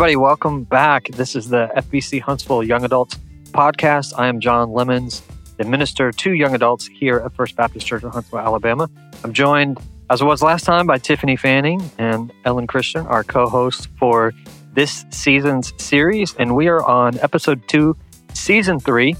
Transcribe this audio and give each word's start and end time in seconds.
Everybody, 0.00 0.16
welcome 0.16 0.64
back. 0.64 1.08
This 1.08 1.36
is 1.36 1.50
the 1.50 1.70
FBC 1.76 2.22
Huntsville 2.22 2.64
Young 2.64 2.86
Adults 2.86 3.16
podcast. 3.50 4.14
I 4.16 4.28
am 4.28 4.40
John 4.40 4.72
Lemons, 4.72 5.20
the 5.58 5.64
minister 5.64 6.10
to 6.10 6.32
young 6.32 6.54
adults 6.54 6.86
here 6.86 7.18
at 7.18 7.34
First 7.34 7.54
Baptist 7.54 7.86
Church 7.86 8.02
in 8.02 8.08
Huntsville, 8.08 8.38
Alabama. 8.38 8.88
I'm 9.22 9.34
joined, 9.34 9.76
as 10.08 10.22
it 10.22 10.24
was 10.24 10.40
last 10.40 10.64
time, 10.64 10.86
by 10.86 10.96
Tiffany 10.96 11.36
Fanning 11.36 11.82
and 11.98 12.32
Ellen 12.46 12.66
Christian, 12.66 13.06
our 13.08 13.22
co 13.22 13.46
hosts 13.46 13.88
for 13.98 14.32
this 14.72 15.04
season's 15.10 15.74
series. 15.76 16.34
And 16.36 16.56
we 16.56 16.68
are 16.68 16.82
on 16.82 17.18
episode 17.18 17.60
two, 17.68 17.94
season 18.32 18.80
three 18.80 19.16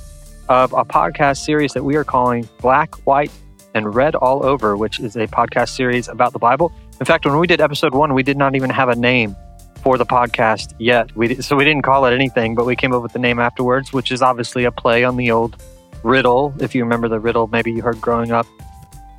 of 0.49 0.73
a 0.73 0.87
podcast 0.87 1.45
series 1.45 1.75
that 1.75 1.85
we 1.85 1.97
are 1.97 2.05
calling 2.05 2.49
Black, 2.63 2.95
White, 3.07 3.31
and 3.75 3.95
Red 3.95 4.15
All 4.15 4.47
Over, 4.47 4.79
which 4.79 4.99
is 4.99 5.15
a 5.15 5.27
podcast 5.27 5.77
series 5.77 6.09
about 6.09 6.33
the 6.33 6.39
Bible. 6.39 6.73
In 6.99 7.05
fact, 7.05 7.27
when 7.27 7.39
we 7.39 7.47
did 7.47 7.61
episode 7.61 7.93
one, 7.93 8.15
we 8.15 8.23
did 8.23 8.39
not 8.39 8.55
even 8.55 8.71
have 8.71 8.89
a 8.89 8.97
name 8.97 9.37
for 9.83 9.99
the 9.99 10.07
podcast 10.07 10.75
yet. 10.79 11.15
We 11.17 11.37
so 11.37 11.57
we 11.57 11.65
didn't 11.65 11.83
call 11.83 12.05
it 12.07 12.15
anything, 12.15 12.55
but 12.55 12.67
we 12.67 12.77
came 12.77 12.93
up 12.93 13.03
with 13.03 13.13
the 13.13 13.19
name 13.19 13.39
afterwards, 13.39 13.93
which 13.93 14.13
is 14.13 14.23
obviously 14.23 14.65
a 14.65 14.73
play 14.73 15.05
on 15.05 15.17
the 15.17 15.31
old 15.31 15.63
riddle. 16.03 16.55
If 16.61 16.75
you 16.75 16.83
remember 16.83 17.09
the 17.09 17.21
riddle, 17.21 17.47
maybe 17.47 17.73
you 17.73 17.83
heard 17.83 18.01
growing 18.01 18.33
up, 18.33 18.47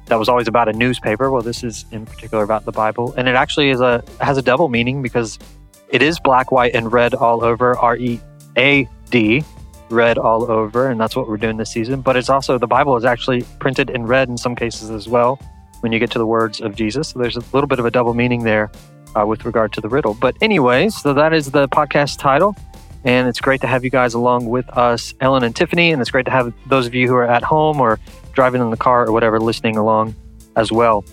that 0.07 0.19
was 0.19 0.29
always 0.29 0.47
about 0.47 0.67
a 0.67 0.73
newspaper. 0.73 1.31
Well, 1.31 1.41
this 1.41 1.63
is 1.63 1.85
in 1.91 2.05
particular 2.05 2.43
about 2.43 2.65
the 2.65 2.71
Bible, 2.71 3.13
and 3.17 3.27
it 3.27 3.35
actually 3.35 3.69
is 3.69 3.81
a 3.81 4.03
has 4.19 4.37
a 4.37 4.41
double 4.41 4.69
meaning 4.69 5.01
because 5.01 5.39
it 5.89 6.01
is 6.01 6.19
black, 6.19 6.51
white, 6.51 6.75
and 6.75 6.91
red 6.91 7.13
all 7.13 7.43
over. 7.43 7.77
R 7.77 7.97
E 7.97 8.19
A 8.57 8.87
D, 9.09 9.43
red 9.89 10.17
all 10.17 10.49
over, 10.51 10.89
and 10.89 10.99
that's 10.99 11.15
what 11.15 11.27
we're 11.27 11.37
doing 11.37 11.57
this 11.57 11.71
season. 11.71 12.01
But 12.01 12.17
it's 12.17 12.29
also 12.29 12.57
the 12.57 12.67
Bible 12.67 12.95
is 12.97 13.05
actually 13.05 13.43
printed 13.59 13.89
in 13.89 14.05
red 14.05 14.29
in 14.29 14.37
some 14.37 14.55
cases 14.55 14.89
as 14.89 15.07
well 15.07 15.39
when 15.81 15.91
you 15.91 15.99
get 15.99 16.11
to 16.11 16.19
the 16.19 16.27
words 16.27 16.61
of 16.61 16.75
Jesus. 16.75 17.09
So 17.09 17.19
there's 17.19 17.35
a 17.35 17.43
little 17.53 17.67
bit 17.67 17.79
of 17.79 17.85
a 17.85 17.91
double 17.91 18.13
meaning 18.13 18.43
there 18.43 18.71
uh, 19.15 19.25
with 19.25 19.45
regard 19.45 19.73
to 19.73 19.81
the 19.81 19.89
riddle. 19.89 20.13
But, 20.13 20.35
anyways, 20.41 20.95
so 21.01 21.13
that 21.13 21.33
is 21.33 21.51
the 21.51 21.67
podcast 21.67 22.19
title. 22.19 22.55
And 23.03 23.27
it's 23.27 23.41
great 23.41 23.61
to 23.61 23.67
have 23.67 23.83
you 23.83 23.89
guys 23.89 24.13
along 24.13 24.45
with 24.45 24.69
us, 24.77 25.13
Ellen 25.21 25.43
and 25.43 25.55
Tiffany. 25.55 25.91
And 25.91 26.01
it's 26.01 26.11
great 26.11 26.25
to 26.25 26.31
have 26.31 26.53
those 26.67 26.85
of 26.85 26.93
you 26.93 27.07
who 27.07 27.15
are 27.15 27.27
at 27.27 27.43
home 27.43 27.81
or 27.81 27.99
driving 28.33 28.61
in 28.61 28.69
the 28.69 28.77
car 28.77 29.07
or 29.07 29.11
whatever 29.11 29.39
listening 29.39 29.77
along 29.77 30.15
as 30.55 30.71
well. 30.71 31.03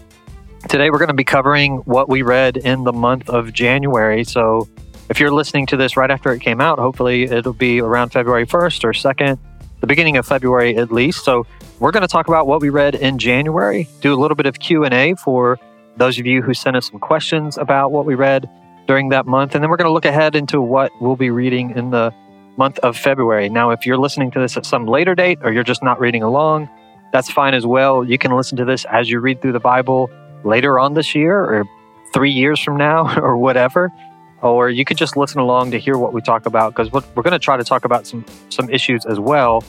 Today, 0.69 0.91
we're 0.91 0.99
going 0.99 1.09
to 1.09 1.15
be 1.15 1.25
covering 1.25 1.77
what 1.79 2.09
we 2.09 2.23
read 2.23 2.57
in 2.57 2.85
the 2.85 2.93
month 2.93 3.31
of 3.31 3.53
January. 3.53 4.25
So, 4.25 4.69
if 5.09 5.19
you're 5.19 5.31
listening 5.31 5.67
to 5.67 5.77
this 5.77 5.97
right 5.97 6.11
after 6.11 6.33
it 6.33 6.41
came 6.41 6.61
out, 6.61 6.79
hopefully 6.79 7.25
it'll 7.25 7.53
be 7.55 7.81
around 7.81 8.11
February 8.11 8.47
1st 8.47 8.85
or 8.85 8.93
2nd, 8.93 9.39
the 9.81 9.87
beginning 9.87 10.17
of 10.19 10.27
February 10.27 10.77
at 10.77 10.93
least. 10.93 11.25
So, 11.25 11.47
we're 11.79 11.93
going 11.93 12.03
to 12.03 12.09
talk 12.09 12.27
about 12.27 12.47
what 12.47 12.61
we 12.61 12.71
read 12.71 12.97
in 12.97 13.19
January, 13.19 13.89
do 14.01 14.13
a 14.13 14.19
little 14.19 14.35
bit 14.35 14.47
of 14.47 14.59
Q&A 14.59 15.15
for 15.15 15.61
those 15.99 16.19
of 16.19 16.27
you 16.27 16.43
who 16.43 16.55
sent 16.55 16.77
us 16.77 16.89
some 16.89 17.01
questions 17.01 17.59
about 17.59 17.93
what 17.93 18.07
we 18.07 18.15
read 18.15 18.49
during 18.87 19.11
that 19.11 19.27
month. 19.27 19.55
And 19.55 19.63
then 19.63 19.71
we're 19.71 19.77
going 19.77 19.89
to 19.89 19.93
look 19.93 20.05
ahead 20.05 20.35
into 20.35 20.61
what 20.61 20.91
we'll 21.01 21.17
be 21.17 21.31
reading 21.31 21.77
in 21.77 21.91
the 21.91 22.13
month 22.57 22.79
of 22.81 22.97
February. 22.97 23.49
Now, 23.49 23.71
if 23.71 23.85
you're 23.85 23.99
listening 23.99 24.31
to 24.33 24.41
this 24.41 24.57
at 24.57 24.65
some 24.65 24.87
later 24.87 25.15
date 25.15 25.39
or 25.43 25.53
you're 25.53 25.65
just 25.65 25.83
not 25.83 26.01
reading 26.01 26.23
along, 26.23 26.69
that's 27.13 27.31
fine 27.31 27.55
as 27.55 27.67
well. 27.67 28.05
You 28.05 28.19
can 28.19 28.35
listen 28.35 28.57
to 28.59 28.65
this 28.65 28.85
as 28.87 29.11
you 29.11 29.21
read 29.21 29.43
through 29.43 29.53
the 29.53 29.61
Bible 29.61 30.11
later 30.45 30.79
on 30.79 30.95
this 30.95 31.15
year 31.15 31.39
or 31.39 31.65
three 32.13 32.31
years 32.31 32.61
from 32.61 32.77
now 32.77 33.21
or 33.23 33.37
whatever. 33.37 33.93
Or 34.41 34.71
you 34.71 34.85
could 34.85 34.97
just 34.97 35.17
listen 35.17 35.41
along 35.41 35.73
to 35.73 35.79
hear 35.79 35.99
what 35.99 36.13
we 36.13 36.21
talk 36.21 36.47
about 36.47 36.75
because 36.75 36.93
we're 36.93 37.23
going 37.23 37.33
to 37.33 37.39
try 37.41 37.57
to 37.57 37.65
talk 37.65 37.85
about 37.85 38.07
some, 38.07 38.25
some 38.51 38.71
issues 38.71 39.05
as 39.05 39.19
well 39.19 39.65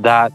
that 0.00 0.32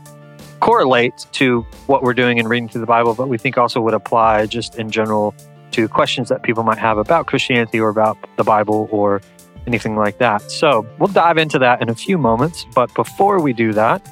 correlates 0.63 1.25
to 1.25 1.61
what 1.87 2.03
we're 2.03 2.13
doing 2.13 2.39
and 2.39 2.47
reading 2.47 2.69
through 2.69 2.79
the 2.79 2.87
Bible, 2.87 3.13
but 3.13 3.27
we 3.27 3.37
think 3.37 3.57
also 3.57 3.81
would 3.81 3.93
apply 3.93 4.45
just 4.45 4.77
in 4.77 4.89
general 4.89 5.35
to 5.71 5.89
questions 5.89 6.29
that 6.29 6.41
people 6.41 6.63
might 6.63 6.77
have 6.77 6.97
about 6.97 7.27
Christianity 7.27 7.81
or 7.81 7.89
about 7.89 8.17
the 8.37 8.45
Bible 8.45 8.87
or 8.89 9.21
anything 9.67 9.97
like 9.97 10.19
that. 10.19 10.41
So 10.49 10.87
we'll 10.99 11.09
dive 11.09 11.37
into 11.37 11.59
that 11.59 11.81
in 11.81 11.89
a 11.89 11.95
few 11.95 12.17
moments. 12.17 12.65
But 12.73 12.93
before 12.93 13.41
we 13.41 13.51
do 13.51 13.73
that, 13.73 14.07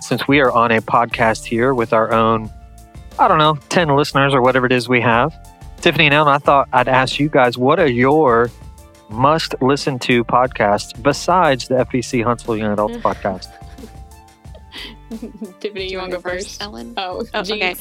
since 0.00 0.26
we 0.26 0.40
are 0.40 0.50
on 0.50 0.72
a 0.72 0.80
podcast 0.80 1.44
here 1.44 1.72
with 1.72 1.92
our 1.92 2.12
own, 2.12 2.50
I 3.20 3.28
don't 3.28 3.38
know, 3.38 3.54
10 3.68 3.94
listeners 3.94 4.34
or 4.34 4.42
whatever 4.42 4.66
it 4.66 4.72
is 4.72 4.88
we 4.88 5.00
have, 5.00 5.32
Tiffany 5.80 6.06
and 6.06 6.14
Ellen, 6.14 6.34
I 6.34 6.38
thought 6.38 6.68
I'd 6.72 6.88
ask 6.88 7.20
you 7.20 7.28
guys 7.28 7.56
what 7.56 7.78
are 7.78 7.86
your 7.86 8.50
must 9.08 9.54
listen 9.62 10.00
to 10.00 10.24
podcasts 10.24 11.00
besides 11.00 11.68
the 11.68 11.76
FBC 11.76 12.24
Huntsville 12.24 12.56
Young 12.56 12.72
Adults 12.72 12.96
mm-hmm. 12.96 13.06
podcast? 13.06 13.61
Tiffany, 15.60 15.90
you, 15.90 15.98
want 15.98 16.10
to 16.10 16.16
go 16.16 16.22
first? 16.22 16.46
first? 16.46 16.62
Ellen? 16.62 16.94
Oh, 16.96 17.24
oh 17.34 17.40
okay. 17.40 17.76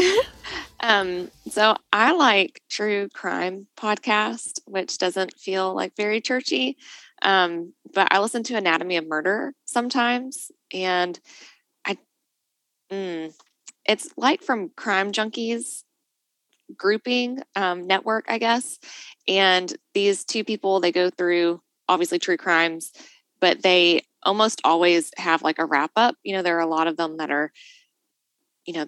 um, 0.80 1.30
so 1.48 1.76
I 1.92 2.12
like 2.12 2.60
true 2.68 3.08
crime 3.12 3.66
podcast, 3.76 4.60
which 4.66 4.98
doesn't 4.98 5.38
feel 5.38 5.74
like 5.74 5.96
very 5.96 6.20
churchy. 6.20 6.76
Um, 7.22 7.72
but 7.92 8.08
I 8.10 8.18
listen 8.18 8.42
to 8.44 8.56
Anatomy 8.56 8.96
of 8.96 9.06
Murder 9.06 9.54
sometimes, 9.64 10.50
and 10.72 11.18
I, 11.86 11.98
mm, 12.90 13.32
it's 13.86 14.08
like 14.16 14.42
from 14.42 14.70
Crime 14.70 15.12
Junkies 15.12 15.84
grouping 16.76 17.42
um, 17.54 17.86
network, 17.86 18.24
I 18.28 18.38
guess. 18.38 18.78
And 19.28 19.72
these 19.94 20.24
two 20.24 20.42
people, 20.42 20.80
they 20.80 20.92
go 20.92 21.10
through 21.10 21.60
obviously 21.88 22.18
true 22.18 22.36
crimes, 22.36 22.92
but 23.44 23.62
they 23.62 24.00
almost 24.22 24.62
always 24.64 25.10
have 25.18 25.42
like 25.42 25.58
a 25.58 25.66
wrap 25.66 25.90
up. 25.96 26.16
You 26.22 26.34
know, 26.34 26.40
there 26.40 26.56
are 26.56 26.62
a 26.62 26.66
lot 26.66 26.86
of 26.86 26.96
them 26.96 27.18
that 27.18 27.30
are, 27.30 27.52
you 28.64 28.72
know, 28.72 28.86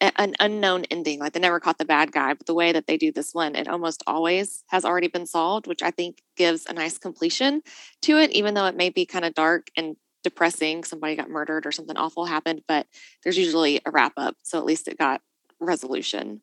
an 0.00 0.34
unknown 0.40 0.86
ending, 0.90 1.20
like 1.20 1.34
they 1.34 1.38
never 1.38 1.60
caught 1.60 1.76
the 1.76 1.84
bad 1.84 2.10
guy. 2.10 2.32
But 2.32 2.46
the 2.46 2.54
way 2.54 2.72
that 2.72 2.86
they 2.86 2.96
do 2.96 3.12
this 3.12 3.34
one, 3.34 3.54
it 3.54 3.68
almost 3.68 4.02
always 4.06 4.64
has 4.68 4.86
already 4.86 5.08
been 5.08 5.26
solved, 5.26 5.66
which 5.66 5.82
I 5.82 5.90
think 5.90 6.22
gives 6.34 6.64
a 6.64 6.72
nice 6.72 6.96
completion 6.96 7.60
to 8.00 8.16
it, 8.16 8.30
even 8.30 8.54
though 8.54 8.64
it 8.64 8.74
may 8.74 8.88
be 8.88 9.04
kind 9.04 9.26
of 9.26 9.34
dark 9.34 9.66
and 9.76 9.96
depressing. 10.24 10.82
Somebody 10.82 11.14
got 11.14 11.28
murdered 11.28 11.66
or 11.66 11.72
something 11.72 11.98
awful 11.98 12.24
happened, 12.24 12.62
but 12.66 12.86
there's 13.22 13.36
usually 13.36 13.82
a 13.84 13.90
wrap 13.90 14.14
up. 14.16 14.34
So 14.44 14.56
at 14.56 14.64
least 14.64 14.88
it 14.88 14.96
got 14.96 15.20
resolution. 15.60 16.40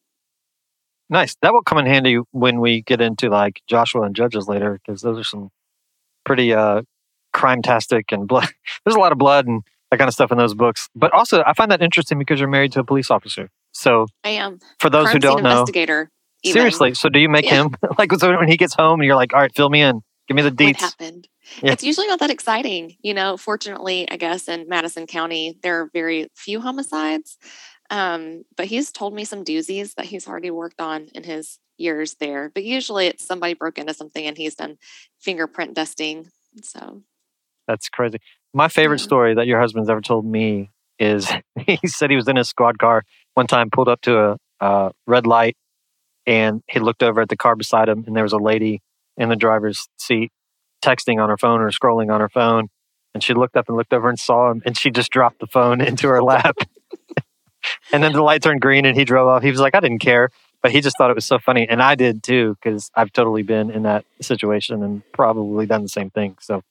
Nice. 1.10 1.36
That 1.42 1.54
will 1.54 1.64
come 1.64 1.80
in 1.80 1.88
handy 1.88 2.20
when 2.30 2.60
we 2.60 2.84
get 2.84 3.02
into 3.02 3.30
like 3.30 3.64
Joshua 3.66 4.04
and 4.04 4.16
Judges 4.16 4.48
later, 4.48 4.80
because 4.86 5.02
those 5.02 5.18
are 5.18 5.24
some 5.24 5.50
pretty 6.24 6.54
uh 6.54 6.84
crime 7.38 7.62
tastic 7.62 8.12
and 8.12 8.28
blood. 8.28 8.50
There's 8.86 8.96
a 8.96 9.00
lot 9.00 9.12
of 9.12 9.18
blood 9.18 9.48
and 9.48 9.64
that 9.92 9.98
kind 9.98 10.08
of 10.08 10.14
stuff 10.14 10.32
in 10.32 10.38
those 10.38 10.54
books. 10.54 10.90
But 10.96 11.14
also, 11.14 11.44
I 11.46 11.54
find 11.54 11.72
that 11.72 11.82
interesting 11.82 12.20
because 12.20 12.40
you're 12.40 12.50
married 12.50 12.74
to 12.74 12.82
a 12.82 12.84
police 12.84 13.10
officer. 13.10 13.50
So 13.72 14.08
I 14.24 14.30
am. 14.30 14.60
For 14.80 14.90
those 14.90 15.06
crime 15.06 15.14
who 15.14 15.20
don't 15.20 15.44
know, 15.44 15.52
investigator. 15.52 16.12
Even. 16.44 16.60
Seriously. 16.60 16.94
So 16.94 17.10
do 17.10 17.20
you 17.20 17.30
make 17.30 17.46
yeah. 17.46 17.64
him 17.64 17.76
like 17.98 18.12
so 18.14 18.38
when 18.38 18.48
he 18.48 18.58
gets 18.58 18.74
home 18.74 19.00
and 19.00 19.06
you're 19.06 19.16
like, 19.16 19.34
all 19.34 19.40
right, 19.40 19.56
fill 19.56 19.70
me 19.70 19.82
in, 19.82 20.02
give 20.28 20.36
me 20.36 20.42
the 20.42 20.52
deets. 20.52 20.82
What 20.82 20.92
happened? 21.00 21.28
Yeah. 21.62 21.72
It's 21.72 21.84
usually 21.84 22.08
not 22.08 22.20
that 22.20 22.30
exciting, 22.30 22.98
you 23.02 23.14
know. 23.14 23.38
Fortunately, 23.38 24.10
I 24.10 24.18
guess 24.18 24.48
in 24.48 24.68
Madison 24.68 25.08
County 25.08 25.58
there 25.64 25.82
are 25.82 25.90
very 25.94 26.28
few 26.36 26.60
homicides, 26.60 27.38
um, 27.90 28.44
but 28.56 28.66
he's 28.66 28.92
told 28.92 29.14
me 29.14 29.24
some 29.24 29.46
doozies 29.46 29.96
that 29.96 30.06
he's 30.06 30.28
already 30.28 30.52
worked 30.52 30.82
on 30.82 31.08
in 31.16 31.24
his 31.24 31.60
years 31.78 32.16
there. 32.20 32.52
But 32.54 32.66
usually 32.66 33.08
it's 33.08 33.26
somebody 33.26 33.54
broke 33.54 33.78
into 33.78 33.94
something 33.94 34.26
and 34.26 34.38
he's 34.38 34.56
done 34.56 34.78
fingerprint 35.20 35.74
dusting. 35.74 36.30
So 36.64 37.04
that's 37.68 37.90
crazy. 37.90 38.20
My 38.54 38.68
favorite 38.68 39.00
story 39.00 39.36
that 39.36 39.48
your 39.48 39.60
husband's 39.60 39.90
ever 39.90 40.02
told 40.02 40.26
me 40.26 40.72
is 41.00 41.32
he 41.68 41.80
said 41.86 42.10
he 42.10 42.16
was 42.16 42.28
in 42.28 42.36
his 42.36 42.50
squad 42.50 42.80
car 42.80 43.04
one 43.34 43.48
time, 43.48 43.70
pulled 43.70 43.88
up 43.88 44.02
to 44.02 44.18
a, 44.18 44.38
a 44.60 44.92
red 45.06 45.28
light, 45.28 45.56
and 46.26 46.62
he 46.68 46.80
looked 46.80 47.04
over 47.04 47.22
at 47.22 47.30
the 47.30 47.38
car 47.38 47.56
beside 47.56 47.90
him, 47.90 48.04
and 48.08 48.16
there 48.16 48.24
was 48.24 48.34
a 48.34 48.38
lady 48.38 48.82
in 49.16 49.30
the 49.30 49.36
driver's 49.36 49.88
seat 49.98 50.32
texting 50.84 51.22
on 51.22 51.30
her 51.30 51.38
phone 51.38 51.62
or 51.62 51.70
scrolling 51.72 52.12
on 52.14 52.22
her 52.22 52.30
phone. 52.30 52.68
And 53.14 53.24
she 53.24 53.34
looked 53.34 53.56
up 53.56 53.68
and 53.68 53.78
looked 53.78 53.94
over 53.94 54.10
and 54.10 54.20
saw 54.20 54.52
him, 54.52 54.62
and 54.66 54.78
she 54.78 54.92
just 54.92 55.12
dropped 55.12 55.40
the 55.40 55.48
phone 55.48 55.82
into 55.90 56.08
her 56.08 56.22
lap. 56.24 56.58
and 57.92 58.04
then 58.04 58.14
the 58.14 58.22
light 58.22 58.42
turned 58.42 58.62
green, 58.62 58.86
and 58.86 58.98
he 58.98 59.06
drove 59.06 59.28
off. 59.28 59.44
He 59.44 59.52
was 59.52 59.60
like, 59.60 59.76
I 59.76 59.80
didn't 59.80 60.00
care 60.00 60.30
but 60.62 60.72
he 60.72 60.82
just 60.82 60.98
thought 60.98 61.10
it 61.10 61.16
was 61.16 61.26
so 61.26 61.40
funny 61.40 61.68
and 61.68 61.82
i 61.82 61.96
did 61.96 62.24
too 62.24 62.56
because 62.56 62.92
i've 62.96 63.12
totally 63.14 63.44
been 63.44 63.70
in 63.70 63.84
that 63.84 64.06
situation 64.22 64.84
and 64.84 65.02
probably 65.12 65.66
done 65.66 65.84
the 65.84 65.90
same 65.90 66.10
thing 66.10 66.36
so 66.42 66.62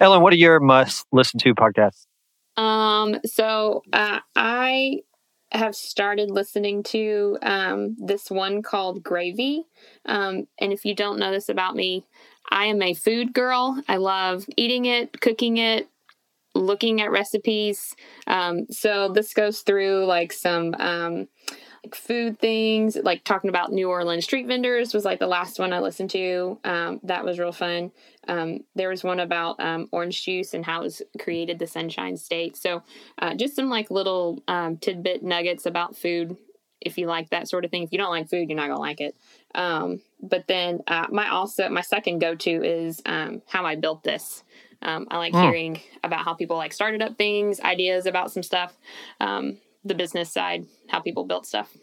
Ellen, 0.00 0.22
what 0.22 0.32
are 0.32 0.36
your 0.36 0.60
must 0.60 1.06
listen 1.12 1.38
to 1.40 1.54
podcasts? 1.54 2.06
Um, 2.56 3.16
so 3.24 3.82
uh, 3.92 4.20
I 4.36 5.00
have 5.52 5.76
started 5.76 6.30
listening 6.30 6.82
to 6.82 7.38
um, 7.42 7.96
this 7.98 8.30
one 8.30 8.62
called 8.62 9.02
Gravy. 9.02 9.64
Um, 10.04 10.48
and 10.60 10.72
if 10.72 10.84
you 10.84 10.94
don't 10.94 11.18
know 11.18 11.30
this 11.30 11.48
about 11.48 11.76
me, 11.76 12.04
I 12.50 12.66
am 12.66 12.82
a 12.82 12.94
food 12.94 13.32
girl. 13.32 13.80
I 13.88 13.96
love 13.96 14.46
eating 14.56 14.86
it, 14.86 15.20
cooking 15.20 15.58
it, 15.58 15.88
looking 16.54 17.00
at 17.00 17.10
recipes. 17.10 17.94
Um, 18.26 18.66
so 18.70 19.08
this 19.08 19.32
goes 19.32 19.60
through 19.60 20.06
like 20.06 20.32
some 20.32 20.74
um, 20.78 21.28
like 21.84 21.94
food 21.94 22.38
things, 22.38 22.96
like 22.96 23.24
talking 23.24 23.50
about 23.50 23.72
New 23.72 23.90
Orleans 23.90 24.24
street 24.24 24.46
vendors 24.46 24.94
was 24.94 25.04
like 25.04 25.18
the 25.18 25.26
last 25.26 25.58
one 25.58 25.72
I 25.72 25.80
listened 25.80 26.10
to. 26.10 26.58
Um, 26.64 27.00
that 27.04 27.24
was 27.24 27.38
real 27.38 27.52
fun. 27.52 27.92
Um, 28.26 28.60
there 28.74 28.88
was 28.88 29.04
one 29.04 29.20
about 29.20 29.60
um, 29.60 29.88
orange 29.92 30.24
juice 30.24 30.54
and 30.54 30.64
how 30.64 30.80
it 30.80 30.84
was 30.84 31.02
created 31.20 31.58
the 31.58 31.66
Sunshine 31.66 32.16
State. 32.16 32.56
So 32.56 32.82
uh, 33.18 33.34
just 33.34 33.54
some 33.56 33.68
like 33.68 33.90
little 33.90 34.42
um, 34.48 34.78
tidbit 34.78 35.22
nuggets 35.22 35.66
about 35.66 35.96
food 35.96 36.36
if 36.80 36.98
you 36.98 37.06
like 37.06 37.30
that 37.30 37.48
sort 37.48 37.64
of 37.64 37.70
thing. 37.70 37.82
If 37.82 37.92
you 37.92 37.98
don't 37.98 38.10
like 38.10 38.28
food, 38.30 38.48
you're 38.48 38.56
not 38.56 38.68
gonna 38.68 38.80
like 38.80 39.00
it. 39.00 39.16
Um, 39.54 40.00
but 40.22 40.46
then 40.48 40.80
uh, 40.86 41.06
my 41.10 41.28
also 41.28 41.68
my 41.68 41.82
second 41.82 42.18
go 42.18 42.34
to 42.34 42.50
is 42.50 43.02
um, 43.06 43.42
how 43.46 43.64
I 43.66 43.76
built 43.76 44.02
this. 44.04 44.42
Um, 44.82 45.06
I 45.10 45.18
like 45.18 45.34
Mm. 45.34 45.40
hearing 45.40 45.80
about 46.02 46.24
how 46.24 46.34
people 46.34 46.56
like 46.56 46.72
started 46.72 47.02
up 47.02 47.16
things, 47.16 47.60
ideas 47.60 48.06
about 48.06 48.30
some 48.32 48.42
stuff, 48.42 48.76
um, 49.20 49.58
the 49.84 49.94
business 49.94 50.32
side, 50.32 50.66
how 50.88 51.00
people 51.00 51.24
built 51.24 51.46
stuff. 51.46 51.76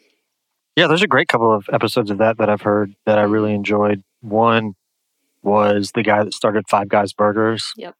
Yeah, 0.75 0.87
there's 0.87 1.01
a 1.03 1.07
great 1.07 1.27
couple 1.27 1.53
of 1.53 1.69
episodes 1.71 2.09
of 2.11 2.17
that 2.19 2.37
that 2.37 2.49
I've 2.49 2.61
heard 2.61 2.95
that 3.05 3.17
I 3.19 3.23
really 3.23 3.53
enjoyed. 3.53 4.03
One 4.21 4.75
was 5.43 5.91
the 5.93 6.03
guy 6.03 6.23
that 6.23 6.33
started 6.33 6.65
Five 6.69 6.87
Guys 6.87 7.13
Burgers. 7.13 7.73
Yep. 7.77 7.95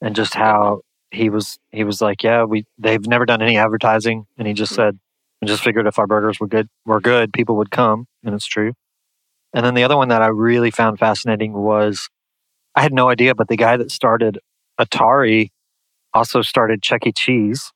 And 0.00 0.14
just 0.14 0.34
how 0.34 0.82
he 1.10 1.30
was 1.30 1.58
he 1.70 1.84
was 1.84 2.00
like, 2.00 2.22
Yeah, 2.22 2.44
we 2.44 2.64
they've 2.78 3.06
never 3.06 3.26
done 3.26 3.42
any 3.42 3.56
advertising 3.56 4.26
and 4.38 4.46
he 4.46 4.54
just 4.54 4.72
Mhm. 4.72 4.76
said 4.76 4.98
and 5.40 5.48
just 5.48 5.62
figured 5.62 5.86
if 5.86 5.98
our 5.98 6.06
burgers 6.06 6.38
were 6.40 6.46
good 6.46 6.68
were 6.86 7.00
good, 7.00 7.32
people 7.32 7.56
would 7.56 7.70
come, 7.70 8.06
and 8.24 8.34
it's 8.34 8.46
true. 8.46 8.72
And 9.52 9.66
then 9.66 9.74
the 9.74 9.84
other 9.84 9.96
one 9.96 10.08
that 10.08 10.22
I 10.22 10.28
really 10.28 10.70
found 10.70 10.98
fascinating 10.98 11.52
was 11.52 12.08
I 12.74 12.82
had 12.82 12.92
no 12.92 13.08
idea, 13.10 13.34
but 13.34 13.48
the 13.48 13.56
guy 13.56 13.76
that 13.76 13.90
started 13.90 14.38
Atari 14.80 15.50
also 16.14 16.42
started 16.42 16.82
Chuck 16.82 17.06
E. 17.06 17.12
Cheese. 17.12 17.72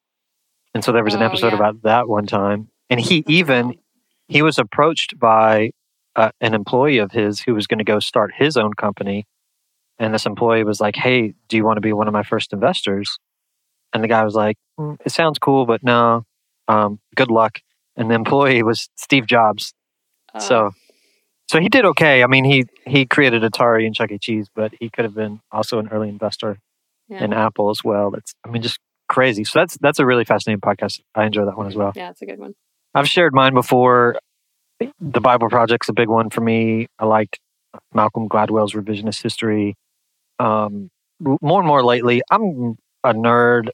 And 0.76 0.84
so 0.84 0.92
there 0.92 1.02
was 1.02 1.14
an 1.14 1.22
Oh, 1.22 1.26
episode 1.26 1.52
yeah. 1.52 1.56
about 1.56 1.82
that 1.84 2.06
one 2.06 2.26
time. 2.26 2.68
And 2.90 3.00
he 3.00 3.24
even 3.26 3.76
he 4.28 4.42
was 4.42 4.58
approached 4.58 5.18
by 5.18 5.70
uh, 6.16 6.32
an 6.42 6.52
employee 6.52 6.98
of 6.98 7.12
his 7.12 7.40
who 7.40 7.54
was 7.54 7.66
going 7.66 7.78
to 7.78 7.84
go 7.84 7.98
start 7.98 8.34
his 8.36 8.58
own 8.58 8.74
company. 8.74 9.24
And 9.98 10.12
this 10.12 10.26
employee 10.26 10.64
was 10.64 10.78
like 10.78 10.94
hey 10.96 11.32
do 11.48 11.56
you 11.56 11.64
want 11.64 11.78
to 11.78 11.80
be 11.80 11.94
one 11.94 12.08
of 12.08 12.12
my 12.12 12.22
first 12.22 12.52
investors? 12.52 13.16
And 13.94 14.04
the 14.04 14.08
guy 14.08 14.22
was 14.22 14.34
like 14.34 14.58
"Mm, 14.78 14.98
it 15.06 15.12
sounds 15.12 15.38
cool 15.38 15.64
but 15.64 15.82
no 15.82 16.24
um, 16.68 17.00
good 17.14 17.30
luck. 17.30 17.60
And 17.96 18.10
the 18.10 18.14
employee 18.14 18.62
was 18.62 18.90
steve 18.96 19.24
jobs. 19.26 19.72
Uh, 20.34 20.40
so 20.40 20.70
so 21.48 21.58
he 21.58 21.70
did 21.70 21.86
okay. 21.86 22.22
I 22.22 22.26
mean 22.26 22.44
he 22.44 22.66
he 22.86 23.06
created 23.06 23.40
atari 23.42 23.86
and 23.86 23.94
chuck 23.94 24.12
e. 24.12 24.18
Cheese 24.18 24.48
but 24.54 24.74
he 24.78 24.90
could 24.90 25.06
have 25.06 25.14
been 25.14 25.40
also 25.50 25.78
an 25.78 25.88
early 25.88 26.10
investor 26.10 26.58
yeah. 27.08 27.24
in 27.24 27.32
apple 27.32 27.70
as 27.70 27.80
well. 27.82 28.10
That's 28.10 28.34
i 28.44 28.50
mean 28.50 28.60
just 28.60 28.78
crazy 29.08 29.44
so 29.44 29.58
that's 29.58 29.76
that's 29.78 29.98
a 29.98 30.06
really 30.06 30.24
fascinating 30.24 30.60
podcast 30.60 31.00
i 31.14 31.24
enjoy 31.24 31.44
that 31.44 31.56
one 31.56 31.66
as 31.66 31.74
well 31.74 31.92
yeah, 31.94 32.10
it's 32.10 32.22
a 32.22 32.26
good 32.26 32.38
one. 32.38 32.54
I've 32.96 33.08
shared 33.08 33.34
mine 33.34 33.52
before. 33.52 34.18
The 34.80 35.20
Bible 35.20 35.50
Project's 35.50 35.90
a 35.90 35.92
big 35.92 36.08
one 36.08 36.30
for 36.30 36.40
me. 36.40 36.86
I 36.98 37.04
like 37.04 37.38
Malcolm 37.92 38.26
Gladwell's 38.26 38.72
revisionist 38.72 39.22
history. 39.22 39.74
Um, 40.38 40.88
more 41.20 41.60
and 41.60 41.68
more 41.68 41.84
lately, 41.84 42.22
I'm 42.30 42.76
a 43.04 43.12
nerd. 43.12 43.68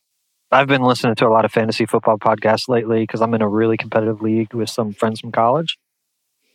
I've 0.50 0.66
been 0.66 0.82
listening 0.82 1.14
to 1.16 1.28
a 1.28 1.30
lot 1.30 1.44
of 1.44 1.52
fantasy 1.52 1.86
football 1.86 2.18
podcasts 2.18 2.68
lately 2.68 3.02
because 3.02 3.22
I'm 3.22 3.32
in 3.34 3.42
a 3.42 3.48
really 3.48 3.76
competitive 3.76 4.20
league 4.20 4.54
with 4.54 4.68
some 4.68 4.92
friends 4.92 5.20
from 5.20 5.30
college. 5.30 5.78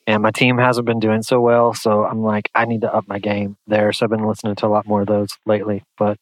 And 0.06 0.22
my 0.22 0.32
team 0.32 0.58
hasn't 0.58 0.86
been 0.86 1.00
doing 1.00 1.24
so 1.24 1.40
well. 1.40 1.74
So 1.74 2.04
I'm 2.04 2.22
like, 2.22 2.50
I 2.54 2.66
need 2.66 2.82
to 2.82 2.94
up 2.94 3.08
my 3.08 3.20
game 3.20 3.56
there. 3.66 3.94
So 3.94 4.06
I've 4.06 4.10
been 4.10 4.28
listening 4.28 4.56
to 4.56 4.68
a 4.68 4.70
lot 4.70 4.86
more 4.86 5.02
of 5.02 5.08
those 5.08 5.30
lately. 5.46 5.84
But 5.98 6.18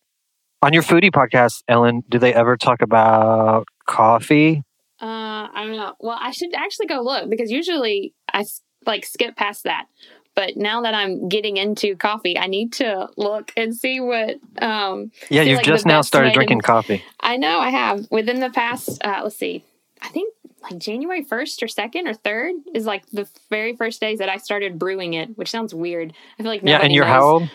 on 0.66 0.74
your 0.74 0.82
foodie 0.82 1.12
podcast, 1.12 1.62
Ellen, 1.68 2.04
do 2.10 2.18
they 2.18 2.34
ever 2.34 2.58
talk 2.58 2.82
about 2.82 3.68
coffee? 3.86 4.64
Uh, 5.00 5.48
I 5.54 5.64
don't 5.66 5.78
know. 5.78 5.94
Well, 6.00 6.18
I 6.20 6.32
should 6.32 6.56
actually 6.56 6.88
go 6.88 7.02
look 7.02 7.30
because 7.30 7.52
usually 7.52 8.14
I 8.34 8.44
like 8.86 9.06
skip 9.06 9.36
past 9.36 9.66
that. 9.66 9.86
But 10.34 10.58
now 10.58 10.82
that 10.82 10.94
I'm 10.96 11.30
getting 11.30 11.56
into 11.58 11.96
coffee, 11.96 12.38
I 12.38 12.48
need 12.48 12.74
to 12.74 13.08
look 13.16 13.54
and 13.56 13.76
see 13.76 14.00
what. 14.00 14.38
Um, 14.60 15.12
Yeah, 15.30 15.44
you've 15.44 15.58
like 15.58 15.66
just 15.66 15.86
now 15.86 16.02
started 16.02 16.34
drinking 16.34 16.62
coffee. 16.62 17.04
I 17.20 17.38
know 17.38 17.60
I 17.60 17.70
have 17.70 18.08
within 18.10 18.40
the 18.40 18.50
past. 18.50 19.04
Uh, 19.06 19.22
let's 19.24 19.38
see. 19.38 19.64
I 20.02 20.08
think 20.10 20.34
like 20.64 20.80
January 20.80 21.24
first 21.24 21.62
or 21.62 21.68
second 21.68 22.08
or 22.08 22.14
third 22.16 22.54
is 22.74 22.86
like 22.86 23.06
the 23.12 23.30
very 23.50 23.76
first 23.76 24.02
days 24.02 24.18
that 24.20 24.30
I 24.30 24.38
started 24.38 24.80
brewing 24.80 25.14
it, 25.14 25.38
which 25.38 25.52
sounds 25.52 25.74
weird. 25.76 26.12
I 26.40 26.44
feel 26.44 26.52
like 26.52 26.62
Yeah, 26.64 26.80
and 26.80 26.92
you're 26.92 27.06
knows. 27.06 27.14
how 27.14 27.24
old? 27.24 27.50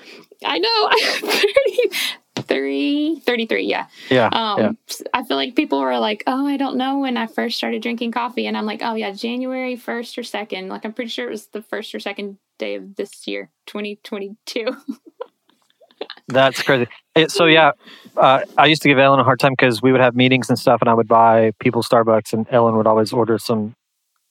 I 0.44 0.58
know. 0.58 0.88
I'm 2.12 2.19
33, 2.36 3.20
33, 3.20 3.64
yeah. 3.64 3.86
Yeah, 4.08 4.28
Um, 4.32 4.60
yeah. 4.60 4.70
I 5.12 5.24
feel 5.24 5.36
like 5.36 5.54
people 5.56 5.80
were 5.80 5.98
like, 5.98 6.22
"Oh, 6.26 6.46
I 6.46 6.56
don't 6.56 6.76
know 6.76 6.98
when 6.98 7.16
I 7.16 7.26
first 7.26 7.56
started 7.56 7.82
drinking 7.82 8.12
coffee," 8.12 8.46
and 8.46 8.56
I'm 8.56 8.66
like, 8.66 8.80
"Oh 8.82 8.94
yeah, 8.94 9.10
January 9.12 9.76
first 9.76 10.18
or 10.18 10.22
second. 10.22 10.68
Like 10.68 10.84
I'm 10.84 10.92
pretty 10.92 11.10
sure 11.10 11.26
it 11.26 11.30
was 11.30 11.46
the 11.48 11.62
first 11.62 11.94
or 11.94 12.00
second 12.00 12.38
day 12.58 12.74
of 12.76 12.96
this 12.96 13.26
year, 13.26 13.50
2022." 13.66 14.76
That's 16.28 16.62
crazy. 16.62 16.86
It, 17.14 17.30
so 17.30 17.46
yeah, 17.46 17.72
uh, 18.16 18.40
I 18.56 18.66
used 18.66 18.82
to 18.82 18.88
give 18.88 18.98
Ellen 18.98 19.20
a 19.20 19.24
hard 19.24 19.40
time 19.40 19.52
because 19.52 19.82
we 19.82 19.92
would 19.92 20.00
have 20.00 20.14
meetings 20.14 20.48
and 20.48 20.58
stuff, 20.58 20.80
and 20.80 20.88
I 20.88 20.94
would 20.94 21.08
buy 21.08 21.52
people 21.58 21.82
Starbucks, 21.82 22.32
and 22.32 22.46
Ellen 22.50 22.76
would 22.76 22.86
always 22.86 23.12
order 23.12 23.38
some 23.38 23.74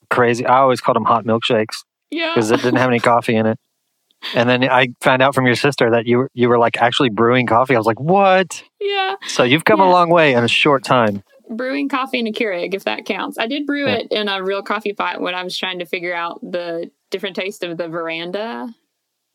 crazy. 0.10 0.46
I 0.46 0.60
always 0.60 0.82
called 0.82 0.96
them 0.96 1.06
hot 1.06 1.26
milkshakes 1.26 1.84
yeah, 2.10 2.32
because 2.34 2.52
it 2.52 2.58
didn't 2.62 2.78
have 2.78 2.90
any 2.90 3.00
coffee 3.12 3.36
in 3.36 3.46
it. 3.46 3.58
And 4.36 4.50
then 4.50 4.64
I 4.64 4.90
found 5.02 5.22
out 5.22 5.34
from 5.34 5.46
your 5.46 5.56
sister 5.56 5.90
that 5.92 6.06
you 6.06 6.18
were, 6.20 6.32
you 6.34 6.50
were 6.50 6.58
like 6.60 6.78
actually 6.82 7.10
brewing 7.10 7.48
coffee. 7.48 7.76
I 7.76 7.78
was 7.78 7.88
like, 7.88 8.00
what? 8.00 8.64
yeah. 8.82 9.16
So 9.28 9.44
you've 9.44 9.66
come 9.66 9.80
Yeah. 9.80 9.88
a 9.88 9.92
long 9.92 10.10
way 10.10 10.34
in 10.34 10.44
a 10.44 10.48
short 10.48 10.84
time. 10.84 11.24
Brewing 11.50 11.90
coffee 11.90 12.20
in 12.20 12.28
a 12.28 12.32
Keurig, 12.32 12.74
if 12.76 12.84
that 12.84 13.06
counts. 13.06 13.38
I 13.40 13.48
did 13.48 13.66
brew 13.66 13.88
Yeah. 13.88 13.96
it 14.00 14.08
in 14.12 14.28
a 14.28 14.44
real 14.44 14.62
coffee 14.62 14.94
pot 14.94 15.20
when 15.22 15.34
I 15.36 15.44
was 15.44 15.58
trying 15.58 15.80
to 15.80 15.86
figure 15.86 16.14
out 16.14 16.40
the 16.42 16.92
different 17.12 17.36
taste 17.36 17.64
of 17.64 17.78
the 17.78 17.88
veranda 17.88 18.74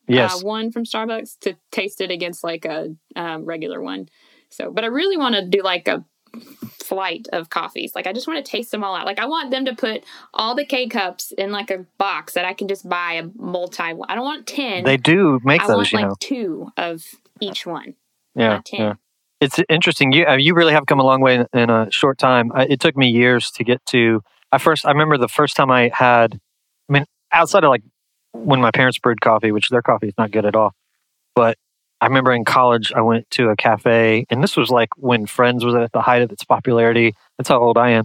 Yes. 0.07 0.43
uh, 0.43 0.47
one 0.47 0.71
from 0.71 0.85
Starbucks 0.85 1.39
to 1.41 1.55
taste 1.73 2.01
it 2.01 2.11
against 2.11 2.45
like 2.45 2.65
a 2.67 2.95
um, 3.17 3.45
regular 3.47 3.81
one. 3.81 4.09
So, 4.51 4.71
but 4.71 4.85
I 4.85 4.89
really 4.89 5.17
want 5.17 5.35
to 5.35 5.47
do 5.47 5.63
like 5.63 5.89
a 5.89 6.05
flight 6.85 7.27
of 7.33 7.51
coffees. 7.51 7.95
Like 7.95 8.07
I 8.07 8.13
just 8.13 8.27
want 8.27 8.45
to 8.45 8.51
taste 8.51 8.71
them 8.71 8.85
all 8.85 8.95
out. 8.95 9.07
Like 9.07 9.19
I 9.19 9.27
want 9.27 9.51
them 9.51 9.65
to 9.65 9.75
put 9.75 10.05
all 10.33 10.55
the 10.55 10.65
K 10.65 10.89
cups 10.89 11.33
in 11.33 11.51
like 11.51 11.71
a 11.71 11.87
box 11.99 12.35
that 12.35 12.45
I 12.45 12.53
can 12.53 12.69
just 12.69 12.89
buy 12.89 13.15
a 13.15 13.29
multi. 13.37 13.83
I 13.83 14.15
don't 14.15 14.25
want 14.25 14.47
ten. 14.47 14.85
they 14.85 14.97
do 14.97 15.41
make 15.45 15.63
I 15.63 15.67
those, 15.67 15.77
want 15.77 15.93
you 15.93 15.99
like 15.99 16.09
know. 16.09 16.17
two 16.21 16.69
of 16.77 17.03
each 17.41 17.67
one. 17.67 17.95
Yeah, 18.35 18.49
not 18.49 18.65
10. 18.65 18.81
yeah. 18.81 18.95
It's 19.41 19.61
interesting. 19.69 20.13
You 20.13 20.27
uh, 20.27 20.37
you 20.37 20.55
really 20.55 20.73
have 20.73 20.87
come 20.87 21.01
a 21.01 21.05
long 21.05 21.21
way 21.21 21.37
in, 21.37 21.47
in 21.53 21.71
a 21.71 21.91
short 21.91 22.19
time. 22.19 22.53
I, 22.55 22.65
it 22.65 22.81
took 22.81 22.97
me 22.97 23.09
years 23.09 23.51
to 23.53 23.65
get 23.65 23.85
to. 23.87 24.23
I 24.53 24.59
first 24.59 24.87
I 24.87 24.91
remember 24.91 25.19
the 25.19 25.29
first 25.29 25.57
time 25.57 25.71
I 25.71 25.91
had. 25.93 26.41
I 26.89 26.93
mean, 26.93 27.05
outside 27.33 27.65
of 27.65 27.71
like 27.71 27.83
when 28.33 28.61
my 28.61 28.71
parents 28.71 28.99
brewed 28.99 29.21
coffee, 29.21 29.53
which 29.53 29.69
their 29.69 29.83
coffee 29.83 30.09
is 30.09 30.15
not 30.19 30.31
good 30.31 30.45
at 30.45 30.55
all, 30.57 30.73
but 31.35 31.57
I 32.05 32.07
remember 32.07 32.35
in 32.35 32.45
college 32.45 32.93
I 32.95 33.01
went 33.01 33.31
to 33.31 33.49
a 33.49 33.57
cafe, 33.57 34.27
and 34.29 34.43
this 34.43 34.59
was 34.59 34.69
like 34.69 34.91
when 34.99 35.25
Friends 35.25 35.65
was 35.65 35.75
at 35.75 35.91
the 35.93 36.03
height 36.03 36.21
of 36.21 36.31
its 36.31 36.45
popularity. 36.45 37.15
That's 37.39 37.49
how 37.49 37.59
old 37.59 37.79
I 37.79 37.93
am. 37.93 38.05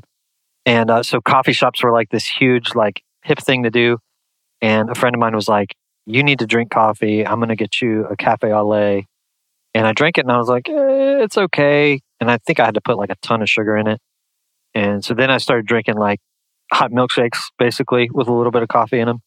And 0.66 0.90
uh, 0.90 1.04
so 1.04 1.20
coffee 1.20 1.52
shops 1.52 1.84
were 1.84 1.92
like 1.92 2.08
this 2.08 2.26
huge, 2.26 2.76
like 2.76 3.04
hip 3.26 3.40
thing 3.40 3.64
to 3.64 3.70
do. 3.70 3.98
And 4.62 4.90
a 4.90 4.96
friend 4.96 5.14
of 5.14 5.20
mine 5.20 5.36
was 5.36 5.50
like, 5.50 5.76
"You 6.06 6.24
need 6.24 6.40
to 6.40 6.48
drink 6.48 6.72
coffee. 6.72 7.28
I'm 7.28 7.40
going 7.40 7.50
to 7.50 7.58
get 7.58 7.82
you 7.82 8.06
a 8.06 8.16
cafe 8.16 8.54
au 8.54 8.66
lait." 8.66 9.06
And 9.74 9.86
I 9.86 9.92
drank 9.92 10.18
it, 10.18 10.22
and 10.22 10.32
I 10.32 10.38
was 10.38 10.48
like, 10.48 10.70
eh, 10.70 11.24
"It's 11.24 11.38
okay." 11.38 12.00
And 12.22 12.32
I 12.32 12.38
think 12.38 12.62
I 12.62 12.66
had 12.66 12.76
to 12.76 12.82
put 12.82 12.98
like 12.98 13.10
a 13.10 13.18
ton 13.22 13.42
of 13.42 13.50
sugar 13.50 13.76
in 13.76 13.88
it. 13.88 14.00
And 14.74 15.04
so 15.04 15.14
then 15.14 15.30
I 15.30 15.40
started 15.40 15.66
drinking 15.66 15.98
like 15.98 16.22
hot 16.72 16.92
milkshakes, 16.92 17.40
basically 17.58 18.10
with 18.14 18.30
a 18.30 18.34
little 18.34 18.54
bit 18.54 18.64
of 18.64 18.70
coffee 18.70 19.00
in 19.02 19.08
them. 19.08 19.20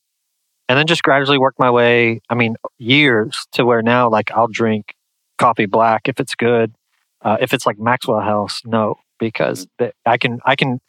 And 0.69 0.79
then 0.79 0.87
just 0.87 1.03
gradually 1.03 1.39
worked 1.39 1.59
my 1.59 1.71
way. 1.71 2.21
I 2.31 2.35
mean, 2.35 2.57
years 2.79 3.47
to 3.53 3.65
where 3.65 3.83
now, 3.83 4.09
like 4.09 4.31
I'll 4.31 4.49
drink 4.49 4.95
coffee 5.39 5.67
black 5.67 6.09
if 6.09 6.19
it's 6.21 6.35
good. 6.35 6.75
Uh, 7.21 7.37
if 7.41 7.53
it's 7.53 7.67
like 7.67 7.79
Maxwell 7.79 8.21
House, 8.21 8.63
no, 8.65 8.97
because 9.19 9.67
I 10.07 10.17
can 10.17 10.41
I 10.45 10.57
can 10.57 10.81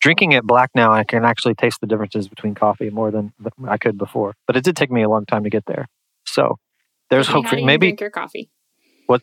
drinking 0.00 0.32
it 0.32 0.44
black 0.44 0.70
now. 0.74 0.92
I 0.92 1.04
can 1.04 1.24
actually 1.24 1.54
taste 1.54 1.80
the 1.80 1.86
differences 1.86 2.28
between 2.28 2.54
coffee 2.54 2.90
more 2.90 3.10
than 3.10 3.32
I 3.68 3.78
could 3.78 3.98
before. 3.98 4.34
But 4.46 4.56
it 4.56 4.64
did 4.64 4.76
take 4.76 4.90
me 4.90 5.02
a 5.02 5.08
long 5.08 5.26
time 5.26 5.44
to 5.44 5.50
get 5.50 5.66
there. 5.66 5.88
So 6.24 6.58
there's 7.10 7.28
hope 7.28 7.46
for 7.48 7.56
maybe. 7.56 7.88
drink 7.88 8.00
your 8.00 8.10
coffee. 8.10 8.50
What? 9.06 9.22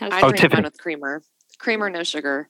I 0.00 0.18
Oh, 0.18 0.28
drink 0.28 0.36
Tiffany. 0.38 0.62
with 0.62 0.78
creamer, 0.78 1.22
creamer, 1.58 1.88
no 1.88 2.02
sugar. 2.02 2.48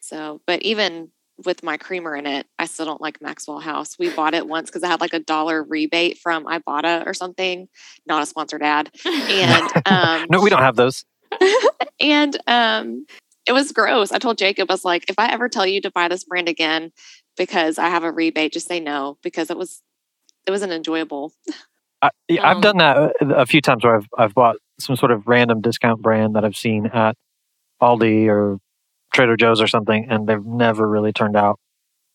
So, 0.00 0.40
but 0.46 0.62
even 0.62 1.10
with 1.44 1.62
my 1.62 1.76
creamer 1.76 2.14
in 2.16 2.26
it, 2.26 2.46
I 2.58 2.66
still 2.66 2.86
don't 2.86 3.00
like 3.00 3.20
Maxwell 3.20 3.60
House. 3.60 3.96
We 3.98 4.10
bought 4.10 4.34
it 4.34 4.46
once 4.46 4.70
because 4.70 4.82
I 4.82 4.88
had 4.88 5.00
like 5.00 5.14
a 5.14 5.18
dollar 5.20 5.62
rebate 5.62 6.18
from 6.18 6.44
Ibotta 6.46 7.06
or 7.06 7.14
something. 7.14 7.68
Not 8.06 8.22
a 8.22 8.26
sponsored 8.26 8.62
ad. 8.62 8.90
And 9.04 9.72
um, 9.86 10.26
No, 10.30 10.40
we 10.40 10.50
don't 10.50 10.62
have 10.62 10.76
those. 10.76 11.04
and 12.00 12.36
um, 12.46 13.06
it 13.46 13.52
was 13.52 13.72
gross. 13.72 14.12
I 14.12 14.18
told 14.18 14.38
Jacob, 14.38 14.70
I 14.70 14.74
was 14.74 14.84
like, 14.84 15.08
if 15.08 15.18
I 15.18 15.30
ever 15.32 15.48
tell 15.48 15.66
you 15.66 15.80
to 15.82 15.90
buy 15.90 16.08
this 16.08 16.24
brand 16.24 16.48
again 16.48 16.92
because 17.36 17.78
I 17.78 17.88
have 17.88 18.04
a 18.04 18.12
rebate, 18.12 18.52
just 18.52 18.68
say 18.68 18.80
no 18.80 19.18
because 19.22 19.50
it 19.50 19.56
was 19.56 19.82
it 20.46 20.50
wasn't 20.50 20.72
enjoyable. 20.72 21.32
I, 22.02 22.10
yeah, 22.28 22.48
I've 22.48 22.56
Um, 22.56 22.60
done 22.62 22.76
that 22.78 22.96
a, 23.20 23.34
a 23.36 23.46
few 23.46 23.60
times 23.60 23.84
where 23.84 23.96
I've 23.96 24.06
I've 24.16 24.34
bought 24.34 24.56
some 24.78 24.96
sort 24.96 25.12
of 25.12 25.26
random 25.26 25.60
discount 25.60 26.00
brand 26.02 26.34
that 26.36 26.44
I've 26.44 26.56
seen 26.56 26.86
at 26.86 27.16
Aldi 27.82 28.28
or 28.28 28.58
Trader 29.12 29.36
Joe's 29.36 29.60
or 29.60 29.66
something, 29.66 30.06
and 30.08 30.26
they've 30.26 30.44
never 30.44 30.88
really 30.88 31.12
turned 31.12 31.36
out 31.36 31.58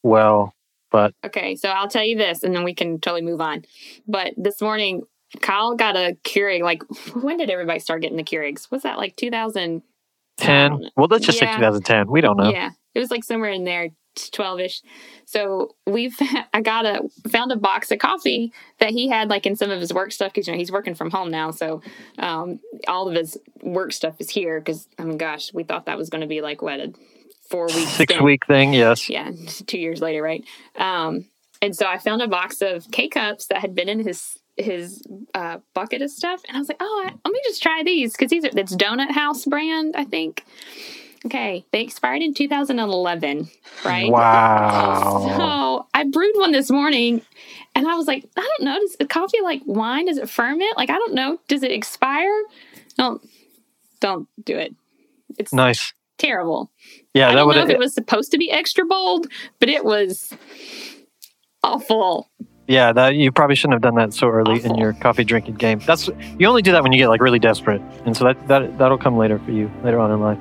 well. 0.04 0.54
But 0.92 1.14
Okay, 1.25 1.56
so 1.56 1.70
I'll 1.70 1.90
tell 1.90 2.04
you 2.04 2.18
this, 2.18 2.44
and 2.44 2.56
then 2.56 2.64
we 2.64 2.74
can 2.74 3.00
totally 3.00 3.22
move 3.22 3.42
on. 3.42 3.66
But 4.08 4.34
this 4.38 4.62
morning, 4.62 5.04
Kyle 5.42 5.75
got 5.75 5.96
a 5.96 6.18
Keurig. 6.24 6.62
Like, 6.62 6.84
when 7.14 7.38
did 7.38 7.50
everybody 7.50 7.80
start 7.80 8.02
getting 8.02 8.18
the 8.18 8.24
Keurigs? 8.24 8.72
Was 8.72 8.84
that 8.84 8.98
like 8.98 9.16
2010? 9.16 10.90
well, 10.96 11.08
let's 11.10 11.25
just 11.25 11.40
say 11.40 11.48
2010. 11.48 12.10
We 12.10 12.22
don't 12.22 12.38
know. 12.38 12.50
Yeah, 12.50 12.72
it 12.94 13.00
was 13.00 13.12
like 13.12 13.24
somewhere 13.24 13.52
in 13.52 13.64
there. 13.64 13.90
12 14.15 14.60
ish. 14.62 14.81
So 15.25 15.75
we've, 15.86 16.15
I 16.53 16.62
got 16.62 16.86
a, 16.86 17.10
found 17.29 17.51
a 17.51 17.55
box 17.55 17.91
of 17.91 18.00
coffee 18.00 18.53
that 18.79 18.89
he 18.91 19.10
had 19.10 19.29
like 19.29 19.45
in 19.45 19.55
some 19.55 19.72
of 19.72 19.79
his 19.79 19.93
work 19.93 20.12
stuff 20.12 20.34
because, 20.34 20.48
you 20.48 20.53
know, 20.53 20.60
he's 20.60 20.72
working 20.72 20.95
from 20.95 21.12
home 21.12 21.31
now. 21.31 21.51
So 21.51 21.81
um, 22.19 22.60
all 22.88 23.07
of 23.07 23.15
his 23.15 23.38
work 23.62 23.93
stuff 23.93 24.15
is 24.19 24.29
here 24.29 24.60
because, 24.60 24.88
I 24.98 25.03
mean, 25.03 25.17
gosh, 25.17 25.53
we 25.53 25.63
thought 25.63 25.86
that 25.86 25.98
was 25.98 26.10
going 26.10 26.22
to 26.22 26.27
be 26.27 26.41
like 26.41 26.62
what 26.62 26.79
a 26.79 26.93
four 27.50 27.67
week, 27.67 27.88
Six 27.88 28.13
stint. 28.13 28.24
week 28.25 28.45
thing, 28.45 28.74
yes. 28.74 29.10
Yeah, 29.10 29.31
two 29.67 29.79
years 29.79 30.01
later, 30.01 30.22
right? 30.22 30.43
Um, 30.75 31.25
and 31.62 31.75
so 31.75 31.86
I 31.88 31.98
found 31.98 32.22
a 32.22 32.27
box 32.27 32.62
of 32.62 32.89
K 32.91 33.07
cups 33.07 33.48
that 33.48 33.60
had 33.60 33.75
been 33.75 33.89
in 33.89 34.00
his 34.00 34.38
his 34.57 35.03
uh, 35.34 35.57
bucket 35.74 36.01
of 36.01 36.10
stuff, 36.10 36.41
and 36.48 36.55
I 36.55 36.60
was 36.60 36.69
like, 36.69 36.77
"Oh, 36.79 37.03
I, 37.05 37.12
let 37.25 37.34
me 37.34 37.39
just 37.45 37.62
try 37.62 37.81
these 37.84 38.13
because 38.13 38.29
these 38.29 38.45
are 38.45 38.50
it's 38.53 38.75
Donut 38.75 39.12
House 39.12 39.45
brand, 39.45 39.95
I 39.98 40.05
think." 40.05 40.45
Okay, 41.25 41.65
they 41.72 41.82
expired 41.82 42.22
in 42.22 42.34
2011, 42.36 43.50
right? 43.84 44.12
Wow. 44.12 45.34
So 45.38 45.88
I 45.94 46.03
brewed 46.03 46.36
one 46.36 46.51
this 46.51 46.70
morning, 46.70 47.22
and 47.74 47.88
I 47.88 47.96
was 47.96 48.05
like, 48.05 48.25
I 48.38 48.41
don't 48.58 48.65
know, 48.65 48.77
does 48.79 48.96
coffee 49.10 49.41
like 49.41 49.62
wine? 49.65 50.05
Does 50.05 50.17
it 50.17 50.29
ferment? 50.29 50.77
Like 50.77 50.91
I 50.91 50.98
don't 50.98 51.15
know, 51.15 51.39
does 51.48 51.63
it 51.63 51.72
expire? 51.72 52.32
Don't 52.98 53.27
don't 54.01 54.27
do 54.44 54.55
it. 54.55 54.75
It's 55.39 55.51
Nice. 55.51 55.94
terrible. 56.20 56.70
Yeah, 57.15 57.29
I 57.29 57.32
that 57.32 57.36
don't 57.38 57.48
would 57.48 57.55
know 57.55 57.63
if 57.63 57.70
it 57.70 57.79
was 57.79 57.94
supposed 57.96 58.32
to 58.32 58.38
be 58.38 58.51
extra 58.51 58.86
bold, 58.86 59.27
but 59.60 59.67
it 59.67 59.84
was 59.84 60.32
awful. 61.63 62.29
Yeah, 62.67 62.94
that 62.94 63.15
you 63.15 63.32
probably 63.32 63.55
shouldn't 63.55 63.74
have 63.74 63.82
done 63.82 63.96
that 63.96 64.13
so 64.13 64.27
early 64.27 64.63
in 64.63 64.75
your 64.75 64.94
coffee 64.94 65.24
drinking 65.24 65.55
game. 65.55 65.79
That's 65.79 66.08
you 66.38 66.48
only 66.48 66.62
do 66.62 66.72
that 66.72 66.84
when 66.84 66.91
you 66.91 67.00
get 67.00 67.10
like 67.10 67.22
really 67.22 67.39
desperate, 67.39 67.82
and 68.05 68.15
so 68.15 68.25
that 68.25 68.48
that 68.48 68.77
that'll 68.77 68.98
come 69.00 69.17
later 69.17 69.39
for 69.39 69.51
you 69.51 69.72
later 69.84 70.00
on 70.00 70.12
in 70.12 70.20
life. 70.20 70.38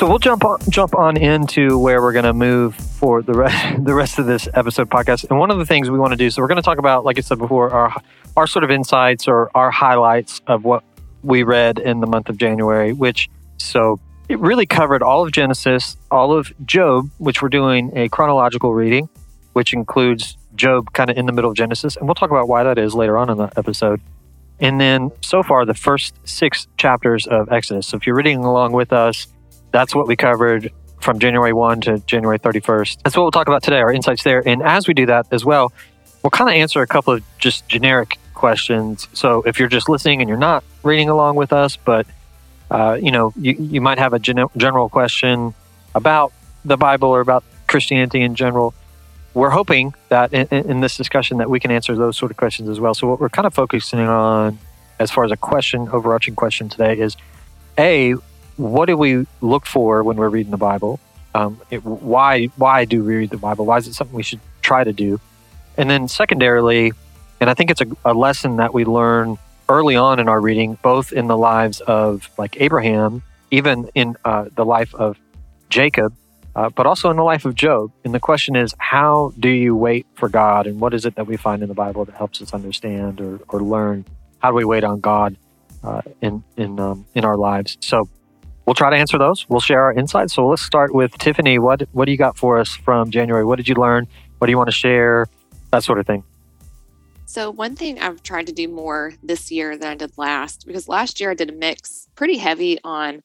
So 0.00 0.08
we'll 0.08 0.18
jump 0.18 0.46
on, 0.46 0.60
jump 0.70 0.94
on 0.94 1.18
into 1.18 1.78
where 1.78 2.00
we're 2.00 2.14
going 2.14 2.24
to 2.24 2.32
move 2.32 2.74
for 2.74 3.20
the 3.20 3.34
rest 3.34 3.84
the 3.84 3.92
rest 3.92 4.18
of 4.18 4.24
this 4.24 4.48
episode 4.54 4.88
podcast. 4.88 5.28
And 5.28 5.38
one 5.38 5.50
of 5.50 5.58
the 5.58 5.66
things 5.66 5.90
we 5.90 5.98
want 5.98 6.12
to 6.12 6.16
do, 6.16 6.30
so 6.30 6.40
we're 6.40 6.48
going 6.48 6.56
to 6.56 6.62
talk 6.62 6.78
about, 6.78 7.04
like 7.04 7.18
I 7.18 7.20
said 7.20 7.36
before, 7.36 7.68
our 7.68 8.02
our 8.34 8.46
sort 8.46 8.64
of 8.64 8.70
insights 8.70 9.28
or 9.28 9.50
our 9.54 9.70
highlights 9.70 10.40
of 10.46 10.64
what 10.64 10.84
we 11.22 11.42
read 11.42 11.78
in 11.78 12.00
the 12.00 12.06
month 12.06 12.30
of 12.30 12.38
January. 12.38 12.94
Which 12.94 13.28
so 13.58 14.00
it 14.30 14.38
really 14.38 14.64
covered 14.64 15.02
all 15.02 15.22
of 15.22 15.32
Genesis, 15.32 15.98
all 16.10 16.32
of 16.32 16.50
Job, 16.64 17.10
which 17.18 17.42
we're 17.42 17.50
doing 17.50 17.94
a 17.94 18.08
chronological 18.08 18.72
reading, 18.72 19.06
which 19.52 19.74
includes 19.74 20.38
Job 20.54 20.94
kind 20.94 21.10
of 21.10 21.18
in 21.18 21.26
the 21.26 21.32
middle 21.32 21.50
of 21.50 21.58
Genesis, 21.58 21.98
and 21.98 22.06
we'll 22.06 22.14
talk 22.14 22.30
about 22.30 22.48
why 22.48 22.62
that 22.62 22.78
is 22.78 22.94
later 22.94 23.18
on 23.18 23.28
in 23.28 23.36
the 23.36 23.52
episode. 23.54 24.00
And 24.60 24.80
then 24.80 25.10
so 25.20 25.42
far, 25.42 25.66
the 25.66 25.74
first 25.74 26.14
six 26.24 26.68
chapters 26.78 27.26
of 27.26 27.52
Exodus. 27.52 27.88
So 27.88 27.98
if 27.98 28.06
you're 28.06 28.16
reading 28.16 28.38
along 28.38 28.72
with 28.72 28.94
us, 28.94 29.26
that's 29.72 29.94
what 29.94 30.06
we 30.06 30.16
covered 30.16 30.72
from 31.00 31.18
January 31.18 31.52
1 31.52 31.80
to 31.82 31.98
January 32.00 32.38
31st. 32.38 33.02
That's 33.02 33.16
what 33.16 33.22
we'll 33.22 33.30
talk 33.30 33.48
about 33.48 33.62
today, 33.62 33.78
our 33.78 33.92
insights 33.92 34.22
there. 34.22 34.46
And 34.46 34.62
as 34.62 34.86
we 34.86 34.94
do 34.94 35.06
that 35.06 35.26
as 35.30 35.44
well, 35.44 35.72
we'll 36.22 36.30
kind 36.30 36.50
of 36.50 36.54
answer 36.54 36.82
a 36.82 36.86
couple 36.86 37.14
of 37.14 37.24
just 37.38 37.66
generic 37.68 38.18
questions. 38.34 39.08
So 39.12 39.42
if 39.42 39.58
you're 39.58 39.68
just 39.68 39.88
listening 39.88 40.20
and 40.20 40.28
you're 40.28 40.38
not 40.38 40.62
reading 40.82 41.08
along 41.08 41.36
with 41.36 41.52
us, 41.52 41.76
but 41.76 42.06
uh, 42.70 42.98
you 43.00 43.10
know, 43.10 43.32
you, 43.36 43.52
you 43.52 43.80
might 43.80 43.98
have 43.98 44.12
a 44.12 44.18
gen- 44.18 44.48
general 44.56 44.88
question 44.88 45.54
about 45.94 46.32
the 46.64 46.76
Bible 46.76 47.08
or 47.08 47.20
about 47.20 47.42
Christianity 47.66 48.20
in 48.22 48.34
general. 48.34 48.74
We're 49.34 49.50
hoping 49.50 49.94
that 50.08 50.32
in, 50.32 50.46
in 50.48 50.80
this 50.80 50.96
discussion 50.96 51.38
that 51.38 51.50
we 51.50 51.60
can 51.60 51.70
answer 51.70 51.96
those 51.96 52.16
sort 52.16 52.30
of 52.30 52.36
questions 52.36 52.68
as 52.68 52.78
well. 52.78 52.94
So 52.94 53.08
what 53.08 53.20
we're 53.20 53.28
kind 53.28 53.46
of 53.46 53.54
focusing 53.54 54.00
on 54.00 54.58
as 54.98 55.10
far 55.10 55.24
as 55.24 55.30
a 55.30 55.36
question, 55.36 55.88
overarching 55.88 56.34
question 56.34 56.68
today 56.68 56.98
is, 56.98 57.16
A, 57.78 58.14
what 58.60 58.86
do 58.86 58.96
we 58.96 59.26
look 59.40 59.66
for 59.66 60.02
when 60.02 60.16
we're 60.16 60.28
reading 60.28 60.50
the 60.50 60.58
Bible? 60.58 61.00
Um, 61.34 61.60
it, 61.70 61.84
why 61.84 62.46
why 62.56 62.84
do 62.84 63.02
we 63.02 63.16
read 63.16 63.30
the 63.30 63.38
Bible? 63.38 63.64
Why 63.64 63.78
is 63.78 63.86
it 63.86 63.94
something 63.94 64.16
we 64.16 64.22
should 64.22 64.40
try 64.62 64.84
to 64.84 64.92
do? 64.92 65.20
And 65.76 65.88
then 65.88 66.08
secondarily, 66.08 66.92
and 67.40 67.48
I 67.48 67.54
think 67.54 67.70
it's 67.70 67.80
a, 67.80 67.86
a 68.04 68.12
lesson 68.14 68.56
that 68.56 68.74
we 68.74 68.84
learn 68.84 69.38
early 69.68 69.96
on 69.96 70.18
in 70.18 70.28
our 70.28 70.40
reading, 70.40 70.76
both 70.82 71.12
in 71.12 71.28
the 71.28 71.38
lives 71.38 71.80
of 71.80 72.28
like 72.36 72.60
Abraham, 72.60 73.22
even 73.50 73.88
in 73.94 74.16
uh, 74.24 74.46
the 74.54 74.64
life 74.64 74.94
of 74.94 75.16
Jacob, 75.70 76.12
uh, 76.56 76.68
but 76.68 76.86
also 76.86 77.10
in 77.10 77.16
the 77.16 77.22
life 77.22 77.44
of 77.44 77.54
Job. 77.54 77.92
And 78.04 78.12
the 78.12 78.20
question 78.20 78.56
is, 78.56 78.74
how 78.78 79.32
do 79.38 79.48
you 79.48 79.76
wait 79.76 80.06
for 80.16 80.28
God? 80.28 80.66
And 80.66 80.80
what 80.80 80.92
is 80.92 81.06
it 81.06 81.14
that 81.14 81.26
we 81.26 81.36
find 81.36 81.62
in 81.62 81.68
the 81.68 81.74
Bible 81.74 82.04
that 82.04 82.16
helps 82.16 82.42
us 82.42 82.52
understand 82.52 83.20
or, 83.20 83.40
or 83.48 83.62
learn? 83.62 84.04
How 84.40 84.50
do 84.50 84.56
we 84.56 84.64
wait 84.64 84.84
on 84.84 85.00
God 85.00 85.36
uh, 85.84 86.02
in 86.20 86.42
in 86.56 86.80
um, 86.80 87.06
in 87.14 87.24
our 87.24 87.36
lives? 87.36 87.78
So 87.80 88.08
we'll 88.70 88.76
try 88.76 88.88
to 88.88 88.96
answer 88.96 89.18
those. 89.18 89.48
We'll 89.48 89.58
share 89.58 89.82
our 89.82 89.92
insights. 89.92 90.32
So 90.32 90.46
let's 90.46 90.62
start 90.62 90.94
with 90.94 91.18
Tiffany. 91.18 91.58
What 91.58 91.88
what 91.90 92.04
do 92.04 92.12
you 92.12 92.16
got 92.16 92.38
for 92.38 92.56
us 92.56 92.76
from 92.76 93.10
January? 93.10 93.44
What 93.44 93.56
did 93.56 93.66
you 93.66 93.74
learn? 93.74 94.06
What 94.38 94.46
do 94.46 94.52
you 94.52 94.56
want 94.56 94.68
to 94.68 94.76
share? 94.76 95.26
That 95.72 95.82
sort 95.82 95.98
of 95.98 96.06
thing. 96.06 96.22
So, 97.26 97.50
one 97.50 97.74
thing 97.74 97.98
I've 97.98 98.22
tried 98.22 98.46
to 98.46 98.52
do 98.52 98.68
more 98.68 99.14
this 99.24 99.50
year 99.50 99.76
than 99.76 99.88
I 99.88 99.94
did 99.96 100.16
last, 100.16 100.68
because 100.68 100.88
last 100.88 101.18
year 101.18 101.32
I 101.32 101.34
did 101.34 101.50
a 101.50 101.52
mix 101.52 102.06
pretty 102.14 102.38
heavy 102.38 102.78
on 102.84 103.22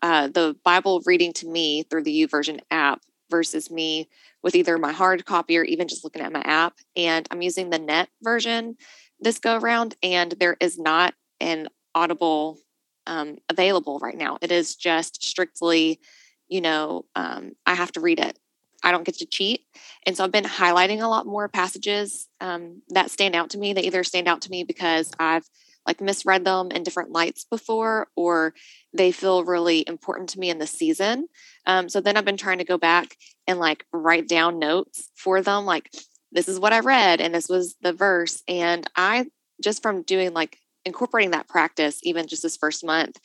uh, 0.00 0.28
the 0.28 0.56
Bible 0.64 1.02
reading 1.04 1.34
to 1.34 1.46
me 1.46 1.82
through 1.82 2.04
the 2.04 2.26
YouVersion 2.26 2.60
app 2.70 3.02
versus 3.30 3.70
me 3.70 4.08
with 4.42 4.54
either 4.54 4.78
my 4.78 4.92
hard 4.92 5.26
copy 5.26 5.58
or 5.58 5.64
even 5.64 5.88
just 5.88 6.04
looking 6.04 6.22
at 6.22 6.32
my 6.32 6.42
app. 6.42 6.74
And 6.96 7.28
I'm 7.30 7.42
using 7.42 7.68
the 7.68 7.78
net 7.78 8.08
version 8.22 8.76
this 9.20 9.38
go 9.38 9.58
around, 9.58 9.94
and 10.02 10.32
there 10.32 10.56
is 10.58 10.78
not 10.78 11.12
an 11.40 11.68
audible 11.94 12.58
um, 13.06 13.38
available 13.48 13.98
right 13.98 14.16
now. 14.16 14.38
It 14.40 14.52
is 14.52 14.74
just 14.74 15.22
strictly, 15.24 16.00
you 16.48 16.60
know, 16.60 17.04
um, 17.14 17.52
I 17.64 17.74
have 17.74 17.92
to 17.92 18.00
read 18.00 18.20
it. 18.20 18.38
I 18.82 18.92
don't 18.92 19.04
get 19.04 19.18
to 19.18 19.26
cheat. 19.26 19.62
And 20.06 20.16
so 20.16 20.22
I've 20.24 20.32
been 20.32 20.44
highlighting 20.44 21.02
a 21.02 21.08
lot 21.08 21.26
more 21.26 21.48
passages 21.48 22.28
um, 22.40 22.82
that 22.90 23.10
stand 23.10 23.34
out 23.34 23.50
to 23.50 23.58
me. 23.58 23.72
They 23.72 23.82
either 23.82 24.04
stand 24.04 24.28
out 24.28 24.42
to 24.42 24.50
me 24.50 24.64
because 24.64 25.10
I've 25.18 25.48
like 25.86 26.00
misread 26.00 26.44
them 26.44 26.70
in 26.70 26.82
different 26.82 27.12
lights 27.12 27.46
before, 27.48 28.08
or 28.16 28.54
they 28.92 29.12
feel 29.12 29.44
really 29.44 29.84
important 29.86 30.28
to 30.30 30.40
me 30.40 30.50
in 30.50 30.58
the 30.58 30.66
season. 30.66 31.28
Um, 31.64 31.88
so 31.88 32.00
then 32.00 32.16
I've 32.16 32.24
been 32.24 32.36
trying 32.36 32.58
to 32.58 32.64
go 32.64 32.76
back 32.76 33.16
and 33.46 33.58
like 33.58 33.86
write 33.92 34.28
down 34.28 34.58
notes 34.58 35.10
for 35.14 35.42
them, 35.42 35.64
like 35.64 35.90
this 36.32 36.48
is 36.48 36.58
what 36.58 36.72
I 36.72 36.80
read 36.80 37.20
and 37.20 37.34
this 37.34 37.48
was 37.48 37.76
the 37.80 37.92
verse. 37.92 38.42
And 38.48 38.88
I 38.96 39.26
just 39.62 39.82
from 39.82 40.02
doing 40.02 40.32
like 40.32 40.58
incorporating 40.86 41.32
that 41.32 41.48
practice, 41.48 42.00
even 42.02 42.26
just 42.26 42.42
this 42.42 42.56
first 42.56 42.84
month, 42.84 43.18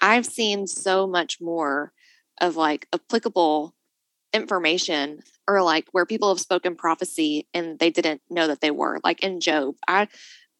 I've 0.00 0.26
seen 0.26 0.68
so 0.68 1.06
much 1.06 1.40
more 1.40 1.92
of 2.40 2.56
like 2.56 2.86
applicable 2.92 3.74
information 4.32 5.20
or 5.48 5.62
like 5.62 5.88
where 5.92 6.06
people 6.06 6.28
have 6.28 6.40
spoken 6.40 6.76
prophecy 6.76 7.48
and 7.54 7.78
they 7.78 7.90
didn't 7.90 8.20
know 8.28 8.46
that 8.46 8.60
they 8.60 8.70
were. 8.70 9.00
Like 9.02 9.22
in 9.22 9.40
job 9.40 9.74
i 9.88 10.08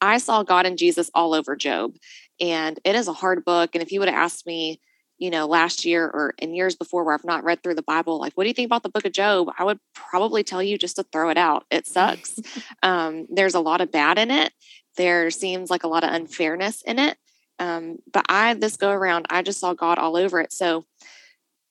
i 0.00 0.18
saw 0.18 0.42
god 0.42 0.66
and 0.66 0.78
jesus 0.78 1.10
all 1.14 1.34
over 1.34 1.56
job 1.56 1.92
and 2.40 2.78
it 2.84 2.94
is 2.94 3.08
a 3.08 3.12
hard 3.12 3.44
book 3.44 3.70
and 3.74 3.82
if 3.82 3.92
you 3.92 4.00
would 4.00 4.08
have 4.08 4.18
asked 4.18 4.46
me 4.46 4.80
you 5.18 5.30
know 5.30 5.46
last 5.46 5.84
year 5.84 6.04
or 6.04 6.34
in 6.38 6.54
years 6.54 6.76
before 6.76 7.04
where 7.04 7.14
i've 7.14 7.24
not 7.24 7.44
read 7.44 7.62
through 7.62 7.74
the 7.74 7.82
bible 7.82 8.20
like 8.20 8.32
what 8.34 8.44
do 8.44 8.48
you 8.48 8.54
think 8.54 8.66
about 8.66 8.82
the 8.82 8.88
book 8.88 9.04
of 9.04 9.12
job? 9.12 9.48
I 9.58 9.64
would 9.64 9.78
probably 9.94 10.44
tell 10.44 10.62
you 10.62 10.78
just 10.78 10.96
to 10.96 11.02
throw 11.04 11.30
it 11.30 11.38
out. 11.38 11.64
It 11.70 11.86
sucks. 11.86 12.38
Um, 12.82 13.26
there's 13.30 13.54
a 13.54 13.60
lot 13.60 13.80
of 13.80 13.90
bad 13.90 14.18
in 14.18 14.30
it 14.30 14.52
there 14.96 15.30
seems 15.30 15.70
like 15.70 15.84
a 15.84 15.88
lot 15.88 16.04
of 16.04 16.12
unfairness 16.12 16.82
in 16.82 16.98
it 16.98 17.16
um, 17.58 17.98
but 18.12 18.24
i 18.28 18.54
this 18.54 18.76
go 18.76 18.90
around 18.90 19.26
i 19.30 19.42
just 19.42 19.60
saw 19.60 19.74
god 19.74 19.98
all 19.98 20.16
over 20.16 20.40
it 20.40 20.52
so 20.52 20.84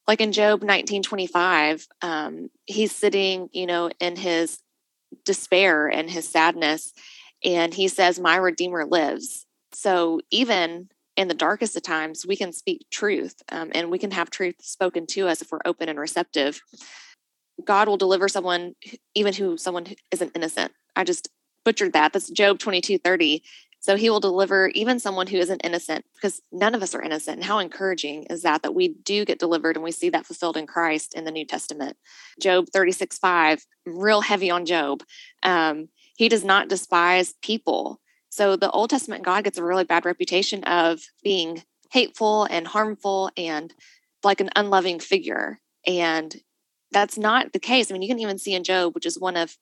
like 0.08 0.22
in 0.22 0.32
Job 0.32 0.62
1925, 0.62 1.88
um, 2.02 2.50
he's 2.66 2.92
sitting, 2.92 3.50
you 3.54 3.66
know, 3.66 3.90
in 4.00 4.16
his 4.16 4.60
despair 5.24 5.88
and 5.88 6.10
his 6.10 6.28
sadness, 6.28 6.94
and 7.44 7.74
he 7.74 7.88
says, 7.88 8.20
My 8.20 8.36
Redeemer 8.36 8.86
lives. 8.86 9.46
So 9.74 10.22
even 10.32 10.90
in 11.18 11.28
the 11.28 11.34
darkest 11.34 11.76
of 11.76 11.84
times, 11.84 12.26
we 12.26 12.36
can 12.36 12.54
speak 12.54 12.86
truth 12.92 13.36
um, 13.52 13.72
and 13.74 13.90
we 13.90 13.98
can 13.98 14.12
have 14.12 14.30
truth 14.30 14.56
spoken 14.62 15.08
to 15.08 15.28
us 15.28 15.42
if 15.42 15.52
we're 15.52 15.60
open 15.66 15.90
and 15.90 16.00
receptive. 16.00 16.62
God 17.64 17.88
will 17.88 17.98
deliver 17.98 18.28
someone, 18.28 18.76
even 19.16 19.34
who 19.34 19.58
someone 19.58 19.88
isn't 20.12 20.32
innocent. 20.36 20.74
I 20.96 21.04
just 21.04 21.30
butchered 21.66 21.94
that. 21.94 22.14
That's 22.14 22.30
Job 22.30 22.60
22 22.60 23.00
30. 23.00 23.44
So 23.86 23.96
he 23.96 24.10
will 24.10 24.20
deliver 24.20 24.70
even 24.70 25.00
someone 25.00 25.28
who 25.28 25.38
isn't 25.38 25.62
innocent 25.64 26.06
because 26.16 26.42
none 26.52 26.74
of 26.74 26.82
us 26.82 26.96
are 26.96 27.04
innocent. 27.04 27.38
And 27.38 27.44
how 27.44 27.60
encouraging 27.60 28.24
is 28.32 28.42
that 28.42 28.64
that 28.64 28.74
we 28.74 28.88
do 28.88 29.26
get 29.26 29.38
delivered 29.38 29.76
and 29.76 29.84
we 29.84 29.92
see 29.92 30.10
that 30.10 30.26
fulfilled 30.26 30.58
in 30.58 30.66
Christ 30.66 31.14
in 31.14 31.24
the 31.24 31.30
New 31.30 31.46
Testament. 31.46 31.96
Job 32.42 32.68
36 32.74 33.20
5, 33.20 33.64
real 33.86 34.22
heavy 34.22 34.50
on 34.50 34.66
Job. 34.66 35.04
Um, 35.44 35.90
he 36.16 36.30
does 36.30 36.44
not 36.44 36.68
despise 36.68 37.36
people. 37.44 38.00
So 38.30 38.56
the 38.56 38.72
Old 38.72 38.90
Testament 38.90 39.24
God 39.24 39.44
gets 39.44 39.60
a 39.60 39.64
really 39.64 39.84
bad 39.84 40.04
reputation 40.04 40.64
of 40.64 41.02
being 41.24 41.64
hateful 41.92 42.46
and 42.46 42.66
harmful 42.66 43.30
and 43.38 43.72
like 44.24 44.42
an 44.42 44.50
unloving 44.56 45.00
figure. 45.00 45.60
And 45.86 46.36
that's 46.92 47.18
not 47.18 47.54
the 47.54 47.60
case. 47.60 47.92
I 47.92 47.94
mean, 47.94 48.02
you 48.02 48.08
can 48.08 48.20
even 48.20 48.40
see 48.40 48.54
in 48.54 48.64
Job, 48.64 48.96
which 48.96 49.06
is 49.06 49.20
one 49.20 49.38
of 49.38 49.58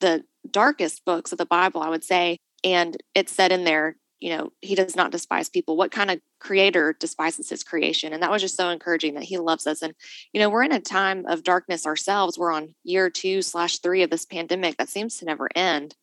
the 0.00 0.24
darkest 0.50 1.04
books 1.04 1.32
of 1.32 1.38
the 1.38 1.46
Bible, 1.46 1.82
I 1.82 1.88
would 1.88 2.04
say, 2.04 2.38
and 2.64 2.96
it 3.14 3.28
said 3.28 3.52
in 3.52 3.64
there, 3.64 3.96
you 4.20 4.36
know, 4.36 4.50
he 4.60 4.74
does 4.74 4.96
not 4.96 5.12
despise 5.12 5.48
people. 5.48 5.76
What 5.76 5.92
kind 5.92 6.10
of 6.10 6.20
creator 6.40 6.96
despises 6.98 7.48
his 7.48 7.62
creation? 7.62 8.12
And 8.12 8.22
that 8.22 8.30
was 8.30 8.42
just 8.42 8.56
so 8.56 8.68
encouraging 8.68 9.14
that 9.14 9.22
he 9.22 9.38
loves 9.38 9.66
us. 9.66 9.80
And, 9.80 9.94
you 10.32 10.40
know, 10.40 10.50
we're 10.50 10.64
in 10.64 10.72
a 10.72 10.80
time 10.80 11.24
of 11.26 11.44
darkness 11.44 11.86
ourselves. 11.86 12.36
We're 12.36 12.52
on 12.52 12.74
year 12.82 13.10
two 13.10 13.42
slash 13.42 13.78
three 13.78 14.02
of 14.02 14.10
this 14.10 14.24
pandemic 14.24 14.76
that 14.78 14.88
seems 14.88 15.18
to 15.18 15.24
never 15.24 15.48
end. 15.54 15.94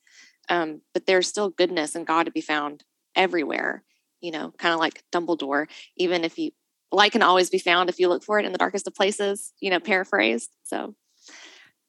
Um, 0.47 0.81
but 0.93 1.05
there's 1.05 1.27
still 1.27 1.49
goodness 1.49 1.95
and 1.95 2.07
God 2.07 2.25
to 2.25 2.31
be 2.31 2.41
found 2.41 2.85
everywhere, 3.15 3.83
you 4.21 4.31
know, 4.31 4.53
kind 4.57 4.73
of 4.73 4.79
like 4.79 5.03
Dumbledore, 5.11 5.67
even 5.97 6.23
if 6.23 6.37
you 6.37 6.51
light 6.91 7.11
can 7.11 7.23
always 7.23 7.49
be 7.49 7.59
found 7.59 7.89
if 7.89 7.99
you 7.99 8.07
look 8.07 8.23
for 8.23 8.39
it 8.39 8.45
in 8.45 8.53
the 8.53 8.57
darkest 8.57 8.87
of 8.87 8.95
places, 8.95 9.51
you 9.59 9.69
know, 9.69 9.79
paraphrased. 9.79 10.51
So 10.63 10.95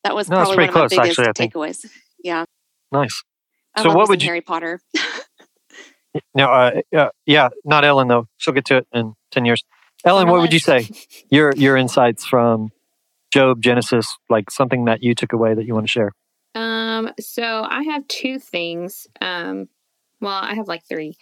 that 0.07 0.15
was 0.15 0.29
no, 0.29 0.37
probably 0.37 0.57
one 0.57 0.69
of 0.69 0.75
my 0.75 0.81
close, 0.81 0.91
biggest 0.91 1.19
actually, 1.19 1.49
takeaways. 1.49 1.91
Yeah. 2.23 2.45
Nice. 2.93 3.23
I 3.75 3.83
so 3.83 3.93
what 3.93 4.09
would 4.09 4.23
you, 4.23 4.29
Harry 4.29 4.41
Potter? 4.41 4.81
no, 6.35 6.47
uh, 6.47 6.81
uh, 6.97 7.09
yeah, 7.27 7.49
not 7.65 7.85
Ellen 7.85 8.07
though. 8.07 8.29
She'll 8.37 8.55
get 8.55 8.65
to 8.67 8.79
it 8.79 8.87
in 8.93 9.15
10 9.33 9.45
years. 9.45 9.65
Ellen, 10.05 10.29
what 10.29 10.41
would 10.41 10.53
you 10.53 10.61
say? 10.61 10.89
Your, 11.31 11.53
your 11.57 11.77
insights 11.77 12.25
from 12.25 12.71
Job, 13.33 13.61
Genesis, 13.61 14.17
like 14.31 14.51
something 14.51 14.85
that 14.85 15.03
you 15.03 15.17
took 15.17 15.33
away 15.33 15.55
that 15.55 15.67
you 15.67 15.75
want 15.75 15.87
to 15.87 15.91
share? 15.91 16.13
Um, 16.55 17.11
so 17.19 17.67
I 17.69 17.83
have 17.83 18.07
two 18.07 18.39
things. 18.39 19.09
Um, 19.21 19.69
well, 20.21 20.39
I 20.41 20.55
have 20.55 20.69
like 20.69 20.85
three. 20.85 21.17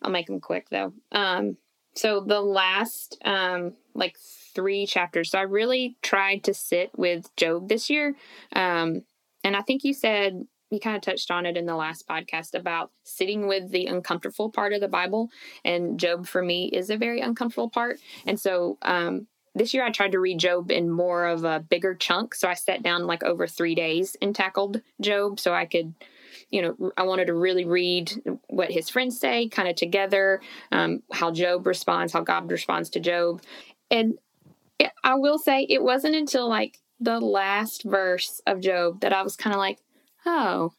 I'll 0.00 0.10
make 0.10 0.26
them 0.26 0.40
quick 0.40 0.70
though. 0.70 0.94
Um, 1.12 1.58
so 1.94 2.20
the 2.20 2.40
last 2.40 3.18
um 3.24 3.74
like 3.94 4.16
three 4.54 4.86
chapters. 4.86 5.30
So 5.30 5.38
I 5.38 5.42
really 5.42 5.96
tried 6.02 6.44
to 6.44 6.54
sit 6.54 6.90
with 6.96 7.34
Job 7.36 7.68
this 7.68 7.90
year. 7.90 8.14
Um, 8.54 9.02
and 9.44 9.56
I 9.56 9.62
think 9.62 9.84
you 9.84 9.92
said 9.92 10.46
you 10.70 10.80
kind 10.80 10.96
of 10.96 11.02
touched 11.02 11.30
on 11.30 11.44
it 11.44 11.56
in 11.56 11.66
the 11.66 11.76
last 11.76 12.08
podcast 12.08 12.54
about 12.54 12.90
sitting 13.04 13.46
with 13.46 13.70
the 13.70 13.86
uncomfortable 13.86 14.50
part 14.50 14.72
of 14.72 14.80
the 14.80 14.88
Bible. 14.88 15.28
And 15.64 16.00
Job 16.00 16.26
for 16.26 16.42
me 16.42 16.66
is 16.66 16.88
a 16.88 16.96
very 16.96 17.20
uncomfortable 17.20 17.68
part. 17.68 18.00
And 18.26 18.40
so 18.40 18.78
um, 18.80 19.26
this 19.54 19.74
year 19.74 19.84
I 19.84 19.90
tried 19.90 20.12
to 20.12 20.20
read 20.20 20.38
Job 20.38 20.70
in 20.70 20.88
more 20.88 21.26
of 21.26 21.44
a 21.44 21.60
bigger 21.60 21.94
chunk. 21.94 22.34
So 22.34 22.48
I 22.48 22.54
sat 22.54 22.82
down 22.82 23.06
like 23.06 23.22
over 23.22 23.46
three 23.46 23.74
days 23.74 24.16
and 24.22 24.34
tackled 24.34 24.80
Job 25.00 25.38
so 25.38 25.52
I 25.52 25.66
could 25.66 25.94
you 26.50 26.62
know, 26.62 26.92
I 26.96 27.02
wanted 27.02 27.26
to 27.26 27.34
really 27.34 27.64
read 27.64 28.12
what 28.48 28.70
his 28.70 28.88
friends 28.88 29.18
say, 29.18 29.48
kind 29.48 29.68
of 29.68 29.74
together, 29.74 30.40
um, 30.70 31.02
how 31.10 31.30
Job 31.30 31.66
responds, 31.66 32.12
how 32.12 32.20
God 32.20 32.50
responds 32.50 32.90
to 32.90 33.00
Job. 33.00 33.42
And 33.90 34.14
it, 34.78 34.90
I 35.02 35.14
will 35.14 35.38
say, 35.38 35.66
it 35.68 35.82
wasn't 35.82 36.14
until 36.14 36.48
like 36.48 36.78
the 37.00 37.20
last 37.20 37.82
verse 37.84 38.40
of 38.46 38.60
Job 38.60 39.00
that 39.00 39.12
I 39.12 39.22
was 39.22 39.36
kind 39.36 39.54
of 39.54 39.58
like, 39.58 39.78
oh, 40.24 40.72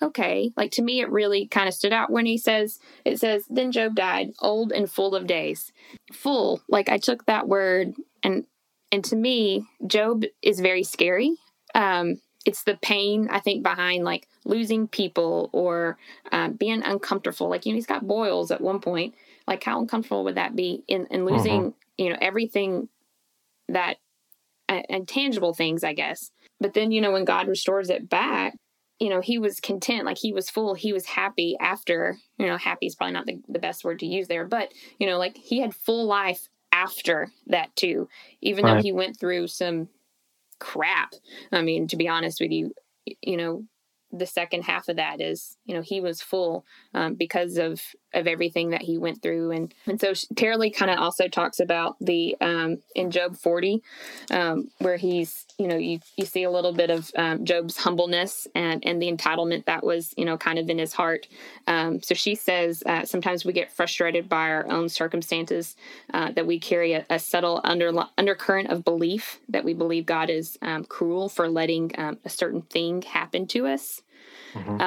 okay. 0.00 0.50
Like 0.56 0.70
to 0.72 0.82
me, 0.82 1.00
it 1.00 1.10
really 1.10 1.46
kind 1.46 1.68
of 1.68 1.74
stood 1.74 1.92
out 1.92 2.10
when 2.10 2.26
he 2.26 2.38
says, 2.38 2.78
it 3.04 3.18
says, 3.18 3.44
then 3.48 3.72
Job 3.72 3.94
died, 3.94 4.32
old 4.40 4.72
and 4.72 4.90
full 4.90 5.14
of 5.14 5.26
days. 5.26 5.72
Full, 6.12 6.62
like 6.68 6.88
I 6.88 6.98
took 6.98 7.26
that 7.26 7.48
word 7.48 7.94
and 8.22 8.46
and 8.90 9.04
to 9.04 9.16
me, 9.16 9.66
Job 9.86 10.24
is 10.40 10.60
very 10.60 10.82
scary. 10.82 11.34
Um, 11.74 12.22
it's 12.46 12.62
the 12.62 12.78
pain 12.80 13.28
I 13.30 13.40
think 13.40 13.62
behind 13.62 14.04
like 14.04 14.26
losing 14.46 14.88
people 14.88 15.50
or 15.52 15.98
uh, 16.32 16.48
being 16.48 16.82
uncomfortable. 16.82 17.50
Like 17.50 17.66
you 17.66 17.72
know, 17.72 17.76
he's 17.76 17.86
got 17.86 18.06
boils 18.06 18.50
at 18.50 18.62
one 18.62 18.80
point. 18.80 19.14
Like 19.46 19.62
how 19.62 19.78
uncomfortable 19.80 20.24
would 20.24 20.36
that 20.36 20.56
be 20.56 20.84
in, 20.88 21.06
in 21.10 21.26
losing 21.26 21.60
uh-huh. 21.60 21.70
you 21.98 22.10
know 22.10 22.16
everything 22.20 22.88
that 23.68 23.96
and 24.68 25.08
tangible 25.08 25.54
things, 25.54 25.82
I 25.82 25.94
guess. 25.94 26.30
But 26.60 26.74
then 26.74 26.92
you 26.92 27.00
know 27.00 27.12
when 27.12 27.24
God 27.24 27.48
restores 27.48 27.90
it 27.90 28.08
back, 28.08 28.56
you 28.98 29.08
know 29.08 29.20
he 29.20 29.38
was 29.38 29.60
content, 29.60 30.04
like 30.04 30.18
he 30.18 30.32
was 30.32 30.50
full, 30.50 30.74
he 30.74 30.92
was 30.92 31.06
happy 31.06 31.56
after. 31.60 32.16
You 32.38 32.46
know, 32.46 32.56
happy 32.56 32.86
is 32.86 32.94
probably 32.94 33.14
not 33.14 33.26
the, 33.26 33.40
the 33.48 33.58
best 33.58 33.84
word 33.84 34.00
to 34.00 34.06
use 34.06 34.28
there, 34.28 34.46
but 34.46 34.72
you 34.98 35.06
know, 35.06 35.18
like 35.18 35.36
he 35.36 35.60
had 35.60 35.74
full 35.74 36.06
life 36.06 36.48
after 36.72 37.30
that 37.46 37.74
too, 37.76 38.08
even 38.40 38.64
right. 38.64 38.74
though 38.74 38.82
he 38.82 38.92
went 38.92 39.18
through 39.18 39.46
some 39.46 39.88
crap. 40.58 41.12
I 41.52 41.62
mean, 41.62 41.88
to 41.88 41.96
be 41.96 42.08
honest 42.08 42.40
with 42.40 42.50
you, 42.50 42.72
you 43.22 43.36
know, 43.36 43.64
the 44.12 44.26
second 44.26 44.62
half 44.62 44.88
of 44.88 44.96
that 44.96 45.20
is 45.20 45.56
you 45.64 45.74
know 45.74 45.82
he 45.82 46.00
was 46.00 46.22
full 46.22 46.64
um, 46.94 47.14
because 47.14 47.58
of 47.58 47.80
of 48.14 48.26
everything 48.26 48.70
that 48.70 48.82
he 48.82 48.98
went 48.98 49.22
through. 49.22 49.50
And 49.50 49.74
and 49.86 50.00
so 50.00 50.12
Tara 50.34 50.58
kind 50.70 50.90
of 50.90 50.98
also 50.98 51.28
talks 51.28 51.60
about 51.60 51.96
the 52.00 52.36
um, 52.40 52.78
in 52.94 53.10
Job 53.10 53.36
40 53.36 53.82
um, 54.30 54.68
where 54.78 54.96
he's 54.96 55.46
you 55.58 55.68
know 55.68 55.76
you 55.76 56.00
you 56.16 56.24
see 56.24 56.42
a 56.42 56.50
little 56.50 56.72
bit 56.72 56.90
of 56.90 57.10
um, 57.16 57.44
Job's 57.44 57.76
humbleness 57.76 58.46
and 58.54 58.84
and 58.86 59.00
the 59.00 59.12
entitlement 59.12 59.66
that 59.66 59.84
was 59.84 60.14
you 60.16 60.24
know 60.24 60.36
kind 60.36 60.58
of 60.58 60.68
in 60.70 60.78
his 60.78 60.92
heart. 60.92 61.26
Um, 61.66 62.02
so 62.02 62.14
she 62.14 62.34
says 62.34 62.82
uh, 62.86 63.04
sometimes 63.04 63.44
we 63.44 63.52
get 63.52 63.72
frustrated 63.72 64.28
by 64.28 64.50
our 64.50 64.70
own 64.70 64.88
circumstances 64.88 65.76
uh, 66.14 66.32
that 66.32 66.46
we 66.46 66.58
carry 66.58 66.92
a, 66.94 67.04
a, 67.10 67.18
subtle 67.18 67.60
under 67.64 67.92
undercurrent 68.16 68.70
of 68.70 68.84
belief 68.84 69.40
that 69.48 69.64
we 69.64 69.74
believe 69.74 70.06
God 70.06 70.30
is 70.30 70.58
um, 70.62 70.84
cruel 70.84 71.28
for 71.28 71.48
letting 71.48 71.92
a 71.98 72.28
certain 72.28 72.62
thing 72.62 73.02
happen 73.02 73.46
to 73.48 73.66
us. 73.66 74.02
Mm-hmm. 74.54 74.80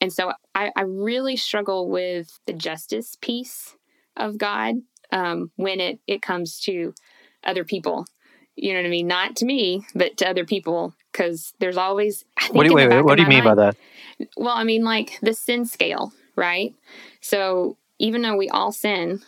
And 0.00 0.12
so 0.12 0.32
I, 0.54 0.70
I, 0.76 0.82
really 0.82 1.36
struggle 1.36 1.88
with 1.88 2.38
the 2.46 2.52
justice 2.52 3.16
piece 3.20 3.74
of 4.16 4.38
God 4.38 4.76
um, 5.10 5.50
when 5.56 5.80
it, 5.80 5.98
it 6.06 6.22
comes 6.22 6.60
to 6.60 6.94
other 7.44 7.64
people. 7.64 8.06
You 8.54 8.72
know 8.72 8.80
what 8.80 8.86
I 8.86 8.90
mean? 8.90 9.06
Not 9.06 9.36
to 9.36 9.44
me, 9.44 9.84
but 9.94 10.16
to 10.18 10.28
other 10.28 10.44
people, 10.44 10.94
because 11.12 11.52
there's 11.58 11.76
always. 11.76 12.24
what 12.50 12.64
do 12.64 12.70
you, 12.70 12.74
wait, 12.74 13.02
what 13.02 13.16
do 13.16 13.22
you 13.22 13.28
mean 13.28 13.44
mind, 13.44 13.56
by 13.56 13.64
that? 13.66 13.76
Well, 14.36 14.54
I 14.54 14.64
mean, 14.64 14.84
like 14.84 15.18
the 15.20 15.34
sin 15.34 15.64
scale, 15.64 16.12
right? 16.36 16.74
So 17.20 17.76
even 17.98 18.22
though 18.22 18.36
we 18.36 18.48
all 18.48 18.72
sin, 18.72 19.20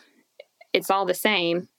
it's 0.73 0.89
all 0.89 1.05
the 1.05 1.13
same. 1.13 1.69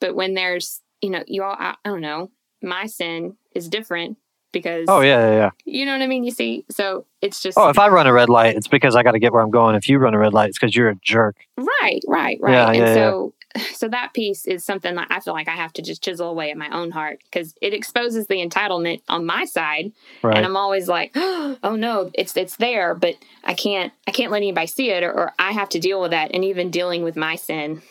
But 0.00 0.14
when 0.14 0.34
there's, 0.34 0.80
you 1.00 1.10
know, 1.10 1.22
you 1.26 1.42
all, 1.42 1.56
I, 1.58 1.74
I 1.84 1.88
don't 1.88 2.00
know, 2.00 2.30
my 2.62 2.86
sin 2.86 3.36
is 3.54 3.68
different 3.68 4.18
because 4.52 4.86
oh 4.88 5.00
yeah, 5.00 5.30
yeah, 5.30 5.36
yeah, 5.36 5.50
you 5.64 5.86
know 5.86 5.92
what 5.92 6.02
I 6.02 6.06
mean. 6.06 6.24
You 6.24 6.30
see, 6.30 6.64
so 6.70 7.06
it's 7.20 7.42
just 7.42 7.58
oh, 7.58 7.68
if 7.68 7.78
I 7.78 7.88
run 7.88 8.06
a 8.06 8.12
red 8.12 8.28
light, 8.28 8.56
it's 8.56 8.68
because 8.68 8.94
I 8.94 9.02
got 9.02 9.12
to 9.12 9.18
get 9.18 9.32
where 9.32 9.42
I'm 9.42 9.50
going. 9.50 9.74
If 9.74 9.88
you 9.88 9.98
run 9.98 10.14
a 10.14 10.18
red 10.18 10.32
light, 10.32 10.50
it's 10.50 10.58
because 10.58 10.76
you're 10.76 10.90
a 10.90 10.94
jerk. 10.96 11.36
Right, 11.56 12.02
right, 12.06 12.38
right. 12.40 12.52
Yeah, 12.52 12.68
and 12.68 12.76
yeah, 12.76 12.94
so 12.94 13.34
yeah. 13.56 13.62
so 13.74 13.88
that 13.88 14.12
piece 14.12 14.46
is 14.46 14.64
something 14.64 14.94
that 14.94 15.08
I 15.10 15.20
feel 15.20 15.34
like 15.34 15.48
I 15.48 15.56
have 15.56 15.72
to 15.74 15.82
just 15.82 16.04
chisel 16.04 16.28
away 16.28 16.50
at 16.50 16.56
my 16.56 16.68
own 16.70 16.90
heart 16.90 17.20
because 17.24 17.54
it 17.60 17.74
exposes 17.74 18.26
the 18.26 18.46
entitlement 18.46 19.00
on 19.08 19.24
my 19.26 19.44
side, 19.44 19.92
right. 20.22 20.36
and 20.36 20.46
I'm 20.46 20.56
always 20.56 20.88
like, 20.88 21.12
oh 21.16 21.76
no, 21.76 22.10
it's 22.14 22.36
it's 22.36 22.56
there, 22.56 22.94
but 22.94 23.14
I 23.42 23.54
can't 23.54 23.92
I 24.06 24.12
can't 24.12 24.30
let 24.30 24.38
anybody 24.38 24.66
see 24.66 24.90
it, 24.90 25.02
or, 25.02 25.12
or 25.12 25.32
I 25.38 25.52
have 25.52 25.70
to 25.70 25.80
deal 25.80 26.00
with 26.00 26.10
that, 26.10 26.30
and 26.34 26.44
even 26.44 26.70
dealing 26.70 27.02
with 27.02 27.16
my 27.16 27.36
sin 27.36 27.82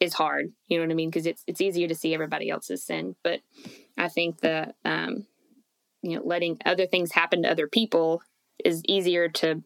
is 0.00 0.14
hard. 0.14 0.52
You 0.66 0.78
know 0.78 0.84
what 0.84 0.92
I 0.92 0.94
mean? 0.94 1.10
Because 1.10 1.26
it's 1.26 1.44
it's 1.46 1.60
easier 1.60 1.86
to 1.86 1.94
see 1.94 2.14
everybody 2.14 2.48
else's 2.50 2.82
sin, 2.82 3.14
but 3.22 3.40
I 3.98 4.08
think 4.08 4.40
the 4.40 4.74
um, 4.84 5.26
you 6.02 6.16
know 6.16 6.22
letting 6.24 6.58
other 6.64 6.86
things 6.86 7.12
happen 7.12 7.42
to 7.42 7.50
other 7.50 7.68
people 7.68 8.22
is 8.64 8.82
easier 8.86 9.28
to 9.28 9.62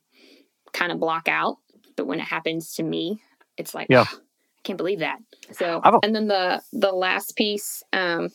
kind 0.73 0.93
of 0.93 1.01
block 1.01 1.29
out. 1.29 1.59
But 1.97 2.07
when 2.07 2.19
it 2.21 2.27
happens 2.27 2.75
to 2.75 2.83
me 2.83 3.23
it's 3.57 3.75
like 3.75 3.87
yeah. 3.89 4.05
Oh, 4.09 4.17
i 4.17 4.61
can't 4.65 4.77
believe 4.77 5.01
that. 5.01 5.19
So 5.53 5.81
and 6.03 6.15
then 6.15 6.27
the 6.27 6.63
the 6.73 6.93
last 6.93 7.37
piece 7.37 7.83
um 7.93 8.31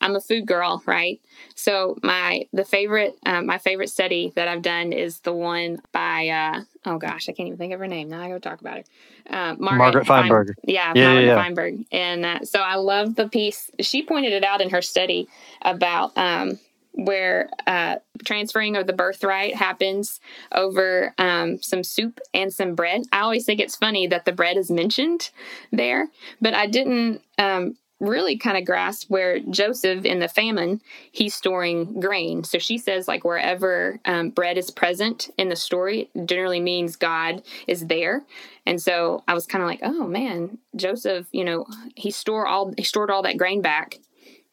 I'm 0.00 0.14
a 0.14 0.20
food 0.20 0.46
girl, 0.46 0.82
right? 0.84 1.20
So 1.54 1.96
my 2.02 2.42
the 2.52 2.64
favorite 2.64 3.14
um, 3.24 3.46
my 3.46 3.58
favorite 3.58 3.88
study 3.88 4.32
that 4.36 4.46
I've 4.46 4.62
done 4.62 4.92
is 4.92 5.20
the 5.20 5.32
one 5.32 5.78
by 5.92 6.28
uh, 6.28 6.60
oh 6.84 6.98
gosh 6.98 7.28
I 7.28 7.32
can't 7.32 7.46
even 7.46 7.58
think 7.58 7.72
of 7.72 7.80
her 7.80 7.86
name. 7.86 8.08
Now 8.08 8.20
I 8.20 8.28
go 8.28 8.38
talk 8.38 8.60
about 8.60 8.76
her 8.76 8.84
uh, 9.30 9.54
Margaret, 9.58 9.78
Margaret 9.78 10.06
Feinberg. 10.06 10.48
Fein- 10.48 10.74
yeah, 10.74 10.92
yeah, 10.94 11.04
Margaret 11.04 11.26
yeah, 11.26 11.42
Feinberg, 11.42 11.84
and 11.92 12.26
uh, 12.26 12.44
so 12.44 12.60
I 12.60 12.76
love 12.76 13.14
the 13.14 13.28
piece. 13.28 13.70
She 13.80 14.02
pointed 14.02 14.32
it 14.32 14.44
out 14.44 14.60
in 14.60 14.70
her 14.70 14.82
study 14.82 15.28
about 15.62 16.12
um, 16.16 16.58
where 16.96 17.50
uh, 17.66 17.96
transferring 18.24 18.74
of 18.74 18.86
the 18.86 18.92
birthright 18.92 19.54
happens 19.54 20.18
over 20.52 21.14
um, 21.18 21.60
some 21.62 21.84
soup 21.84 22.20
and 22.32 22.52
some 22.52 22.74
bread. 22.74 23.02
I 23.12 23.20
always 23.20 23.44
think 23.44 23.60
it's 23.60 23.76
funny 23.76 24.06
that 24.06 24.24
the 24.24 24.32
bread 24.32 24.56
is 24.56 24.70
mentioned 24.70 25.30
there, 25.70 26.08
but 26.40 26.54
I 26.54 26.66
didn't 26.66 27.20
um, 27.38 27.76
really 28.00 28.38
kind 28.38 28.56
of 28.56 28.64
grasp 28.64 29.10
where 29.10 29.40
Joseph 29.40 30.04
in 30.04 30.20
the 30.20 30.28
famine 30.28 30.80
he's 31.12 31.34
storing 31.34 32.00
grain. 32.00 32.44
So 32.44 32.58
she 32.58 32.78
says 32.78 33.08
like 33.08 33.24
wherever 33.24 34.00
um, 34.06 34.30
bread 34.30 34.56
is 34.56 34.70
present 34.70 35.30
in 35.36 35.50
the 35.50 35.56
story 35.56 36.10
generally 36.24 36.60
means 36.60 36.96
God 36.96 37.42
is 37.66 37.86
there. 37.86 38.24
And 38.64 38.80
so 38.80 39.22
I 39.28 39.34
was 39.34 39.46
kind 39.46 39.62
of 39.62 39.68
like, 39.68 39.80
oh 39.82 40.06
man, 40.06 40.58
Joseph, 40.74 41.26
you 41.32 41.44
know, 41.44 41.66
he 41.94 42.10
store 42.10 42.46
all 42.46 42.72
he 42.76 42.84
stored 42.84 43.10
all 43.10 43.22
that 43.22 43.38
grain 43.38 43.60
back. 43.60 43.98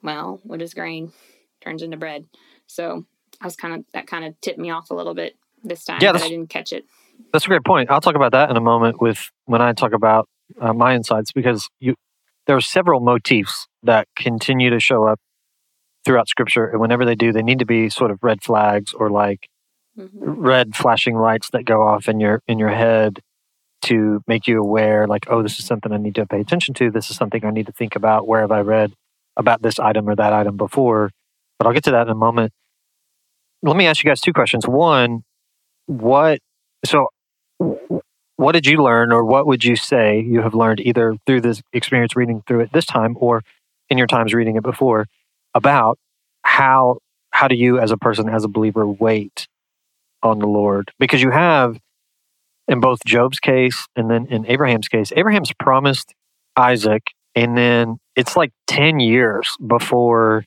Well, 0.01 0.41
what 0.43 0.61
is 0.61 0.73
grain? 0.73 1.13
Turns 1.63 1.81
into 1.81 1.97
bread. 1.97 2.25
So 2.67 3.05
I 3.41 3.45
was 3.45 3.55
kind 3.55 3.73
of 3.73 3.85
that 3.93 4.07
kind 4.07 4.25
of 4.25 4.39
tipped 4.41 4.59
me 4.59 4.69
off 4.69 4.89
a 4.89 4.93
little 4.93 5.13
bit 5.13 5.35
this 5.63 5.85
time. 5.85 5.99
Yeah, 6.01 6.11
I 6.13 6.29
didn't 6.29 6.49
catch 6.49 6.73
it. 6.73 6.85
That's 7.31 7.45
a 7.45 7.47
great 7.47 7.63
point. 7.63 7.89
I'll 7.89 8.01
talk 8.01 8.15
about 8.15 8.31
that 8.31 8.49
in 8.49 8.57
a 8.57 8.61
moment 8.61 9.01
with 9.01 9.31
when 9.45 9.61
I 9.61 9.73
talk 9.73 9.93
about 9.93 10.27
uh, 10.59 10.73
my 10.73 10.95
insights 10.95 11.31
because 11.31 11.69
you 11.79 11.95
there 12.47 12.55
are 12.55 12.61
several 12.61 12.99
motifs 12.99 13.67
that 13.83 14.07
continue 14.15 14.69
to 14.69 14.79
show 14.79 15.05
up 15.05 15.19
throughout 16.05 16.27
scripture. 16.27 16.65
And 16.65 16.81
whenever 16.81 17.05
they 17.05 17.15
do, 17.15 17.31
they 17.31 17.41
need 17.41 17.59
to 17.59 17.65
be 17.65 17.89
sort 17.89 18.11
of 18.11 18.19
red 18.21 18.43
flags 18.43 18.93
or 18.93 19.09
like 19.09 19.47
mm-hmm. 19.97 20.19
red 20.19 20.75
flashing 20.75 21.15
lights 21.15 21.49
that 21.51 21.65
go 21.65 21.81
off 21.81 22.09
in 22.09 22.19
your 22.19 22.41
in 22.47 22.59
your 22.59 22.69
head 22.69 23.19
to 23.83 24.23
make 24.27 24.47
you 24.47 24.61
aware 24.61 25.07
like 25.07 25.25
oh 25.29 25.43
this 25.43 25.59
is 25.59 25.65
something 25.65 25.91
i 25.91 25.97
need 25.97 26.15
to 26.15 26.25
pay 26.25 26.39
attention 26.39 26.73
to 26.73 26.89
this 26.89 27.09
is 27.09 27.17
something 27.17 27.43
i 27.43 27.51
need 27.51 27.65
to 27.65 27.73
think 27.73 27.97
about 27.97 28.25
where 28.25 28.39
have 28.39 28.51
i 28.51 28.61
read 28.61 28.93
about 29.35 29.61
this 29.61 29.77
item 29.77 30.07
or 30.07 30.15
that 30.15 30.31
item 30.31 30.55
before 30.55 31.11
but 31.63 31.69
i'll 31.69 31.73
get 31.73 31.85
to 31.85 31.91
that 31.91 32.07
in 32.07 32.09
a 32.09 32.15
moment. 32.15 32.51
Let 33.61 33.77
me 33.77 33.87
ask 33.87 34.03
you 34.03 34.09
guys 34.09 34.19
two 34.19 34.33
questions. 34.33 34.67
One 34.67 35.23
what 35.85 36.39
so 36.85 37.07
what 38.35 38.51
did 38.51 38.65
you 38.65 38.83
learn 38.83 39.13
or 39.13 39.23
what 39.23 39.47
would 39.47 39.63
you 39.63 39.75
say 39.75 40.19
you 40.19 40.41
have 40.41 40.53
learned 40.53 40.81
either 40.81 41.15
through 41.25 41.41
this 41.41 41.61
experience 41.71 42.15
reading 42.15 42.43
through 42.45 42.61
it 42.61 42.73
this 42.73 42.85
time 42.85 43.15
or 43.19 43.43
in 43.89 43.97
your 43.97 44.07
times 44.07 44.33
reading 44.33 44.55
it 44.57 44.63
before 44.63 45.07
about 45.53 45.97
how 46.43 46.97
how 47.31 47.47
do 47.47 47.55
you 47.55 47.79
as 47.79 47.91
a 47.91 47.97
person 47.97 48.27
as 48.27 48.43
a 48.43 48.49
believer 48.49 48.85
wait 48.85 49.47
on 50.21 50.39
the 50.39 50.47
lord? 50.47 50.91
Because 50.99 51.21
you 51.21 51.31
have 51.31 51.79
in 52.67 52.81
both 52.81 52.99
Job's 53.05 53.39
case 53.39 53.87
and 53.95 54.09
then 54.09 54.25
in 54.27 54.45
Abraham's 54.47 54.89
case, 54.89 55.13
Abraham's 55.15 55.51
promised 55.59 56.13
Isaac, 56.57 57.03
and 57.35 57.57
then 57.57 57.97
it's 58.15 58.35
like 58.35 58.51
10 58.67 58.99
years 58.99 59.55
before 59.65 60.45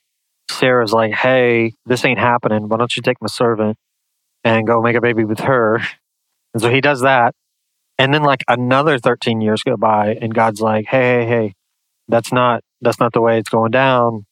Sarah's 0.50 0.92
like, 0.92 1.12
hey, 1.12 1.72
this 1.86 2.04
ain't 2.04 2.18
happening. 2.18 2.68
Why 2.68 2.76
don't 2.76 2.94
you 2.96 3.02
take 3.02 3.20
my 3.20 3.28
servant 3.28 3.76
and 4.44 4.66
go 4.66 4.80
make 4.80 4.96
a 4.96 5.00
baby 5.00 5.24
with 5.24 5.40
her? 5.40 5.80
And 6.54 6.62
so 6.62 6.70
he 6.70 6.80
does 6.80 7.02
that. 7.02 7.34
And 7.98 8.12
then 8.12 8.22
like 8.22 8.44
another 8.48 8.98
13 8.98 9.40
years 9.40 9.62
go 9.62 9.76
by 9.76 10.14
and 10.20 10.34
God's 10.34 10.60
like, 10.60 10.86
hey, 10.86 11.24
hey, 11.24 11.26
hey, 11.26 11.54
that's 12.08 12.32
not 12.32 12.62
that's 12.80 13.00
not 13.00 13.12
the 13.12 13.20
way 13.20 13.38
it's 13.38 13.48
going 13.48 13.70
down. 13.70 14.26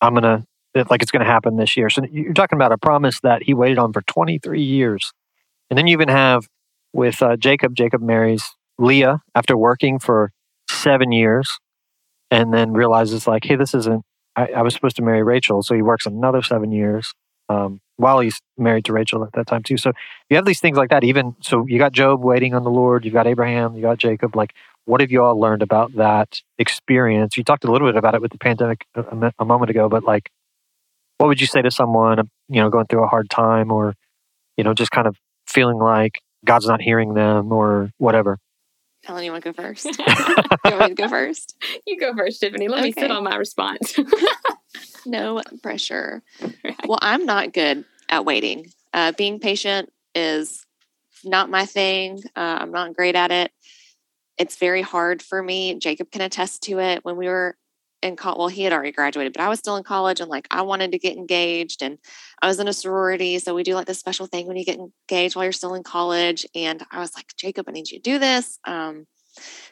I'm 0.00 0.14
gonna 0.14 0.44
like 0.88 1.02
it's 1.02 1.10
gonna 1.10 1.24
happen 1.24 1.56
this 1.56 1.76
year. 1.76 1.90
So 1.90 2.02
you're 2.10 2.32
talking 2.32 2.56
about 2.56 2.72
a 2.72 2.78
promise 2.78 3.20
that 3.20 3.42
he 3.42 3.54
waited 3.54 3.78
on 3.78 3.92
for 3.92 4.02
23 4.02 4.62
years. 4.62 5.12
And 5.68 5.78
then 5.78 5.86
you 5.86 5.92
even 5.92 6.08
have 6.08 6.48
with 6.92 7.22
uh, 7.22 7.36
Jacob. 7.36 7.74
Jacob 7.74 8.02
marries 8.02 8.50
Leah 8.78 9.20
after 9.34 9.56
working 9.56 9.98
for 9.98 10.32
seven 10.68 11.12
years 11.12 11.58
and 12.30 12.52
then 12.52 12.72
realizes, 12.72 13.26
like, 13.26 13.44
hey, 13.44 13.56
this 13.56 13.74
isn't, 13.74 14.02
I, 14.36 14.46
I 14.56 14.62
was 14.62 14.74
supposed 14.74 14.96
to 14.96 15.02
marry 15.02 15.22
Rachel. 15.22 15.62
So 15.62 15.74
he 15.74 15.82
works 15.82 16.06
another 16.06 16.42
seven 16.42 16.72
years 16.72 17.12
um, 17.48 17.80
while 17.96 18.20
he's 18.20 18.40
married 18.56 18.84
to 18.86 18.92
Rachel 18.92 19.24
at 19.24 19.32
that 19.32 19.46
time, 19.46 19.62
too. 19.62 19.76
So 19.76 19.92
you 20.28 20.36
have 20.36 20.44
these 20.44 20.60
things 20.60 20.76
like 20.76 20.90
that. 20.90 21.04
Even 21.04 21.34
so, 21.40 21.66
you 21.66 21.78
got 21.78 21.92
Job 21.92 22.22
waiting 22.22 22.54
on 22.54 22.64
the 22.64 22.70
Lord, 22.70 23.04
you've 23.04 23.14
got 23.14 23.26
Abraham, 23.26 23.74
you 23.74 23.82
got 23.82 23.98
Jacob. 23.98 24.36
Like, 24.36 24.54
what 24.84 25.00
have 25.00 25.10
you 25.10 25.22
all 25.22 25.38
learned 25.38 25.62
about 25.62 25.94
that 25.96 26.42
experience? 26.58 27.36
You 27.36 27.44
talked 27.44 27.64
a 27.64 27.70
little 27.70 27.88
bit 27.88 27.96
about 27.96 28.14
it 28.14 28.22
with 28.22 28.32
the 28.32 28.38
pandemic 28.38 28.86
a, 28.94 29.32
a 29.38 29.44
moment 29.44 29.70
ago, 29.70 29.88
but 29.88 30.04
like, 30.04 30.30
what 31.18 31.26
would 31.26 31.40
you 31.40 31.46
say 31.46 31.60
to 31.60 31.70
someone, 31.70 32.30
you 32.48 32.60
know, 32.60 32.70
going 32.70 32.86
through 32.86 33.04
a 33.04 33.08
hard 33.08 33.28
time 33.28 33.70
or, 33.70 33.94
you 34.56 34.64
know, 34.64 34.72
just 34.72 34.90
kind 34.90 35.06
of 35.06 35.16
feeling 35.46 35.78
like 35.78 36.20
God's 36.44 36.66
not 36.66 36.80
hearing 36.80 37.14
them 37.14 37.52
or 37.52 37.90
whatever. 37.98 38.38
Ellen, 39.06 39.24
you 39.24 39.32
want 39.32 39.44
to 39.44 39.52
go 39.52 39.62
first? 39.62 39.86
you 39.98 40.70
want 40.70 40.80
me 40.80 40.88
to 40.88 40.94
go 40.94 41.08
first? 41.08 41.56
You 41.86 41.98
go 41.98 42.14
first, 42.14 42.40
Tiffany. 42.40 42.68
Let 42.68 42.80
okay. 42.80 42.88
me 42.88 42.92
sit 42.92 43.10
on 43.10 43.24
my 43.24 43.36
response. 43.36 43.98
no 45.06 45.42
pressure. 45.62 46.22
Right. 46.64 46.76
Well, 46.86 46.98
I'm 47.00 47.24
not 47.24 47.52
good 47.52 47.84
at 48.08 48.24
waiting. 48.24 48.72
Uh, 48.92 49.12
being 49.12 49.40
patient 49.40 49.92
is 50.14 50.66
not 51.24 51.50
my 51.50 51.66
thing. 51.66 52.22
Uh, 52.36 52.58
I'm 52.60 52.72
not 52.72 52.94
great 52.94 53.16
at 53.16 53.30
it. 53.30 53.52
It's 54.38 54.56
very 54.56 54.82
hard 54.82 55.22
for 55.22 55.42
me. 55.42 55.74
Jacob 55.74 56.10
can 56.10 56.22
attest 56.22 56.62
to 56.64 56.78
it. 56.78 57.04
When 57.04 57.16
we 57.16 57.28
were 57.28 57.56
in 58.02 58.16
college, 58.16 58.38
well, 58.38 58.48
he 58.48 58.62
had 58.62 58.72
already 58.72 58.92
graduated, 58.92 59.32
but 59.32 59.42
I 59.42 59.48
was 59.48 59.58
still 59.58 59.76
in 59.76 59.84
college 59.84 60.20
and 60.20 60.30
like 60.30 60.46
I 60.50 60.62
wanted 60.62 60.92
to 60.92 60.98
get 60.98 61.16
engaged 61.16 61.82
and 61.82 61.98
I 62.40 62.46
was 62.46 62.58
in 62.58 62.68
a 62.68 62.72
sorority. 62.72 63.38
So 63.38 63.54
we 63.54 63.62
do 63.62 63.74
like 63.74 63.86
this 63.86 63.98
special 63.98 64.26
thing 64.26 64.46
when 64.46 64.56
you 64.56 64.64
get 64.64 64.78
engaged 64.78 65.36
while 65.36 65.44
you're 65.44 65.52
still 65.52 65.74
in 65.74 65.82
college. 65.82 66.46
And 66.54 66.82
I 66.90 67.00
was 67.00 67.14
like, 67.14 67.26
Jacob, 67.36 67.68
I 67.68 67.72
need 67.72 67.90
you 67.90 67.98
to 67.98 68.10
do 68.10 68.18
this. 68.18 68.58
Um, 68.66 69.06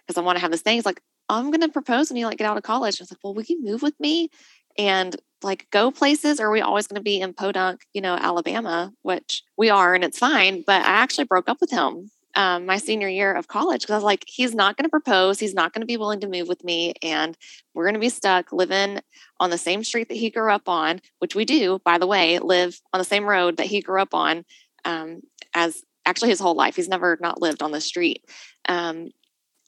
because 0.07 0.19
I 0.19 0.25
want 0.25 0.37
to 0.37 0.41
have 0.41 0.51
this 0.51 0.63
thing. 0.63 0.77
He's 0.77 0.87
like, 0.87 1.03
I'm 1.29 1.51
gonna 1.51 1.69
propose 1.69 2.11
when 2.11 2.17
you 2.17 2.27
like 2.27 2.39
get 2.39 2.47
out 2.47 2.57
of 2.57 2.63
college. 2.63 3.01
I 3.01 3.03
was 3.03 3.11
like, 3.11 3.19
Well, 3.23 3.35
will 3.35 3.43
you 3.43 3.63
move 3.63 3.83
with 3.83 3.99
me 4.01 4.31
and 4.79 5.15
like 5.43 5.69
go 5.71 5.91
places, 5.91 6.41
or 6.41 6.47
are 6.47 6.51
we 6.51 6.61
always 6.61 6.87
gonna 6.87 7.03
be 7.03 7.21
in 7.21 7.35
Podunk, 7.35 7.83
you 7.93 8.01
know, 8.01 8.15
Alabama, 8.15 8.93
which 9.03 9.43
we 9.57 9.71
are 9.71 9.95
and 9.95 10.05
it's 10.05 10.19
fine. 10.19 10.65
But 10.67 10.83
I 10.83 10.91
actually 10.91 11.25
broke 11.25 11.49
up 11.49 11.59
with 11.61 11.71
him 11.71 12.11
um, 12.39 12.67
my 12.67 12.77
senior 12.79 13.09
year 13.09 13.35
of 13.35 13.49
college 13.49 13.81
because 13.81 13.95
I 13.95 13.97
was 13.97 14.05
like, 14.05 14.25
he's 14.29 14.55
not 14.55 14.77
going 14.77 14.85
to 14.85 14.91
propose. 14.91 15.41
He's 15.41 15.55
not 15.55 15.73
going 15.73 15.83
to 15.83 15.87
be 15.87 15.97
willing 15.97 16.21
to 16.21 16.29
move 16.29 16.47
with 16.47 16.63
me. 16.63 16.95
And 17.03 17.37
we're 17.75 17.83
going 17.83 17.95
to 17.95 18.01
be 18.01 18.09
stuck 18.09 18.53
living 18.53 19.01
on 19.41 19.51
the 19.51 19.59
same 19.59 19.83
street 19.83 20.09
that 20.09 20.17
he 20.17 20.31
grew 20.31 20.53
up 20.53 20.69
on, 20.69 21.01
which 21.19 21.35
we 21.35 21.45
do, 21.45 21.81
by 21.85 21.99
the 21.99 22.07
way, 22.07 22.39
live 22.39 22.81
on 22.93 22.99
the 22.99 23.05
same 23.05 23.29
road 23.29 23.57
that 23.57 23.67
he 23.67 23.83
grew 23.83 24.01
up 24.01 24.15
on 24.15 24.45
um, 24.85 25.21
as 25.53 25.83
actually 26.07 26.29
his 26.29 26.39
whole 26.39 26.55
life. 26.55 26.77
He's 26.77 26.89
never 26.89 27.19
not 27.21 27.43
lived 27.43 27.61
on 27.61 27.73
the 27.73 27.81
street. 27.81 28.25
Um, 28.69 29.11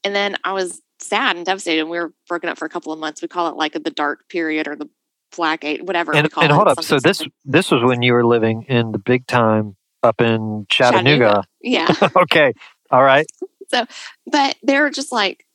and 0.05 0.15
then 0.15 0.37
I 0.45 0.53
was 0.53 0.81
sad 0.99 1.35
and 1.35 1.45
devastated. 1.45 1.81
And 1.81 1.89
we 1.89 1.99
were 1.99 2.13
broken 2.29 2.49
up 2.49 2.57
for 2.57 2.65
a 2.65 2.69
couple 2.69 2.93
of 2.93 2.99
months. 2.99 3.21
We 3.21 3.27
call 3.27 3.49
it 3.49 3.57
like 3.57 3.73
the 3.73 3.91
dark 3.91 4.29
period 4.29 4.69
or 4.69 4.77
the 4.77 4.89
black 5.35 5.65
eight, 5.65 5.85
whatever. 5.85 6.15
And, 6.15 6.29
and 6.37 6.53
hold 6.53 6.69
up. 6.69 6.81
So 6.81 7.01
this, 7.01 7.21
this 7.43 7.69
was 7.69 7.83
when 7.83 8.01
you 8.01 8.13
were 8.13 8.25
living 8.25 8.63
in 8.69 8.93
the 8.93 8.97
big 8.99 9.27
time 9.27 9.75
up 10.03 10.21
in 10.21 10.67
Chattanooga. 10.69 11.25
Chattanooga. 11.25 11.43
Yeah. 11.63 11.93
okay. 12.15 12.53
All 12.89 13.03
right. 13.03 13.25
So, 13.69 13.85
but 14.25 14.55
they're 14.63 14.89
just 14.89 15.11
like, 15.11 15.45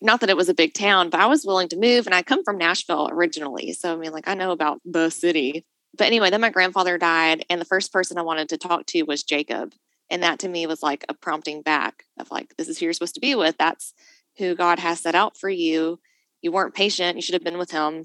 not 0.00 0.20
that 0.20 0.30
it 0.30 0.36
was 0.36 0.48
a 0.48 0.54
big 0.54 0.74
town, 0.74 1.10
but 1.10 1.20
I 1.20 1.26
was 1.26 1.44
willing 1.44 1.68
to 1.68 1.76
move. 1.76 2.06
And 2.06 2.14
I 2.14 2.22
come 2.22 2.44
from 2.44 2.58
Nashville 2.58 3.08
originally. 3.10 3.72
So, 3.72 3.92
I 3.92 3.96
mean, 3.96 4.12
like, 4.12 4.28
I 4.28 4.34
know 4.34 4.52
about 4.52 4.80
the 4.84 5.10
city. 5.10 5.64
But 5.96 6.06
anyway, 6.06 6.30
then 6.30 6.40
my 6.40 6.50
grandfather 6.50 6.98
died. 6.98 7.44
And 7.48 7.60
the 7.60 7.66
first 7.66 7.92
person 7.92 8.18
I 8.18 8.22
wanted 8.22 8.50
to 8.50 8.58
talk 8.58 8.86
to 8.86 9.02
was 9.04 9.22
Jacob. 9.22 9.72
And 10.10 10.22
that 10.22 10.38
to 10.40 10.48
me 10.48 10.66
was 10.66 10.82
like 10.82 11.04
a 11.08 11.14
prompting 11.14 11.62
back 11.62 12.04
of 12.18 12.30
like, 12.30 12.54
this 12.56 12.68
is 12.68 12.78
who 12.78 12.84
you're 12.84 12.92
supposed 12.92 13.14
to 13.14 13.20
be 13.20 13.34
with. 13.34 13.56
That's 13.58 13.94
who 14.38 14.54
God 14.54 14.78
has 14.78 15.00
set 15.00 15.14
out 15.14 15.36
for 15.36 15.48
you. 15.48 15.98
You 16.42 16.52
weren't 16.52 16.74
patient. 16.74 17.16
You 17.16 17.22
should 17.22 17.34
have 17.34 17.44
been 17.44 17.58
with 17.58 17.70
him 17.70 18.04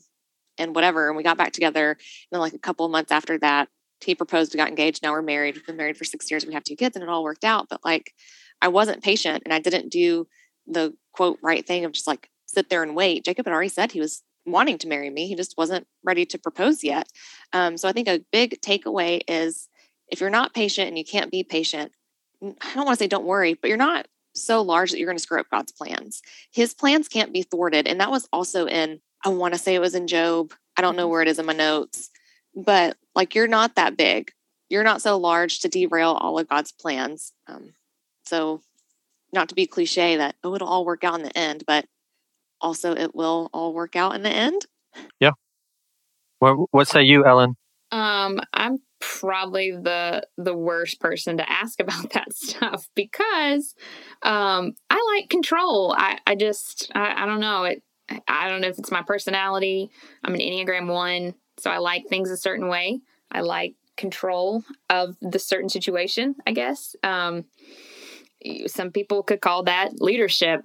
and 0.57 0.73
whatever. 0.73 1.07
And 1.07 1.17
we 1.17 1.23
got 1.23 1.37
back 1.37 1.51
together. 1.51 1.91
And 1.91 1.97
then, 2.31 2.39
like, 2.39 2.53
a 2.53 2.59
couple 2.59 2.85
of 2.85 2.91
months 2.91 3.11
after 3.11 3.37
that, 3.39 3.67
he 4.03 4.15
proposed, 4.15 4.53
we 4.53 4.57
got 4.57 4.69
engaged. 4.69 5.03
Now 5.03 5.11
we're 5.11 5.21
married. 5.21 5.55
We've 5.55 5.65
been 5.65 5.77
married 5.77 5.97
for 5.97 6.03
six 6.03 6.29
years. 6.29 6.45
We 6.45 6.53
have 6.53 6.63
two 6.63 6.75
kids, 6.75 6.95
and 6.95 7.03
it 7.03 7.09
all 7.09 7.23
worked 7.23 7.43
out. 7.43 7.67
But 7.69 7.83
like, 7.83 8.13
I 8.61 8.67
wasn't 8.67 9.03
patient, 9.03 9.43
and 9.45 9.53
I 9.53 9.59
didn't 9.59 9.89
do 9.89 10.27
the 10.67 10.93
quote 11.13 11.39
right 11.41 11.65
thing 11.65 11.85
of 11.85 11.91
just 11.91 12.07
like 12.07 12.29
sit 12.45 12.69
there 12.69 12.83
and 12.83 12.95
wait. 12.95 13.25
Jacob 13.25 13.45
had 13.45 13.53
already 13.53 13.69
said 13.69 13.91
he 13.91 13.99
was 13.99 14.23
wanting 14.45 14.77
to 14.79 14.87
marry 14.87 15.09
me. 15.09 15.27
He 15.27 15.35
just 15.35 15.57
wasn't 15.57 15.87
ready 16.03 16.25
to 16.25 16.37
propose 16.37 16.83
yet. 16.83 17.07
Um, 17.53 17.77
so 17.77 17.87
I 17.87 17.91
think 17.91 18.07
a 18.07 18.23
big 18.31 18.59
takeaway 18.61 19.21
is 19.27 19.67
if 20.07 20.19
you're 20.19 20.29
not 20.29 20.53
patient 20.53 20.87
and 20.87 20.97
you 20.97 21.05
can't 21.05 21.31
be 21.31 21.43
patient, 21.43 21.91
I 22.43 22.73
don't 22.73 22.85
want 22.85 22.97
to 22.97 23.03
say 23.03 23.07
don't 23.07 23.25
worry, 23.25 23.53
but 23.53 23.67
you're 23.67 23.77
not 23.77 24.07
so 24.33 24.61
large 24.61 24.91
that 24.91 24.97
you're 24.97 25.07
going 25.07 25.17
to 25.17 25.23
screw 25.23 25.39
up 25.39 25.49
God's 25.51 25.71
plans. 25.71 26.21
His 26.51 26.73
plans 26.73 27.07
can't 27.07 27.33
be 27.33 27.43
thwarted. 27.43 27.87
And 27.87 27.99
that 27.99 28.11
was 28.11 28.27
also 28.33 28.65
in, 28.65 28.99
I 29.23 29.29
want 29.29 29.53
to 29.53 29.59
say 29.59 29.75
it 29.75 29.79
was 29.81 29.95
in 29.95 30.07
Job. 30.07 30.53
I 30.77 30.81
don't 30.81 30.95
know 30.95 31.03
mm-hmm. 31.03 31.11
where 31.11 31.21
it 31.21 31.27
is 31.27 31.39
in 31.39 31.45
my 31.45 31.53
notes 31.53 32.09
but 32.55 32.97
like 33.15 33.35
you're 33.35 33.47
not 33.47 33.75
that 33.75 33.97
big. 33.97 34.31
You're 34.69 34.83
not 34.83 35.01
so 35.01 35.17
large 35.17 35.59
to 35.59 35.69
derail 35.69 36.11
all 36.11 36.39
of 36.39 36.47
God's 36.47 36.71
plans. 36.71 37.33
Um, 37.47 37.73
so, 38.25 38.61
not 39.33 39.49
to 39.49 39.55
be 39.55 39.65
cliche 39.65 40.17
that, 40.17 40.35
oh, 40.43 40.55
it'll 40.55 40.67
all 40.67 40.85
work 40.85 41.03
out 41.03 41.15
in 41.15 41.23
the 41.23 41.37
end, 41.37 41.63
but 41.67 41.85
also 42.61 42.93
it 42.93 43.13
will 43.15 43.49
all 43.53 43.73
work 43.73 43.95
out 43.95 44.15
in 44.15 44.23
the 44.23 44.29
end. 44.29 44.65
Yeah. 45.19 45.31
What, 46.39 46.67
what 46.71 46.87
say 46.87 47.03
you, 47.03 47.25
Ellen? 47.25 47.55
Um, 47.91 48.39
I'm 48.53 48.79
probably 49.01 49.71
the 49.71 50.25
the 50.37 50.55
worst 50.55 50.99
person 50.99 51.37
to 51.37 51.51
ask 51.51 51.79
about 51.79 52.09
that 52.13 52.31
stuff 52.33 52.87
because 52.95 53.73
um 54.21 54.73
I 54.89 55.15
like 55.15 55.29
control. 55.29 55.93
I 55.97 56.19
I 56.25 56.35
just 56.35 56.91
I, 56.95 57.23
I 57.23 57.25
don't 57.25 57.39
know 57.39 57.63
it 57.63 57.83
I 58.27 58.49
don't 58.49 58.61
know 58.61 58.67
if 58.67 58.77
it's 58.77 58.91
my 58.91 59.01
personality. 59.01 59.89
I'm 60.23 60.33
an 60.33 60.39
Enneagram 60.39 60.87
1. 60.87 61.33
So 61.61 61.69
I 61.69 61.77
like 61.77 62.07
things 62.07 62.31
a 62.31 62.37
certain 62.37 62.67
way. 62.67 63.01
I 63.31 63.41
like 63.41 63.75
control 63.97 64.63
of 64.89 65.15
the 65.21 65.37
certain 65.39 65.69
situation, 65.69 66.35
I 66.47 66.53
guess. 66.53 66.95
Um, 67.03 67.45
some 68.65 68.91
people 68.91 69.21
could 69.21 69.41
call 69.41 69.63
that 69.63 70.01
leadership. 70.01 70.61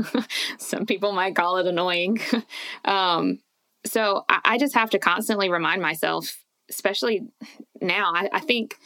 some 0.58 0.86
people 0.86 1.12
might 1.12 1.36
call 1.36 1.58
it 1.58 1.66
annoying. 1.66 2.18
um, 2.86 3.40
so 3.84 4.24
I, 4.30 4.40
I, 4.44 4.58
just 4.58 4.74
have 4.74 4.90
to 4.90 4.98
constantly 4.98 5.50
remind 5.50 5.82
myself, 5.82 6.38
especially 6.70 7.26
now. 7.82 8.12
I, 8.14 8.30
I 8.32 8.40
think, 8.40 8.76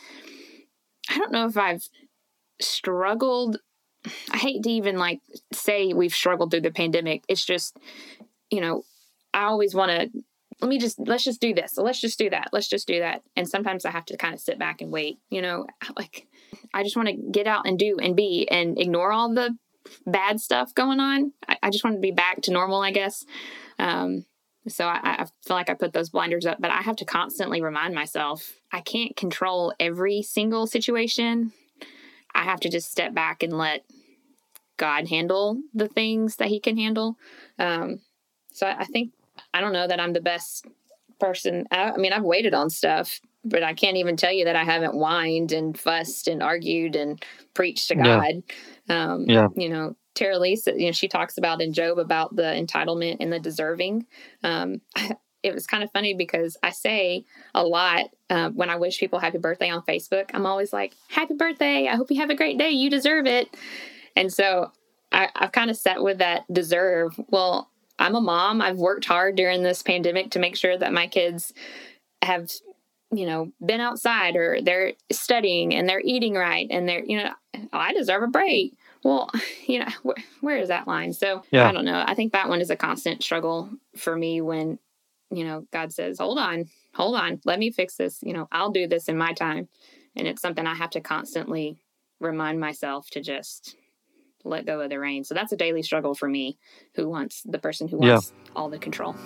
I 1.08 1.18
don't 1.18 1.30
know 1.30 1.46
if 1.46 1.56
I've 1.56 1.88
struggled. 2.60 3.58
I 4.32 4.38
hate 4.38 4.64
to 4.64 4.70
even 4.70 4.98
like 4.98 5.20
say 5.52 5.92
we've 5.92 6.14
struggled 6.14 6.50
through 6.50 6.62
the 6.62 6.72
pandemic. 6.72 7.22
It's 7.28 7.44
just, 7.44 7.76
you 8.50 8.60
know, 8.60 8.82
I 9.32 9.44
always 9.44 9.74
want 9.74 9.90
to 9.90 10.24
let 10.60 10.68
me 10.68 10.78
just 10.78 10.98
let's 10.98 11.24
just 11.24 11.40
do 11.40 11.54
this. 11.54 11.76
Let's 11.76 12.00
just 12.00 12.18
do 12.18 12.30
that. 12.30 12.48
Let's 12.52 12.68
just 12.68 12.86
do 12.86 13.00
that. 13.00 13.22
And 13.36 13.48
sometimes 13.48 13.84
i 13.84 13.90
have 13.90 14.04
to 14.06 14.16
kind 14.16 14.34
of 14.34 14.40
sit 14.40 14.58
back 14.58 14.80
and 14.80 14.90
wait 14.90 15.18
you 15.30 15.42
know? 15.42 15.66
Like 15.96 16.26
i 16.72 16.82
just 16.82 16.96
want 16.96 17.08
to 17.08 17.14
get 17.14 17.46
out 17.46 17.66
and 17.66 17.78
do 17.78 17.98
and 18.00 18.16
be 18.16 18.48
and 18.50 18.78
ignore 18.78 19.12
all 19.12 19.32
the 19.32 19.56
bad 20.06 20.40
stuff 20.40 20.74
going 20.74 21.00
on. 21.00 21.32
I, 21.48 21.58
I 21.62 21.70
just 21.70 21.84
want 21.84 21.96
to 21.96 22.00
be 22.00 22.12
back 22.12 22.42
to 22.42 22.52
normal 22.52 22.80
i 22.80 22.90
guess. 22.90 23.24
Um, 23.78 24.24
So 24.66 24.86
I, 24.86 24.98
I 25.02 25.24
feel 25.46 25.56
like 25.56 25.68
I 25.68 25.74
put 25.74 25.92
those 25.92 26.08
blinders 26.08 26.46
up, 26.46 26.58
but 26.60 26.70
I 26.70 26.80
have 26.82 26.96
to 26.96 27.04
constantly 27.04 27.60
remind 27.60 27.94
myself 27.94 28.54
I 28.72 28.80
can't 28.80 29.14
control 29.16 29.74
every 29.78 30.22
single 30.22 30.66
situation. 30.66 31.52
I 32.34 32.44
have 32.44 32.60
to 32.60 32.68
just 32.68 32.90
step 32.90 33.14
back 33.14 33.42
and 33.42 33.56
let 33.56 33.84
God 34.76 35.08
handle 35.08 35.60
the 35.72 35.88
things 35.88 36.36
that 36.36 36.48
He 36.48 36.60
can 36.60 36.76
handle. 36.76 37.16
Um, 37.58 38.00
so 38.52 38.66
I, 38.66 38.80
I 38.80 38.84
think 38.84 39.12
I 39.54 39.60
don't 39.60 39.72
know 39.72 39.86
that 39.86 40.00
I'm 40.00 40.12
the 40.12 40.20
best 40.20 40.66
person. 41.20 41.64
I, 41.70 41.92
I, 41.92 41.96
mean, 41.96 42.12
I've 42.12 42.24
waited 42.24 42.52
on 42.52 42.68
stuff, 42.68 43.20
but 43.44 43.62
I 43.62 43.72
can't 43.72 43.96
even 43.96 44.16
tell 44.16 44.32
you 44.32 44.44
that 44.46 44.56
I 44.56 44.64
haven't 44.64 44.94
whined 44.94 45.52
and 45.52 45.78
fussed 45.78 46.28
and 46.28 46.42
argued 46.42 46.96
and 46.96 47.22
preached 47.54 47.88
to 47.88 47.94
God. 47.94 48.42
Yeah. 48.88 49.12
Um, 49.12 49.24
yeah. 49.28 49.48
You 49.56 49.68
know, 49.68 49.96
Tara 50.14 50.38
Lisa, 50.38 50.72
you 50.76 50.86
know, 50.86 50.92
she 50.92 51.08
talks 51.08 51.38
about 51.38 51.62
in 51.62 51.72
Job 51.72 51.98
about 51.98 52.34
the 52.36 52.42
entitlement 52.42 53.18
and 53.20 53.32
the 53.32 53.40
deserving. 53.40 54.06
Um, 54.42 54.80
it 55.42 55.54
was 55.54 55.66
kind 55.66 55.84
of 55.84 55.90
funny 55.92 56.14
because 56.14 56.56
I 56.62 56.70
say 56.70 57.24
a 57.54 57.64
lot 57.64 58.06
uh, 58.30 58.50
when 58.50 58.70
I 58.70 58.76
wish 58.76 58.98
people 58.98 59.18
happy 59.18 59.38
birthday 59.38 59.70
on 59.70 59.82
Facebook. 59.82 60.30
I'm 60.32 60.46
always 60.46 60.72
like, 60.72 60.94
"Happy 61.08 61.34
birthday! 61.34 61.86
I 61.86 61.96
hope 61.96 62.10
you 62.10 62.20
have 62.20 62.30
a 62.30 62.34
great 62.34 62.58
day. 62.58 62.70
You 62.70 62.88
deserve 62.88 63.26
it." 63.26 63.54
And 64.16 64.32
so 64.32 64.72
I, 65.12 65.28
I've 65.36 65.52
kind 65.52 65.70
of 65.70 65.76
sat 65.76 66.02
with 66.02 66.18
that 66.18 66.44
deserve. 66.52 67.18
Well, 67.28 67.70
I'm 67.98 68.14
a 68.14 68.20
mom. 68.20 68.60
I've 68.60 68.78
worked 68.78 69.04
hard 69.04 69.36
during 69.36 69.62
this 69.62 69.82
pandemic 69.82 70.32
to 70.32 70.38
make 70.38 70.56
sure 70.56 70.76
that 70.76 70.92
my 70.92 71.06
kids 71.06 71.52
have, 72.22 72.50
you 73.12 73.26
know, 73.26 73.52
been 73.64 73.80
outside 73.80 74.36
or 74.36 74.60
they're 74.60 74.94
studying 75.12 75.74
and 75.74 75.88
they're 75.88 76.02
eating 76.04 76.34
right 76.34 76.66
and 76.70 76.88
they're, 76.88 77.04
you 77.04 77.18
know, 77.18 77.30
oh, 77.54 77.68
I 77.72 77.92
deserve 77.92 78.22
a 78.22 78.28
break. 78.28 78.76
Well, 79.02 79.30
you 79.66 79.80
know, 79.80 79.90
wh- 80.04 80.42
where 80.42 80.58
is 80.58 80.68
that 80.68 80.88
line? 80.88 81.12
So 81.12 81.42
yeah. 81.50 81.68
I 81.68 81.72
don't 81.72 81.84
know. 81.84 82.02
I 82.06 82.14
think 82.14 82.32
that 82.32 82.48
one 82.48 82.60
is 82.60 82.70
a 82.70 82.76
constant 82.76 83.22
struggle 83.22 83.70
for 83.96 84.16
me 84.16 84.40
when, 84.40 84.78
you 85.30 85.44
know, 85.44 85.66
God 85.72 85.92
says, 85.92 86.18
hold 86.18 86.38
on, 86.38 86.66
hold 86.94 87.16
on, 87.16 87.40
let 87.44 87.58
me 87.58 87.70
fix 87.70 87.96
this. 87.96 88.18
You 88.22 88.32
know, 88.32 88.48
I'll 88.52 88.70
do 88.70 88.86
this 88.86 89.08
in 89.08 89.16
my 89.16 89.32
time. 89.32 89.68
And 90.16 90.28
it's 90.28 90.42
something 90.42 90.66
I 90.66 90.74
have 90.74 90.90
to 90.90 91.00
constantly 91.00 91.78
remind 92.20 92.60
myself 92.60 93.08
to 93.10 93.20
just 93.20 93.76
let 94.44 94.66
go 94.66 94.80
of 94.80 94.90
the 94.90 94.98
reins. 94.98 95.28
So 95.28 95.34
that's 95.34 95.52
a 95.52 95.56
daily 95.56 95.82
struggle 95.82 96.14
for 96.14 96.28
me, 96.28 96.58
who 96.94 97.08
wants 97.08 97.42
the 97.44 97.58
person 97.58 97.88
who 97.88 97.98
wants 97.98 98.32
yeah. 98.34 98.52
all 98.54 98.68
the 98.68 98.78
control. 98.78 99.16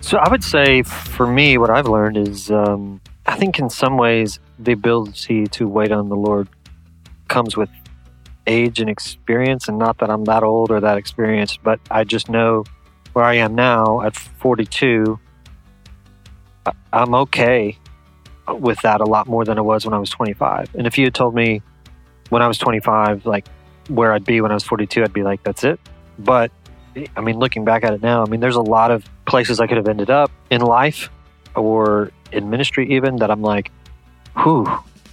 So 0.00 0.18
I 0.18 0.28
would 0.28 0.44
say 0.44 0.82
for 0.82 1.26
me, 1.26 1.56
what 1.56 1.70
I've 1.70 1.88
learned 1.88 2.18
is 2.18 2.50
um, 2.50 3.00
I 3.24 3.36
think 3.36 3.58
in 3.58 3.70
some 3.70 3.96
ways 3.96 4.40
the 4.58 4.72
ability 4.72 5.46
to 5.46 5.66
wait 5.66 5.90
on 5.90 6.10
the 6.10 6.16
Lord 6.16 6.48
comes 7.28 7.56
with 7.56 7.70
age 8.46 8.80
and 8.80 8.90
experience, 8.90 9.68
and 9.68 9.78
not 9.78 9.98
that 9.98 10.10
I'm 10.10 10.24
that 10.24 10.42
old 10.42 10.70
or 10.70 10.80
that 10.80 10.98
experienced, 10.98 11.62
but 11.62 11.80
I 11.90 12.04
just 12.04 12.28
know 12.28 12.64
where 13.12 13.24
I 13.24 13.34
am 13.34 13.54
now 13.54 14.02
at 14.02 14.16
42. 14.16 15.18
I'm 16.92 17.14
okay 17.14 17.78
with 18.48 18.80
that 18.82 19.00
a 19.00 19.04
lot 19.04 19.26
more 19.26 19.44
than 19.44 19.58
I 19.58 19.60
was 19.60 19.84
when 19.84 19.94
I 19.94 19.98
was 19.98 20.10
25. 20.10 20.74
And 20.74 20.86
if 20.86 20.98
you 20.98 21.04
had 21.04 21.14
told 21.14 21.34
me 21.34 21.62
when 22.30 22.42
I 22.42 22.48
was 22.48 22.58
25, 22.58 23.26
like 23.26 23.46
where 23.88 24.12
I'd 24.12 24.24
be 24.24 24.40
when 24.40 24.50
I 24.50 24.54
was 24.54 24.64
42, 24.64 25.02
I'd 25.02 25.12
be 25.12 25.22
like, 25.22 25.42
that's 25.42 25.64
it. 25.64 25.80
But 26.18 26.50
I 27.16 27.20
mean, 27.20 27.38
looking 27.38 27.64
back 27.64 27.84
at 27.84 27.92
it 27.92 28.02
now, 28.02 28.24
I 28.24 28.28
mean, 28.28 28.40
there's 28.40 28.56
a 28.56 28.62
lot 28.62 28.90
of 28.90 29.04
places 29.26 29.60
I 29.60 29.66
could 29.66 29.76
have 29.76 29.88
ended 29.88 30.10
up 30.10 30.30
in 30.50 30.60
life 30.60 31.10
or 31.54 32.10
in 32.32 32.50
ministry, 32.50 32.92
even 32.92 33.16
that 33.16 33.30
I'm 33.30 33.42
like, 33.42 33.70
whew, 34.42 34.66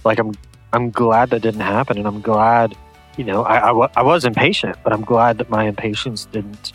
like 0.04 0.18
I'm, 0.18 0.32
I'm 0.72 0.90
glad 0.90 1.30
that 1.30 1.40
didn't 1.40 1.60
happen. 1.60 1.98
And 1.98 2.06
I'm 2.06 2.20
glad 2.20 2.76
you 3.16 3.24
know, 3.24 3.42
I, 3.42 3.70
I, 3.70 3.88
I 3.96 4.02
was 4.02 4.24
impatient, 4.24 4.76
but 4.82 4.92
I'm 4.92 5.02
glad 5.02 5.38
that 5.38 5.50
my 5.50 5.64
impatience 5.64 6.26
didn't 6.26 6.72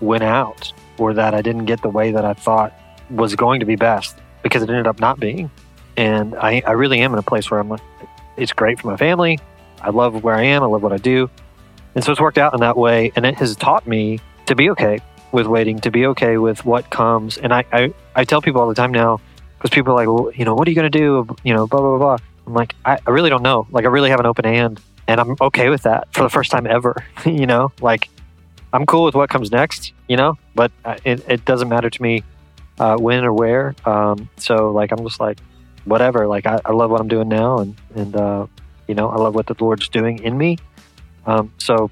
win 0.00 0.22
out 0.22 0.72
or 0.98 1.14
that 1.14 1.34
I 1.34 1.42
didn't 1.42 1.64
get 1.66 1.82
the 1.82 1.88
way 1.88 2.12
that 2.12 2.24
I 2.24 2.34
thought 2.34 2.72
was 3.10 3.34
going 3.34 3.60
to 3.60 3.66
be 3.66 3.76
best 3.76 4.16
because 4.42 4.62
it 4.62 4.70
ended 4.70 4.86
up 4.86 5.00
not 5.00 5.18
being. 5.20 5.50
And 5.96 6.34
I, 6.36 6.62
I 6.66 6.72
really 6.72 7.00
am 7.00 7.12
in 7.12 7.18
a 7.18 7.22
place 7.22 7.50
where 7.50 7.60
I'm 7.60 7.68
like, 7.68 7.82
it's 8.36 8.52
great 8.52 8.80
for 8.80 8.88
my 8.88 8.96
family. 8.96 9.38
I 9.80 9.90
love 9.90 10.24
where 10.24 10.34
I 10.34 10.42
am. 10.42 10.62
I 10.62 10.66
love 10.66 10.82
what 10.82 10.92
I 10.92 10.96
do. 10.96 11.30
And 11.94 12.02
so 12.02 12.12
it's 12.12 12.20
worked 12.20 12.38
out 12.38 12.54
in 12.54 12.60
that 12.60 12.76
way. 12.76 13.12
And 13.16 13.24
it 13.24 13.36
has 13.36 13.54
taught 13.56 13.86
me 13.86 14.20
to 14.46 14.54
be 14.54 14.70
okay 14.70 15.00
with 15.32 15.46
waiting, 15.46 15.78
to 15.80 15.90
be 15.90 16.06
okay 16.06 16.38
with 16.38 16.64
what 16.64 16.90
comes. 16.90 17.38
And 17.38 17.52
I, 17.52 17.64
I, 17.72 17.94
I 18.14 18.24
tell 18.24 18.40
people 18.40 18.60
all 18.60 18.68
the 18.68 18.74
time 18.74 18.92
now, 18.92 19.20
because 19.58 19.70
people 19.70 19.92
are 19.92 19.96
like, 19.96 20.08
well, 20.08 20.32
you 20.34 20.44
know, 20.44 20.54
what 20.54 20.66
are 20.66 20.70
you 20.70 20.74
going 20.74 20.90
to 20.90 20.98
do? 20.98 21.36
You 21.44 21.54
know, 21.54 21.66
blah, 21.66 21.80
blah, 21.80 21.98
blah. 21.98 22.18
I'm 22.46 22.54
like, 22.54 22.74
I, 22.84 22.98
I 23.06 23.10
really 23.10 23.30
don't 23.30 23.42
know. 23.42 23.66
Like, 23.70 23.84
I 23.84 23.88
really 23.88 24.10
have 24.10 24.20
an 24.20 24.26
open 24.26 24.44
hand 24.44 24.80
and 25.06 25.20
I'm 25.20 25.36
okay 25.40 25.68
with 25.68 25.82
that 25.82 26.12
for 26.12 26.22
the 26.22 26.30
first 26.30 26.50
time 26.50 26.66
ever. 26.66 27.04
you 27.24 27.46
know, 27.46 27.72
like 27.80 28.08
I'm 28.72 28.86
cool 28.86 29.04
with 29.04 29.14
what 29.14 29.30
comes 29.30 29.50
next. 29.50 29.92
You 30.08 30.16
know, 30.16 30.38
but 30.54 30.72
uh, 30.84 30.96
it, 31.04 31.24
it 31.28 31.44
doesn't 31.44 31.68
matter 31.68 31.90
to 31.90 32.02
me 32.02 32.22
uh, 32.78 32.96
when 32.96 33.24
or 33.24 33.32
where. 33.32 33.74
Um, 33.84 34.28
so 34.36 34.70
like 34.70 34.92
I'm 34.92 35.04
just 35.04 35.20
like 35.20 35.38
whatever. 35.84 36.26
Like 36.26 36.46
I, 36.46 36.60
I 36.64 36.72
love 36.72 36.90
what 36.90 37.00
I'm 37.00 37.08
doing 37.08 37.28
now, 37.28 37.58
and 37.58 37.76
and 37.94 38.16
uh, 38.16 38.46
you 38.88 38.94
know 38.94 39.08
I 39.08 39.16
love 39.16 39.34
what 39.34 39.46
the 39.46 39.56
Lord's 39.58 39.88
doing 39.88 40.22
in 40.22 40.36
me. 40.36 40.58
Um, 41.26 41.52
so 41.58 41.90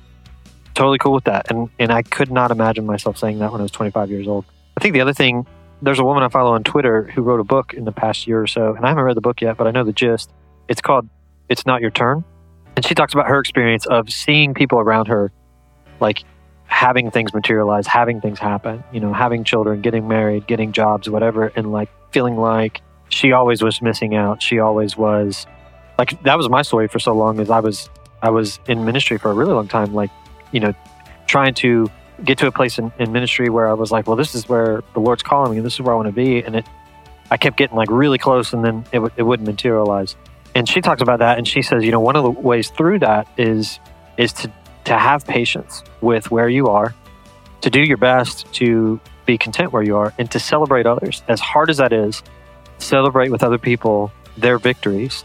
totally 0.75 0.99
cool 0.99 1.13
with 1.13 1.25
that. 1.25 1.51
And 1.51 1.69
and 1.79 1.93
I 1.93 2.03
could 2.03 2.31
not 2.31 2.51
imagine 2.51 2.87
myself 2.87 3.19
saying 3.19 3.39
that 3.41 3.53
when 3.53 3.61
I 3.61 3.65
was 3.65 3.73
25 3.73 4.11
years 4.11 4.27
old. 4.27 4.45
I 4.77 4.81
think 4.81 4.95
the 4.95 5.01
other 5.01 5.15
thing. 5.15 5.47
There's 5.85 5.99
a 5.99 6.05
woman 6.05 6.23
I 6.23 6.29
follow 6.29 6.53
on 6.53 6.63
Twitter 6.63 7.03
who 7.03 7.23
wrote 7.23 7.41
a 7.41 7.45
book 7.45 7.75
in 7.75 7.85
the 7.85 7.91
past 7.91 8.29
year 8.29 8.41
or 8.41 8.47
so, 8.47 8.77
and 8.77 8.87
I 8.87 8.91
haven't 8.91 9.03
read 9.03 9.17
the 9.17 9.21
book 9.21 9.41
yet, 9.41 9.57
but 9.57 9.67
I 9.67 9.73
know 9.73 9.83
the 9.83 9.93
gist. 9.93 10.31
It's 10.69 10.81
called 10.81 11.09
"It's 11.49 11.67
Not 11.67 11.81
Your 11.81 11.91
Turn," 11.91 12.23
And 12.77 12.85
she 12.87 12.95
talks 12.95 13.13
about 13.13 13.29
her 13.29 13.39
experience 13.39 13.87
of 13.87 14.11
seeing 14.11 14.55
people 14.55 14.79
around 14.79 15.09
her, 15.09 15.33
like 16.01 16.25
having 16.67 17.11
things 17.11 17.35
materialize, 17.35 17.87
having 17.87 18.21
things 18.21 18.39
happen, 18.39 18.83
you 18.93 19.01
know, 19.01 19.13
having 19.13 19.45
children, 19.45 19.83
getting 19.83 20.09
married, 20.09 20.47
getting 20.47 20.73
jobs, 20.73 21.09
whatever, 21.09 21.53
and 21.55 21.71
like 21.71 21.91
feeling 22.13 22.37
like 22.37 22.81
she 23.11 23.33
always 23.33 23.63
was 23.63 23.83
missing 23.83 24.15
out. 24.15 24.43
She 24.43 24.59
always 24.59 24.97
was 24.97 25.47
like 25.99 26.21
that 26.23 26.37
was 26.37 26.49
my 26.49 26.63
story 26.63 26.89
for 26.89 26.99
so 26.99 27.13
long 27.13 27.41
as 27.41 27.51
I 27.51 27.61
was 27.61 27.91
I 28.23 28.31
was 28.31 28.59
in 28.67 28.85
ministry 28.85 29.19
for 29.19 29.31
a 29.31 29.35
really 29.35 29.53
long 29.53 29.69
time, 29.69 29.93
like, 29.93 30.11
you 30.53 30.61
know, 30.61 30.73
trying 31.27 31.55
to 31.55 31.91
get 32.25 32.39
to 32.39 32.47
a 32.47 32.53
place 32.53 32.79
in, 32.79 32.93
in 32.99 33.13
ministry 33.13 33.49
where 33.49 33.69
I 33.69 33.75
was 33.75 33.91
like, 33.91 34.07
well, 34.07 34.17
this 34.17 34.35
is 34.35 34.49
where 34.49 34.83
the 34.95 35.01
Lord's 35.01 35.23
calling 35.23 35.51
me 35.51 35.59
and 35.59 35.67
this 35.67 35.75
is 35.75 35.81
where 35.81 35.93
I 35.93 35.97
want 35.97 36.07
to 36.09 36.13
be. 36.13 36.43
And 36.43 36.57
it 36.57 36.67
I 37.31 37.37
kept 37.37 37.57
getting 37.57 37.77
like 37.77 37.91
really 37.91 38.19
close 38.19 38.53
and 38.53 38.65
then 38.65 38.85
it, 38.93 39.01
it 39.17 39.23
wouldn't 39.23 39.47
materialize 39.47 40.17
and 40.55 40.69
she 40.69 40.81
talks 40.81 41.03
about 41.03 41.19
that 41.21 41.39
and 41.39 41.47
she 41.47 41.63
says 41.63 41.85
you 41.85 41.91
know 41.91 42.01
one 42.01 42.17
of 42.17 42.23
the 42.25 42.31
ways 42.31 42.71
through 42.71 42.99
that 42.99 43.27
is 43.37 43.79
is 44.17 44.33
to 44.33 44.53
to 44.85 44.99
have 44.99 45.25
patience 45.27 45.83
with 46.01 46.31
where 46.31 46.49
you 46.49 46.67
are 46.69 46.95
to 47.61 47.71
do 47.71 47.81
your 47.81 47.97
best 47.97 48.53
to 48.53 49.01
be 49.25 49.39
content 49.39 49.73
where 49.73 49.83
you 49.83 49.97
are 49.97 50.13
and 50.19 50.31
to 50.33 50.41
celebrate 50.41 50.87
others. 50.87 51.23
As 51.29 51.41
hard 51.41 51.71
as 51.71 51.77
that 51.79 51.93
is 51.93 52.23
celebrate 52.79 53.31
with 53.31 53.43
other 53.43 53.59
people 53.59 54.13
their 54.37 54.59
victories 54.59 55.25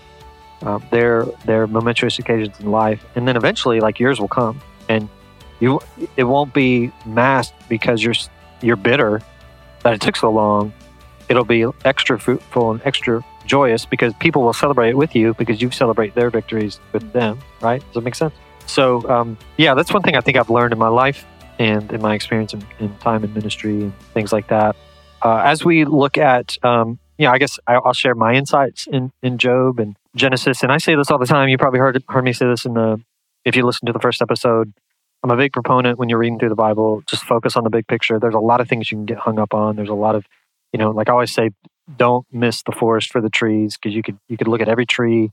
um, 0.62 0.84
their 0.92 1.26
their 1.46 1.66
momentous 1.68 2.20
occasions 2.20 2.60
in 2.60 2.72
life 2.72 3.04
and 3.16 3.28
then 3.28 3.36
eventually 3.36 3.80
like 3.80 4.00
yours 4.00 4.20
will 4.20 4.28
come. 4.28 4.62
And 4.90 5.10
you 5.60 5.80
it 6.16 6.24
won't 6.24 6.54
be 6.54 6.92
masked 7.06 7.56
because 7.70 8.04
you're 8.04 8.16
you're 8.62 8.76
bitter 8.76 9.22
that 9.84 9.94
it 9.94 10.02
took 10.02 10.16
so 10.16 10.32
long. 10.32 10.74
It'll 11.30 11.46
be 11.46 11.66
extra 11.84 12.20
fruitful 12.20 12.72
and 12.72 12.82
extra 12.86 13.24
joyous 13.48 13.86
because 13.86 14.14
people 14.16 14.44
will 14.44 14.54
celebrate 14.54 14.90
it 14.90 14.98
with 14.98 15.16
you 15.16 15.34
because 15.36 15.62
you 15.62 15.72
celebrate 15.72 16.14
their 16.14 16.30
victories 16.30 16.80
with 16.94 17.12
them, 17.14 17.40
right? 17.62 17.82
Does 17.82 17.94
that 17.96 18.02
make 18.02 18.16
sense? 18.16 18.34
So, 18.68 19.08
um, 19.10 19.38
yeah, 19.58 19.74
that's 19.74 19.92
one 19.94 20.04
thing 20.04 20.16
I 20.16 20.22
think 20.22 20.38
I've 20.38 20.50
learned 20.50 20.74
in 20.74 20.80
my 20.80 20.90
life 20.90 21.26
and 21.58 21.92
in 21.92 22.02
my 22.02 22.14
experience 22.14 22.54
in, 22.54 22.64
in 22.80 22.96
time 22.98 23.24
in 23.24 23.34
ministry 23.34 23.82
and 23.82 24.00
things 24.14 24.32
like 24.32 24.48
that. 24.50 24.76
Uh, 25.24 25.38
as 25.38 25.66
we 25.66 25.86
look 25.86 26.18
at, 26.18 26.58
um, 26.64 27.00
you 27.18 27.26
know, 27.26 27.32
I 27.32 27.40
guess 27.40 27.58
I'll 27.66 27.94
share 27.94 28.14
my 28.14 28.34
insights 28.34 28.86
in, 28.86 29.12
in 29.24 29.38
Job 29.38 29.80
and 29.80 29.96
Genesis. 30.16 30.62
And 30.62 30.72
I 30.72 30.78
say 30.78 30.96
this 30.96 31.10
all 31.10 31.18
the 31.18 31.26
time. 31.26 31.50
You 31.50 31.58
probably 31.58 31.80
heard, 31.80 32.04
heard 32.10 32.24
me 32.24 32.34
say 32.34 32.46
this 32.46 32.66
in 32.66 32.76
the, 32.76 33.02
if 33.46 33.56
you 33.56 33.66
listen 33.66 33.88
to 33.88 33.94
the 33.94 34.00
first 34.00 34.22
episode, 34.22 34.74
I'm 35.24 35.32
a 35.32 35.38
big 35.38 35.52
proponent 35.52 35.98
when 35.98 36.10
you're 36.10 36.20
reading 36.20 36.38
through 36.38 36.50
the 36.50 36.56
Bible, 36.56 37.02
just 37.08 37.24
focus 37.24 37.56
on 37.56 37.64
the 37.64 37.72
big 37.72 37.88
picture. 37.88 38.20
There's 38.20 38.36
a 38.36 38.40
lot 38.40 38.62
of 38.62 38.68
things 38.68 38.92
you 38.92 38.98
can 38.98 39.06
get 39.06 39.18
hung 39.18 39.40
up 39.40 39.54
on. 39.54 39.76
There's 39.76 39.90
a 39.90 39.96
lot 39.96 40.16
of, 40.16 40.26
you 40.74 40.78
know, 40.78 40.92
like 40.92 41.10
I 41.10 41.14
always 41.14 41.34
say, 41.34 41.50
don't 41.96 42.26
miss 42.32 42.64
the 42.64 42.72
forest 42.72 43.12
for 43.12 43.22
the 43.22 43.30
trees 43.30 43.78
because 43.78 43.96
you 43.96 44.04
could 44.04 44.18
you 44.28 44.38
could 44.38 44.48
look 44.48 44.62
at 44.62 44.70
every 44.70 44.86
tree. 44.86 45.32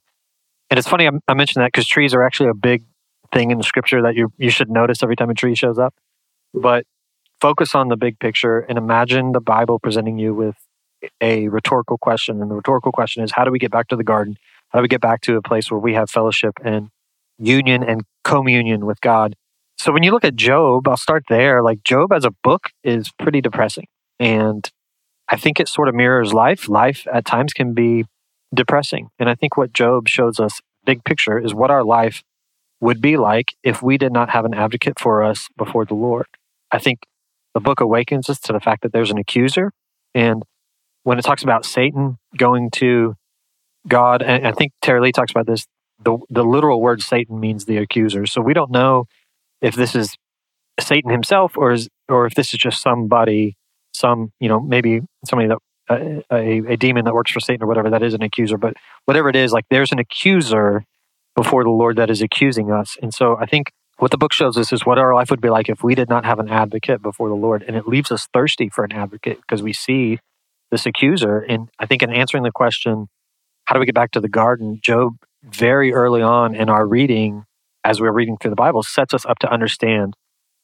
And 0.70 0.78
it's 0.78 0.88
funny 0.88 1.06
I, 1.06 1.12
I 1.28 1.34
mentioned 1.34 1.62
that 1.62 1.72
because 1.72 1.86
trees 1.86 2.14
are 2.14 2.22
actually 2.22 2.50
a 2.50 2.54
big 2.54 2.84
thing 3.32 3.50
in 3.50 3.58
the 3.58 3.64
scripture 3.64 4.02
that 4.02 4.14
you 4.14 4.32
you 4.38 4.50
should 4.50 4.70
notice 4.70 5.02
every 5.02 5.16
time 5.16 5.30
a 5.30 5.34
tree 5.34 5.54
shows 5.54 5.78
up. 5.78 5.94
But 6.52 6.84
focus 7.40 7.74
on 7.74 7.88
the 7.88 7.96
big 7.96 8.18
picture 8.18 8.60
and 8.60 8.78
imagine 8.78 9.32
the 9.32 9.40
Bible 9.40 9.78
presenting 9.78 10.18
you 10.18 10.34
with 10.34 10.56
a 11.20 11.48
rhetorical 11.48 11.98
question. 11.98 12.40
And 12.40 12.50
the 12.50 12.54
rhetorical 12.54 12.92
question 12.92 13.22
is 13.22 13.32
how 13.32 13.44
do 13.44 13.50
we 13.50 13.58
get 13.58 13.70
back 13.70 13.88
to 13.88 13.96
the 13.96 14.04
garden? 14.04 14.36
How 14.70 14.78
do 14.78 14.82
we 14.82 14.88
get 14.88 15.00
back 15.00 15.20
to 15.22 15.36
a 15.36 15.42
place 15.42 15.70
where 15.70 15.80
we 15.80 15.94
have 15.94 16.10
fellowship 16.10 16.54
and 16.64 16.88
union 17.38 17.82
and 17.82 18.02
communion 18.22 18.86
with 18.86 19.00
God? 19.00 19.34
So 19.76 19.92
when 19.92 20.02
you 20.02 20.12
look 20.12 20.24
at 20.24 20.36
Job, 20.36 20.88
I'll 20.88 20.96
start 20.96 21.24
there. 21.28 21.62
Like 21.62 21.82
Job 21.82 22.12
as 22.12 22.24
a 22.24 22.30
book 22.30 22.70
is 22.82 23.10
pretty 23.18 23.40
depressing. 23.40 23.86
And 24.18 24.70
I 25.28 25.36
think 25.36 25.58
it 25.58 25.68
sort 25.68 25.88
of 25.88 25.94
mirrors 25.94 26.32
life. 26.32 26.68
Life 26.68 27.06
at 27.12 27.24
times 27.24 27.52
can 27.52 27.72
be 27.72 28.04
depressing. 28.54 29.08
And 29.18 29.28
I 29.28 29.34
think 29.34 29.56
what 29.56 29.72
Job 29.72 30.08
shows 30.08 30.38
us, 30.38 30.60
big 30.84 31.04
picture, 31.04 31.38
is 31.38 31.54
what 31.54 31.70
our 31.70 31.82
life 31.84 32.22
would 32.80 33.00
be 33.00 33.16
like 33.16 33.54
if 33.62 33.82
we 33.82 33.96
did 33.96 34.12
not 34.12 34.30
have 34.30 34.44
an 34.44 34.54
advocate 34.54 34.98
for 34.98 35.22
us 35.22 35.48
before 35.56 35.84
the 35.84 35.94
Lord. 35.94 36.26
I 36.70 36.78
think 36.78 37.00
the 37.54 37.60
book 37.60 37.80
awakens 37.80 38.28
us 38.28 38.38
to 38.40 38.52
the 38.52 38.60
fact 38.60 38.82
that 38.82 38.92
there's 38.92 39.10
an 39.10 39.18
accuser. 39.18 39.72
And 40.14 40.42
when 41.04 41.18
it 41.18 41.22
talks 41.22 41.42
about 41.42 41.64
Satan 41.64 42.18
going 42.36 42.70
to 42.72 43.14
God, 43.88 44.22
and 44.22 44.46
I 44.46 44.52
think 44.52 44.72
Tara-Leigh 44.82 45.12
talks 45.12 45.30
about 45.30 45.46
this, 45.46 45.66
the, 46.02 46.18
the 46.28 46.44
literal 46.44 46.80
word 46.80 47.00
Satan 47.00 47.40
means 47.40 47.64
the 47.64 47.78
accuser. 47.78 48.26
So 48.26 48.40
we 48.40 48.54
don't 48.54 48.70
know 48.70 49.06
if 49.62 49.74
this 49.74 49.94
is 49.94 50.16
Satan 50.80 51.10
himself 51.10 51.56
or 51.56 51.72
is, 51.72 51.88
or 52.08 52.26
if 52.26 52.34
this 52.34 52.52
is 52.52 52.58
just 52.58 52.82
somebody, 52.82 53.56
some, 53.94 54.32
you 54.40 54.48
know, 54.48 54.60
maybe 54.60 55.00
somebody 55.26 55.48
that 55.48 55.58
uh, 55.88 56.20
a, 56.30 56.72
a 56.72 56.76
demon 56.76 57.04
that 57.04 57.14
works 57.14 57.30
for 57.30 57.40
Satan 57.40 57.62
or 57.62 57.66
whatever 57.66 57.90
that 57.90 58.02
is 58.02 58.14
an 58.14 58.22
accuser. 58.22 58.56
But 58.56 58.74
whatever 59.04 59.28
it 59.28 59.36
is, 59.36 59.52
like 59.52 59.64
there's 59.70 59.92
an 59.92 59.98
accuser 59.98 60.84
before 61.34 61.64
the 61.64 61.70
Lord 61.70 61.96
that 61.96 62.10
is 62.10 62.22
accusing 62.22 62.70
us. 62.70 62.96
And 63.02 63.12
so 63.12 63.36
I 63.36 63.46
think 63.46 63.70
what 63.98 64.10
the 64.10 64.18
book 64.18 64.32
shows 64.32 64.56
us 64.56 64.72
is 64.72 64.84
what 64.84 64.98
our 64.98 65.14
life 65.14 65.30
would 65.30 65.40
be 65.40 65.50
like 65.50 65.68
if 65.68 65.82
we 65.82 65.94
did 65.94 66.08
not 66.08 66.24
have 66.24 66.38
an 66.38 66.48
advocate 66.48 67.02
before 67.02 67.28
the 67.28 67.34
Lord. 67.34 67.62
And 67.62 67.76
it 67.76 67.86
leaves 67.86 68.10
us 68.10 68.28
thirsty 68.32 68.68
for 68.68 68.84
an 68.84 68.92
advocate 68.92 69.40
because 69.40 69.62
we 69.62 69.72
see 69.72 70.18
this 70.70 70.86
accuser. 70.86 71.38
And 71.40 71.68
I 71.78 71.86
think 71.86 72.02
in 72.02 72.10
answering 72.12 72.42
the 72.42 72.50
question, 72.50 73.08
how 73.66 73.74
do 73.74 73.80
we 73.80 73.86
get 73.86 73.94
back 73.94 74.10
to 74.12 74.20
the 74.20 74.28
garden? 74.28 74.80
Job, 74.82 75.16
very 75.42 75.92
early 75.92 76.22
on 76.22 76.54
in 76.54 76.68
our 76.68 76.86
reading, 76.86 77.44
as 77.84 78.00
we're 78.00 78.12
reading 78.12 78.36
through 78.38 78.50
the 78.50 78.56
Bible, 78.56 78.82
sets 78.82 79.14
us 79.14 79.26
up 79.26 79.38
to 79.40 79.52
understand 79.52 80.14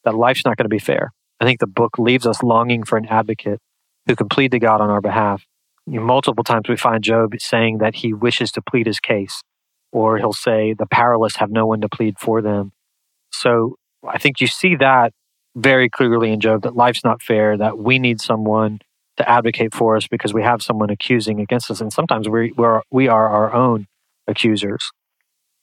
that 0.04 0.14
life's 0.14 0.44
not 0.44 0.56
going 0.56 0.64
to 0.64 0.70
be 0.70 0.78
fair. 0.78 1.12
I 1.40 1.44
think 1.44 1.60
the 1.60 1.66
book 1.66 1.98
leaves 1.98 2.26
us 2.26 2.42
longing 2.42 2.84
for 2.84 2.98
an 2.98 3.06
advocate 3.06 3.60
who 4.06 4.14
can 4.14 4.28
plead 4.28 4.50
to 4.52 4.58
God 4.58 4.80
on 4.80 4.90
our 4.90 5.00
behalf. 5.00 5.44
Multiple 5.86 6.44
times 6.44 6.68
we 6.68 6.76
find 6.76 7.02
Job 7.02 7.34
saying 7.38 7.78
that 7.78 7.96
he 7.96 8.12
wishes 8.12 8.52
to 8.52 8.62
plead 8.62 8.86
his 8.86 9.00
case, 9.00 9.42
or 9.90 10.18
he'll 10.18 10.32
say, 10.32 10.74
The 10.74 10.86
powerless 10.86 11.36
have 11.36 11.50
no 11.50 11.66
one 11.66 11.80
to 11.80 11.88
plead 11.88 12.18
for 12.18 12.42
them. 12.42 12.72
So 13.32 13.76
I 14.06 14.18
think 14.18 14.40
you 14.40 14.46
see 14.46 14.76
that 14.76 15.12
very 15.56 15.88
clearly 15.88 16.32
in 16.32 16.40
Job 16.40 16.62
that 16.62 16.76
life's 16.76 17.04
not 17.04 17.22
fair, 17.22 17.56
that 17.56 17.78
we 17.78 17.98
need 17.98 18.20
someone 18.20 18.80
to 19.16 19.28
advocate 19.28 19.74
for 19.74 19.96
us 19.96 20.06
because 20.06 20.32
we 20.32 20.42
have 20.42 20.62
someone 20.62 20.90
accusing 20.90 21.40
against 21.40 21.70
us. 21.70 21.80
And 21.80 21.92
sometimes 21.92 22.28
we, 22.28 22.52
we're, 22.52 22.82
we 22.90 23.08
are 23.08 23.28
our 23.28 23.52
own 23.52 23.86
accusers. 24.26 24.90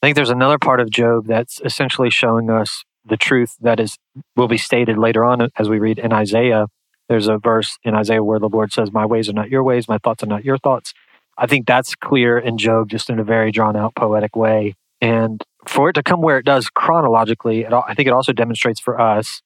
I 0.01 0.07
think 0.07 0.15
there's 0.15 0.29
another 0.29 0.59
part 0.59 0.79
of 0.79 0.89
Job 0.89 1.25
that's 1.25 1.61
essentially 1.63 2.09
showing 2.09 2.49
us 2.49 2.83
the 3.07 3.17
truth 3.17 3.55
that 3.61 3.79
is 3.79 3.97
will 4.35 4.47
be 4.47 4.57
stated 4.57 4.97
later 4.97 5.23
on 5.23 5.49
as 5.57 5.69
we 5.69 5.79
read 5.79 5.99
in 5.99 6.13
Isaiah. 6.13 6.67
There's 7.09 7.27
a 7.27 7.37
verse 7.37 7.77
in 7.83 7.95
Isaiah 7.95 8.23
where 8.23 8.39
the 8.39 8.49
Lord 8.49 8.73
says, 8.73 8.91
My 8.91 9.05
ways 9.05 9.29
are 9.29 9.33
not 9.33 9.49
your 9.49 9.63
ways, 9.63 9.87
my 9.87 9.97
thoughts 9.97 10.23
are 10.23 10.27
not 10.27 10.43
your 10.43 10.57
thoughts. 10.57 10.93
I 11.37 11.47
think 11.47 11.67
that's 11.67 11.95
clear 11.95 12.37
in 12.37 12.57
Job 12.57 12.89
just 12.89 13.09
in 13.09 13.19
a 13.19 13.23
very 13.23 13.51
drawn 13.51 13.75
out 13.75 13.95
poetic 13.95 14.35
way. 14.35 14.73
And 15.01 15.43
for 15.67 15.89
it 15.89 15.93
to 15.93 16.03
come 16.03 16.21
where 16.21 16.39
it 16.39 16.45
does 16.45 16.69
chronologically, 16.69 17.61
it, 17.61 17.73
I 17.73 17.93
think 17.93 18.07
it 18.07 18.13
also 18.13 18.33
demonstrates 18.33 18.79
for 18.79 18.99
us 18.99 19.41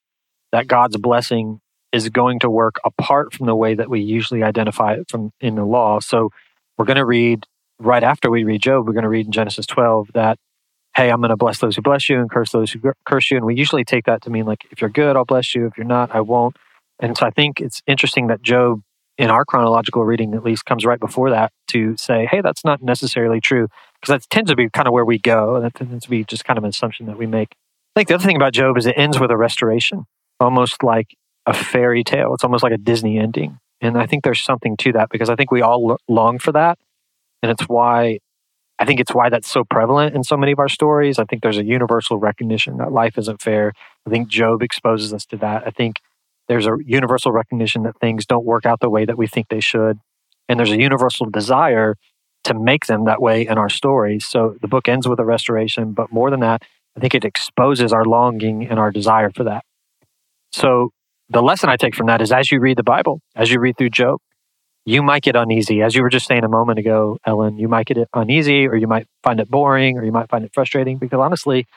that 0.51 0.67
God's 0.67 0.97
blessing 0.97 1.59
is 1.91 2.09
going 2.09 2.39
to 2.39 2.49
work 2.49 2.79
apart 2.85 3.33
from 3.33 3.47
the 3.47 3.55
way 3.55 3.75
that 3.75 3.89
we 3.89 3.99
usually 3.99 4.43
identify 4.43 4.93
it 4.93 5.09
from 5.09 5.31
in 5.41 5.55
the 5.55 5.65
law. 5.65 5.99
So 5.99 6.29
we're 6.77 6.85
going 6.85 6.97
to 6.97 7.05
read 7.05 7.45
right 7.79 8.03
after 8.03 8.29
we 8.29 8.43
read 8.43 8.61
Job, 8.61 8.87
we're 8.87 8.93
going 8.93 9.03
to 9.03 9.09
read 9.09 9.25
in 9.25 9.31
Genesis 9.31 9.65
12 9.65 10.11
that, 10.13 10.37
hey, 10.95 11.09
I'm 11.09 11.21
going 11.21 11.29
to 11.29 11.37
bless 11.37 11.59
those 11.59 11.75
who 11.75 11.81
bless 11.81 12.09
you 12.09 12.19
and 12.19 12.29
curse 12.29 12.51
those 12.51 12.71
who 12.71 12.93
curse 13.05 13.31
you. 13.31 13.37
And 13.37 13.45
we 13.45 13.55
usually 13.55 13.85
take 13.85 14.05
that 14.05 14.21
to 14.23 14.29
mean 14.29 14.45
like, 14.45 14.65
if 14.71 14.81
you're 14.81 14.89
good, 14.89 15.15
I'll 15.15 15.25
bless 15.25 15.55
you. 15.55 15.65
If 15.65 15.77
you're 15.77 15.85
not, 15.85 16.13
I 16.13 16.21
won't. 16.21 16.57
And 16.99 17.17
so 17.17 17.25
I 17.25 17.31
think 17.31 17.61
it's 17.61 17.81
interesting 17.87 18.27
that 18.27 18.41
Job, 18.41 18.81
in 19.17 19.29
our 19.29 19.45
chronological 19.45 20.03
reading 20.03 20.33
at 20.33 20.43
least, 20.43 20.65
comes 20.65 20.85
right 20.85 20.99
before 20.99 21.29
that 21.29 21.51
to 21.69 21.95
say, 21.97 22.27
hey, 22.29 22.41
that's 22.41 22.65
not 22.65 22.81
necessarily 22.81 23.39
true 23.39 23.67
because 23.99 24.13
that 24.13 24.29
tends 24.29 24.49
to 24.49 24.55
be 24.55 24.69
kind 24.69 24.87
of 24.87 24.93
where 24.93 25.05
we 25.05 25.17
go. 25.17 25.55
And 25.55 25.65
that 25.65 25.75
tends 25.75 26.03
to 26.03 26.09
be 26.09 26.23
just 26.23 26.45
kind 26.45 26.57
of 26.57 26.63
an 26.63 26.69
assumption 26.69 27.05
that 27.05 27.17
we 27.17 27.25
make. 27.25 27.55
I 27.95 27.99
think 27.99 28.07
the 28.09 28.15
other 28.15 28.25
thing 28.25 28.35
about 28.35 28.53
Job 28.53 28.77
is 28.77 28.85
it 28.85 28.95
ends 28.97 29.19
with 29.19 29.31
a 29.31 29.37
restoration, 29.37 30.05
almost 30.39 30.83
like 30.83 31.15
a 31.45 31.53
fairy 31.53 32.03
tale. 32.03 32.33
It's 32.33 32.43
almost 32.43 32.63
like 32.63 32.73
a 32.73 32.77
Disney 32.77 33.17
ending. 33.17 33.59
And 33.81 33.97
I 33.97 34.05
think 34.05 34.23
there's 34.23 34.41
something 34.41 34.77
to 34.77 34.93
that 34.93 35.09
because 35.09 35.29
I 35.29 35.35
think 35.35 35.51
we 35.51 35.61
all 35.61 35.97
long 36.07 36.39
for 36.39 36.51
that. 36.51 36.77
And 37.41 37.51
it's 37.51 37.63
why 37.63 38.19
I 38.81 38.85
think 38.85 38.99
it's 38.99 39.13
why 39.13 39.29
that's 39.29 39.49
so 39.49 39.63
prevalent 39.63 40.15
in 40.15 40.23
so 40.23 40.35
many 40.35 40.51
of 40.51 40.57
our 40.57 40.67
stories. 40.67 41.19
I 41.19 41.25
think 41.25 41.43
there's 41.43 41.59
a 41.59 41.63
universal 41.63 42.17
recognition 42.17 42.77
that 42.77 42.91
life 42.91 43.15
isn't 43.15 43.39
fair. 43.39 43.73
I 44.07 44.09
think 44.09 44.27
Job 44.27 44.63
exposes 44.63 45.13
us 45.13 45.23
to 45.27 45.37
that. 45.37 45.67
I 45.67 45.69
think 45.69 45.97
there's 46.47 46.65
a 46.65 46.75
universal 46.83 47.31
recognition 47.31 47.83
that 47.83 47.99
things 47.99 48.25
don't 48.25 48.43
work 48.43 48.65
out 48.65 48.79
the 48.79 48.89
way 48.89 49.05
that 49.05 49.19
we 49.19 49.27
think 49.27 49.49
they 49.49 49.59
should. 49.59 49.99
And 50.49 50.59
there's 50.59 50.71
a 50.71 50.79
universal 50.79 51.27
desire 51.27 51.95
to 52.45 52.55
make 52.55 52.87
them 52.87 53.05
that 53.05 53.21
way 53.21 53.45
in 53.45 53.59
our 53.59 53.69
stories. 53.69 54.25
So 54.25 54.55
the 54.61 54.67
book 54.67 54.89
ends 54.89 55.07
with 55.07 55.19
a 55.19 55.25
restoration, 55.25 55.93
but 55.93 56.11
more 56.11 56.31
than 56.31 56.39
that, 56.39 56.63
I 56.97 56.99
think 56.99 57.13
it 57.13 57.23
exposes 57.23 57.93
our 57.93 58.03
longing 58.03 58.67
and 58.67 58.79
our 58.79 58.89
desire 58.89 59.29
for 59.29 59.43
that. 59.43 59.63
So 60.51 60.89
the 61.29 61.43
lesson 61.43 61.69
I 61.69 61.77
take 61.77 61.93
from 61.93 62.07
that 62.07 62.19
is 62.19 62.31
as 62.31 62.51
you 62.51 62.59
read 62.59 62.77
the 62.77 62.83
Bible, 62.83 63.21
as 63.35 63.51
you 63.51 63.59
read 63.59 63.77
through 63.77 63.91
Job, 63.91 64.19
you 64.85 65.03
might 65.03 65.23
get 65.23 65.35
uneasy. 65.35 65.81
As 65.81 65.95
you 65.95 66.01
were 66.01 66.09
just 66.09 66.27
saying 66.27 66.43
a 66.43 66.49
moment 66.49 66.79
ago, 66.79 67.17
Ellyn, 67.27 67.59
you 67.59 67.67
might 67.67 67.85
get 67.85 67.97
uneasy 68.13 68.67
or 68.67 68.75
you 68.75 68.87
might 68.87 69.07
find 69.23 69.39
it 69.39 69.49
boring 69.49 69.97
or 69.97 70.03
you 70.03 70.11
might 70.11 70.29
find 70.29 70.43
it 70.43 70.51
frustrating 70.53 70.97
because 70.97 71.19
honestly, 71.19 71.67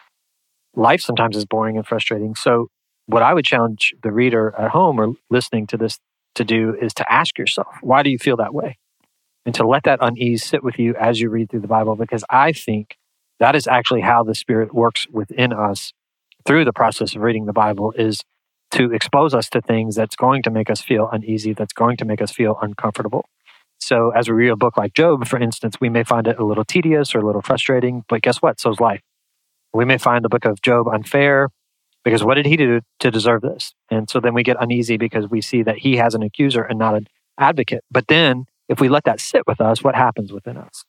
life 0.75 1.01
sometimes 1.01 1.37
is 1.37 1.45
boring 1.45 1.77
and 1.77 1.87
frustrating. 1.87 2.35
So, 2.35 2.69
what 3.07 3.23
I 3.23 3.35
would 3.35 3.45
challenge 3.45 3.95
the 4.03 4.11
reader 4.11 4.55
at 4.59 4.71
home 4.71 4.99
or 4.99 5.13
listening 5.29 5.67
to 5.69 5.77
this 5.77 5.99
to 6.37 6.45
do 6.45 6.75
is 6.81 6.95
to 6.95 7.13
ask 7.13 7.39
yourself, 7.39 7.69
why 7.83 8.03
do 8.03 8.09
you 8.09 8.19
feel 8.19 8.39
that 8.39 8.55
way? 8.55 8.79
and 9.47 9.55
to 9.55 9.67
let 9.67 9.85
that 9.85 9.99
unease 10.01 10.45
sit 10.45 10.65
with 10.65 10.79
you 10.79 10.95
as 10.97 11.21
you 11.21 11.29
read 11.29 11.51
through 11.51 11.61
the 11.61 11.69
Bible, 11.69 11.97
because 11.97 12.25
I 12.31 12.53
think 12.53 12.97
that 13.41 13.55
is 13.55 13.67
actually 13.67 14.01
how 14.01 14.23
the 14.23 14.35
Spirit 14.35 14.75
works 14.75 15.07
within 15.11 15.53
us 15.53 15.93
through 16.47 16.65
the 16.65 16.73
process 16.73 17.15
of 17.15 17.23
reading 17.23 17.47
the 17.47 17.53
Bible 17.53 17.93
is 17.97 18.23
to 18.75 18.93
expose 18.93 19.35
us 19.35 19.49
to 19.51 19.61
things 19.61 19.95
that's 19.95 20.17
going 20.17 20.43
to 20.43 20.51
make 20.51 20.69
us 20.69 20.81
feel 20.81 21.09
uneasy, 21.13 21.53
that's 21.53 21.73
going 21.73 21.97
to 21.99 22.05
make 22.05 22.21
us 22.21 22.33
feel 22.33 22.59
uncomfortable. 22.61 23.25
So, 23.79 24.11
as 24.11 24.29
we 24.29 24.35
read 24.35 24.51
a 24.51 24.57
book 24.57 24.77
like 24.77 24.95
Job, 24.95 25.27
for 25.27 25.39
instance, 25.39 25.77
we 25.81 25.89
may 25.89 26.05
find 26.05 26.27
it 26.27 26.39
a 26.39 26.45
little 26.45 26.65
tedious 26.65 27.15
or 27.15 27.19
a 27.19 27.27
little 27.27 27.43
frustrating, 27.43 28.05
but 28.09 28.23
guess 28.23 28.39
what? 28.39 28.59
So's 28.59 28.81
life. 28.81 29.01
We 29.73 29.85
may 29.85 29.99
find 29.99 30.25
the 30.25 30.29
book 30.29 30.45
of 30.45 30.61
Job 30.63 30.89
unfair 30.89 31.51
because 32.05 32.25
what 32.25 32.35
did 32.35 32.47
he 32.47 32.57
do 32.57 32.81
to 33.01 33.11
deserve 33.11 33.43
this? 33.43 33.75
And 33.91 34.09
so 34.11 34.21
then 34.21 34.35
we 34.35 34.43
get 34.43 34.57
uneasy 34.61 34.97
because 34.97 35.29
we 35.29 35.41
see 35.41 35.63
that 35.63 35.79
he 35.79 35.97
has 35.97 36.15
an 36.15 36.23
accuser 36.23 36.63
and 36.63 36.79
not 36.79 36.95
an 36.95 37.09
advocate. 37.39 37.85
But 37.91 38.09
then 38.09 38.45
if 38.69 38.81
we 38.81 38.89
let 38.89 39.05
that 39.05 39.21
sit 39.21 39.47
with 39.47 39.61
us, 39.61 39.83
what 39.83 39.95
happens 39.95 40.33
within 40.33 40.57
us? 40.57 40.85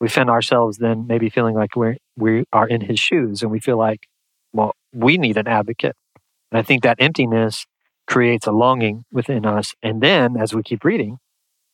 We 0.00 0.08
find 0.08 0.28
ourselves 0.28 0.78
then 0.78 1.06
maybe 1.06 1.30
feeling 1.30 1.54
like 1.54 1.76
we're, 1.76 1.96
we 2.16 2.44
are 2.52 2.66
in 2.66 2.82
his 2.82 2.98
shoes 2.98 3.42
and 3.42 3.50
we 3.50 3.60
feel 3.60 3.78
like, 3.78 4.06
well, 4.52 4.74
we 4.92 5.18
need 5.18 5.36
an 5.36 5.48
advocate. 5.48 5.96
And 6.54 6.60
I 6.60 6.62
think 6.62 6.84
that 6.84 6.98
emptiness 7.00 7.66
creates 8.06 8.46
a 8.46 8.52
longing 8.52 9.04
within 9.10 9.44
us. 9.44 9.74
And 9.82 10.00
then 10.00 10.36
as 10.36 10.54
we 10.54 10.62
keep 10.62 10.84
reading 10.84 11.18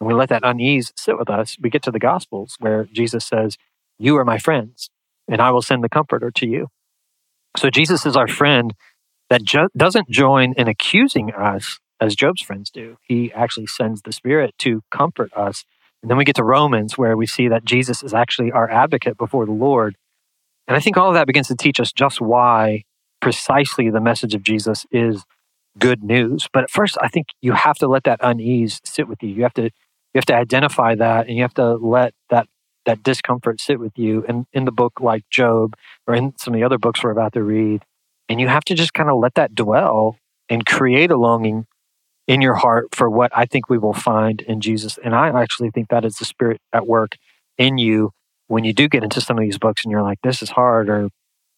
and 0.01 0.09
we 0.09 0.14
let 0.14 0.31
that 0.31 0.40
unease 0.43 0.90
sit 0.97 1.19
with 1.19 1.29
us, 1.29 1.59
we 1.61 1.69
get 1.69 1.83
to 1.83 1.90
the 1.90 1.99
Gospels 1.99 2.57
where 2.61 2.87
Jesus 2.90 3.27
says, 3.27 3.59
You 3.99 4.16
are 4.16 4.25
my 4.25 4.38
friends, 4.38 4.88
and 5.29 5.43
I 5.43 5.51
will 5.51 5.61
send 5.61 5.85
the 5.85 5.90
Comforter 5.90 6.31
to 6.31 6.47
you. 6.47 6.69
So 7.59 7.69
Jesus 7.69 8.07
is 8.07 8.16
our 8.16 8.27
friend 8.27 8.73
that 9.29 9.45
jo- 9.45 9.69
doesn't 9.77 10.09
join 10.09 10.55
in 10.57 10.66
accusing 10.66 11.31
us 11.35 11.79
as 12.01 12.16
Job's 12.16 12.40
friends 12.40 12.71
do. 12.71 12.97
He 13.03 13.31
actually 13.35 13.66
sends 13.66 14.01
the 14.01 14.12
Spirit 14.12 14.55
to 14.61 14.81
comfort 14.91 15.31
us. 15.35 15.66
And 16.01 16.11
then 16.11 16.16
we 16.16 16.24
get 16.24 16.37
to 16.37 16.45
Romans, 16.45 16.97
where 16.97 17.18
we 17.18 17.26
see 17.26 17.49
that 17.49 17.66
Jesus 17.66 18.03
is 18.03 18.14
actually 18.14 18.51
our 18.51 18.70
advocate 18.70 19.18
before 19.18 19.45
the 19.45 19.53
Lord. 19.53 19.97
And 20.66 20.74
I 20.74 20.81
think 20.81 20.97
all 20.97 21.09
of 21.09 21.14
that 21.16 21.26
begins 21.26 21.49
to 21.49 21.55
teach 21.55 21.81
us 21.81 21.93
just 21.93 22.18
why 22.18 22.85
precisely 23.21 23.91
the 23.91 24.01
message 24.01 24.35
of 24.35 24.43
Jesus 24.43 24.87
is 24.91 25.25
good 25.79 26.03
news. 26.03 26.49
But 26.53 26.64
at 26.64 26.71
first, 26.71 26.97
I 27.01 27.09
think 27.09 27.29
you 27.41 27.53
have 27.53 27.77
to 27.77 27.89
let 27.89 28.05
that 28.05 28.21
unease 28.23 28.81
sit 28.85 29.09
with 29.09 29.23
you. 29.23 29.31
You 29.31 29.43
have 29.43 29.55
to 29.55 29.64
you 29.64 30.18
have 30.18 30.27
to 30.27 30.35
identify 30.35 30.97
that, 30.97 31.29
and 31.29 31.37
you 31.37 31.43
have 31.43 31.55
to 31.55 31.75
let 31.75 32.14
that 32.31 32.49
that 32.87 33.03
discomfort 33.03 33.61
sit 33.61 33.79
with 33.79 33.93
you. 33.97 34.25
And 34.27 34.47
in 34.53 34.64
the 34.64 34.73
book 34.73 35.01
like 35.01 35.23
Job, 35.31 35.77
or 36.07 36.14
in 36.14 36.35
some 36.39 36.55
of 36.55 36.59
the 36.59 36.64
other 36.64 36.79
books 36.79 37.03
we're 37.03 37.11
about 37.11 37.35
to 37.35 37.43
read, 37.43 37.85
and 38.29 38.41
you 38.41 38.49
have 38.49 38.64
to 38.64 38.75
just 38.75 38.95
kind 38.95 39.09
of 39.09 39.18
let 39.18 39.35
that 39.35 39.55
dwell 39.55 40.16
and 40.49 40.66
create 40.66 41.11
a 41.11 41.16
longing 41.16 41.66
in 42.27 42.41
your 42.41 42.55
heart 42.55 42.95
for 42.95 43.09
what 43.11 43.31
I 43.35 43.47
think 43.47 43.68
we 43.68 43.79
will 43.79 43.93
find 43.93 44.41
in 44.43 44.61
Jesus. 44.61 44.99
And 45.03 45.14
I 45.14 45.29
actually 45.41 45.71
think 45.71 45.89
that 45.89 46.05
is 46.05 46.16
the 46.16 46.25
Spirit 46.25 46.61
at 46.73 46.87
work 46.87 47.12
in 47.59 47.79
you 47.79 48.12
when 48.49 48.64
you 48.64 48.73
do 48.73 48.89
get 48.89 49.05
into 49.05 49.21
some 49.21 49.39
of 49.39 49.43
these 49.43 49.59
books 49.59 49.85
and 49.85 49.93
you're 49.93 50.03
like, 50.03 50.18
this 50.23 50.43
is 50.43 50.51
hard, 50.51 50.89
or, 50.89 51.11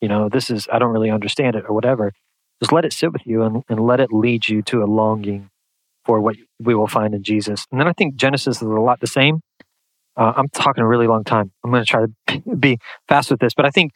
you 0.03 0.09
know, 0.09 0.29
this 0.29 0.51
is, 0.51 0.69
I 0.73 0.81
don't 0.81 0.93
really 0.93 1.11
understand 1.11 1.57
it, 1.57 1.65
or 1.69 1.75
whatever. 1.75 2.13
Just 2.63 2.73
let 2.73 2.85
it 2.85 2.93
sit 2.93 3.13
with 3.15 3.27
you 3.27 3.45
and, 3.45 3.65
and 3.71 3.81
let 3.81 4.01
it 4.01 4.13
lead 4.13 4.49
you 4.49 4.63
to 4.65 4.85
a 4.85 4.87
longing 4.87 5.51
for 6.07 6.21
what 6.21 6.37
we 6.61 6.75
will 6.75 6.89
find 6.89 7.15
in 7.15 7.25
Jesus. 7.25 7.67
And 7.73 7.81
then 7.81 7.89
I 7.89 7.95
think 7.95 8.17
Genesis 8.17 8.59
is 8.59 8.63
a 8.63 8.67
lot 8.67 9.01
the 9.01 9.09
same. 9.09 9.43
Uh, 10.17 10.35
I'm 10.37 10.51
talking 10.51 10.85
a 10.85 10.89
really 10.89 11.09
long 11.09 11.25
time. 11.25 11.53
I'm 11.65 11.73
going 11.73 11.85
to 11.85 11.91
try 11.91 12.07
to 12.07 12.57
be 12.59 12.79
fast 13.09 13.31
with 13.31 13.41
this, 13.41 13.55
but 13.55 13.67
I 13.67 13.71
think 13.71 13.93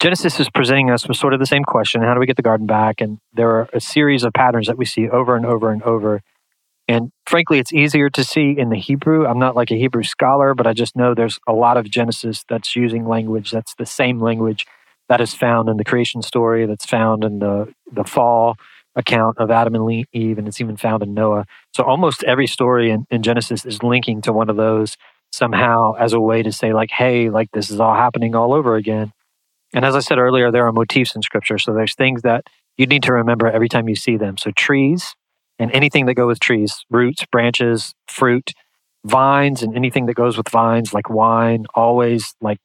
Genesis 0.00 0.40
is 0.40 0.50
presenting 0.50 0.90
us 0.90 1.08
with 1.08 1.18
sort 1.18 1.34
of 1.34 1.40
the 1.40 1.46
same 1.46 1.64
question 1.64 2.02
how 2.02 2.14
do 2.14 2.20
we 2.20 2.26
get 2.26 2.36
the 2.36 2.42
garden 2.42 2.66
back? 2.66 3.00
And 3.02 3.18
there 3.34 3.50
are 3.50 3.68
a 3.74 3.80
series 3.80 4.24
of 4.24 4.34
patterns 4.34 4.68
that 4.68 4.78
we 4.78 4.86
see 4.86 5.08
over 5.10 5.36
and 5.36 5.46
over 5.46 5.72
and 5.72 5.82
over 5.84 6.20
And 6.88 7.12
frankly, 7.26 7.58
it's 7.58 7.72
easier 7.72 8.10
to 8.10 8.24
see 8.24 8.54
in 8.58 8.70
the 8.70 8.76
Hebrew. 8.78 9.26
I'm 9.26 9.38
not 9.38 9.56
like 9.56 9.70
a 9.70 9.76
Hebrew 9.76 10.02
scholar, 10.04 10.54
but 10.54 10.66
I 10.66 10.72
just 10.74 10.96
know 10.96 11.14
there's 11.14 11.40
a 11.48 11.52
lot 11.52 11.76
of 11.78 11.90
Genesis 11.90 12.44
that's 12.48 12.76
using 12.76 13.06
language 13.06 13.50
that's 13.50 13.74
the 13.76 13.86
same 13.86 14.20
language 14.20 14.66
that 15.08 15.20
is 15.20 15.34
found 15.34 15.68
in 15.68 15.76
the 15.76 15.84
creation 15.84 16.22
story, 16.22 16.66
that's 16.66 16.86
found 16.86 17.24
in 17.24 17.38
the, 17.38 17.72
the 17.90 18.04
fall 18.04 18.56
account 18.94 19.38
of 19.38 19.50
Adam 19.50 19.74
and 19.74 20.06
Eve, 20.12 20.38
and 20.38 20.48
it's 20.48 20.60
even 20.60 20.76
found 20.76 21.02
in 21.02 21.14
Noah. 21.14 21.46
So 21.74 21.84
almost 21.84 22.24
every 22.24 22.46
story 22.46 22.90
in, 22.90 23.06
in 23.10 23.22
Genesis 23.22 23.64
is 23.64 23.82
linking 23.82 24.20
to 24.22 24.32
one 24.32 24.50
of 24.50 24.56
those 24.56 24.96
somehow 25.30 25.94
as 25.94 26.12
a 26.12 26.20
way 26.20 26.42
to 26.42 26.52
say, 26.52 26.72
like, 26.72 26.90
hey, 26.90 27.30
like 27.30 27.50
this 27.52 27.70
is 27.70 27.80
all 27.80 27.94
happening 27.94 28.34
all 28.34 28.52
over 28.52 28.76
again. 28.76 29.12
And 29.72 29.84
as 29.84 29.94
I 29.94 30.00
said 30.00 30.18
earlier, 30.18 30.50
there 30.50 30.66
are 30.66 30.72
motifs 30.72 31.14
in 31.14 31.22
scripture. 31.22 31.58
So 31.58 31.72
there's 31.72 31.94
things 31.94 32.22
that 32.22 32.44
you 32.76 32.86
need 32.86 33.02
to 33.04 33.12
remember 33.12 33.46
every 33.46 33.68
time 33.68 33.88
you 33.88 33.96
see 33.96 34.16
them. 34.16 34.36
So 34.36 34.50
trees 34.50 35.14
and 35.58 35.70
anything 35.72 36.06
that 36.06 36.14
go 36.14 36.26
with 36.26 36.40
trees, 36.40 36.84
roots, 36.90 37.24
branches, 37.30 37.94
fruit, 38.06 38.52
vines, 39.04 39.62
and 39.62 39.76
anything 39.76 40.06
that 40.06 40.14
goes 40.14 40.36
with 40.36 40.48
vines, 40.48 40.94
like 40.94 41.10
wine, 41.10 41.66
always 41.74 42.34
like 42.40 42.58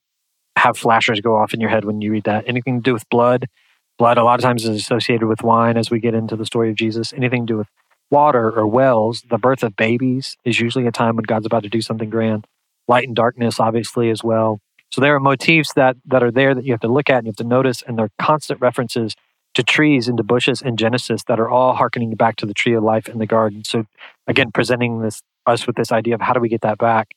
have 0.64 0.78
flashers 0.78 1.20
go 1.20 1.36
off 1.36 1.54
in 1.54 1.60
your 1.60 1.70
head 1.70 1.84
when 1.84 2.02
you 2.02 2.10
read 2.10 2.24
that. 2.24 2.46
Anything 2.48 2.78
to 2.78 2.82
do 2.82 2.94
with 2.94 3.08
blood, 3.10 3.50
blood 3.98 4.18
a 4.18 4.24
lot 4.24 4.40
of 4.40 4.44
times 4.44 4.64
is 4.64 4.70
associated 4.70 5.28
with 5.28 5.44
wine 5.44 5.76
as 5.76 5.92
we 5.92 6.00
get 6.00 6.14
into 6.14 6.38
the 6.38 6.46
story 6.46 6.70
of 6.70 6.76
Jesus. 6.78 7.12
Anything 7.12 7.46
to 7.46 7.54
do 7.54 7.58
with 7.58 7.68
water 8.10 8.50
or 8.50 8.66
wells, 8.66 9.24
the 9.30 9.38
birth 9.38 9.62
of 9.62 9.76
babies 9.76 10.38
is 10.46 10.62
usually 10.62 10.88
a 10.88 10.92
time 10.92 11.18
when 11.18 11.24
God's 11.24 11.46
about 11.46 11.64
to 11.64 11.70
do 11.70 11.82
something 11.82 12.10
grand. 12.10 12.48
Light 12.88 13.06
and 13.08 13.16
darkness, 13.16 13.60
obviously, 13.60 14.10
as 14.10 14.24
well. 14.24 14.62
So 14.90 15.02
there 15.02 15.14
are 15.16 15.20
motifs 15.20 15.74
that 15.74 15.98
that 16.06 16.24
are 16.24 16.32
there 16.32 16.56
that 16.56 16.64
you 16.64 16.72
have 16.72 16.82
to 16.82 16.88
look 16.88 17.10
at 17.10 17.18
and 17.18 17.26
you 17.26 17.32
have 17.32 17.36
to 17.38 17.44
notice, 17.44 17.82
and 17.82 18.00
they're 18.00 18.12
constant 18.18 18.62
references 18.62 19.16
to 19.56 19.64
trees 19.64 20.08
and 20.08 20.18
to 20.18 20.24
bushes 20.24 20.62
in 20.62 20.78
Genesis 20.78 21.24
that 21.26 21.42
are 21.42 21.50
all 21.50 21.74
harkening 21.74 22.16
back 22.16 22.38
to 22.38 22.46
the 22.46 22.54
tree 22.54 22.74
of 22.74 22.84
life 22.84 23.10
in 23.10 23.18
the 23.18 23.26
garden. 23.26 23.66
So 23.66 23.86
again, 24.28 24.52
presenting 24.52 25.02
this 25.02 25.22
us 25.46 25.68
with 25.68 25.76
this 25.76 25.92
idea 25.92 26.16
of 26.16 26.22
how 26.22 26.32
do 26.32 26.40
we 26.40 26.48
get 26.48 26.62
that 26.62 26.78
back. 26.78 27.16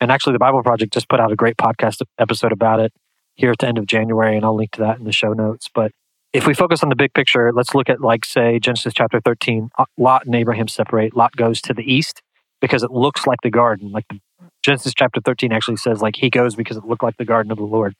And 0.00 0.10
actually, 0.10 0.32
the 0.32 0.38
Bible 0.38 0.62
Project 0.62 0.92
just 0.92 1.08
put 1.08 1.20
out 1.20 1.30
a 1.30 1.36
great 1.36 1.56
podcast 1.56 2.02
episode 2.18 2.52
about 2.52 2.80
it 2.80 2.92
here 3.34 3.50
at 3.50 3.58
the 3.58 3.68
end 3.68 3.78
of 3.78 3.86
January, 3.86 4.36
and 4.36 4.44
I'll 4.44 4.56
link 4.56 4.72
to 4.72 4.80
that 4.80 4.98
in 4.98 5.04
the 5.04 5.12
show 5.12 5.32
notes. 5.32 5.68
But 5.72 5.92
if 6.32 6.46
we 6.46 6.54
focus 6.54 6.82
on 6.82 6.88
the 6.88 6.96
big 6.96 7.12
picture, 7.12 7.52
let's 7.52 7.74
look 7.74 7.88
at 7.88 8.00
like 8.00 8.24
say 8.24 8.58
Genesis 8.58 8.94
chapter 8.94 9.20
13. 9.20 9.70
Uh, 9.78 9.84
Lot 9.98 10.26
and 10.26 10.34
Abraham 10.34 10.68
separate. 10.68 11.16
Lot 11.16 11.36
goes 11.36 11.60
to 11.62 11.74
the 11.74 11.82
east 11.82 12.22
because 12.60 12.82
it 12.82 12.90
looks 12.90 13.26
like 13.26 13.40
the 13.42 13.50
garden. 13.50 13.90
Like 13.90 14.06
the, 14.08 14.20
Genesis 14.62 14.92
chapter 14.96 15.20
13 15.20 15.52
actually 15.52 15.76
says 15.76 16.00
like 16.00 16.16
he 16.16 16.30
goes 16.30 16.54
because 16.54 16.76
it 16.76 16.84
looked 16.84 17.02
like 17.02 17.16
the 17.16 17.24
garden 17.24 17.50
of 17.50 17.58
the 17.58 17.64
Lord. 17.64 17.94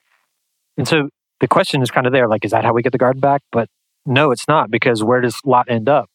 And 0.77 0.87
so 0.87 1.09
the 1.39 1.47
question 1.47 1.81
is 1.81 1.91
kind 1.91 2.07
of 2.07 2.13
there 2.13 2.27
like, 2.27 2.45
is 2.45 2.51
that 2.51 2.63
how 2.63 2.73
we 2.73 2.81
get 2.83 2.91
the 2.91 2.97
garden 2.97 3.19
back? 3.19 3.41
But 3.51 3.67
no, 4.05 4.31
it's 4.31 4.47
not 4.47 4.71
because 4.71 5.03
where 5.03 5.21
does 5.21 5.37
Lot 5.43 5.69
end 5.69 5.89
up? 5.89 6.09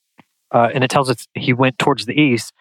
Uh, 0.51 0.71
and 0.73 0.85
it 0.85 0.91
tells 0.91 1.11
us 1.11 1.27
he 1.35 1.53
went 1.53 1.79
towards 1.79 2.07
the 2.07 2.19
east. 2.19 2.53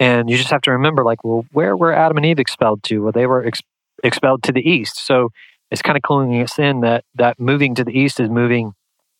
And 0.00 0.30
you 0.30 0.38
just 0.38 0.50
have 0.50 0.62
to 0.62 0.72
remember, 0.72 1.04
like, 1.04 1.22
well, 1.22 1.44
where 1.52 1.76
were 1.76 1.92
Adam 1.92 2.16
and 2.16 2.26
Eve 2.26 2.38
expelled 2.38 2.82
to? 2.84 3.02
Well, 3.02 3.12
they 3.12 3.26
were 3.26 3.44
ex- 3.44 3.62
expelled 4.02 4.42
to 4.44 4.52
the 4.52 4.68
east. 4.68 5.06
So 5.06 5.28
it's 5.70 5.82
kind 5.82 5.96
of 5.96 6.02
cluing 6.02 6.42
us 6.42 6.58
in 6.58 6.80
that 6.80 7.04
that 7.14 7.38
moving 7.38 7.74
to 7.76 7.84
the 7.84 7.92
east 7.92 8.18
is 8.18 8.30
moving 8.30 8.72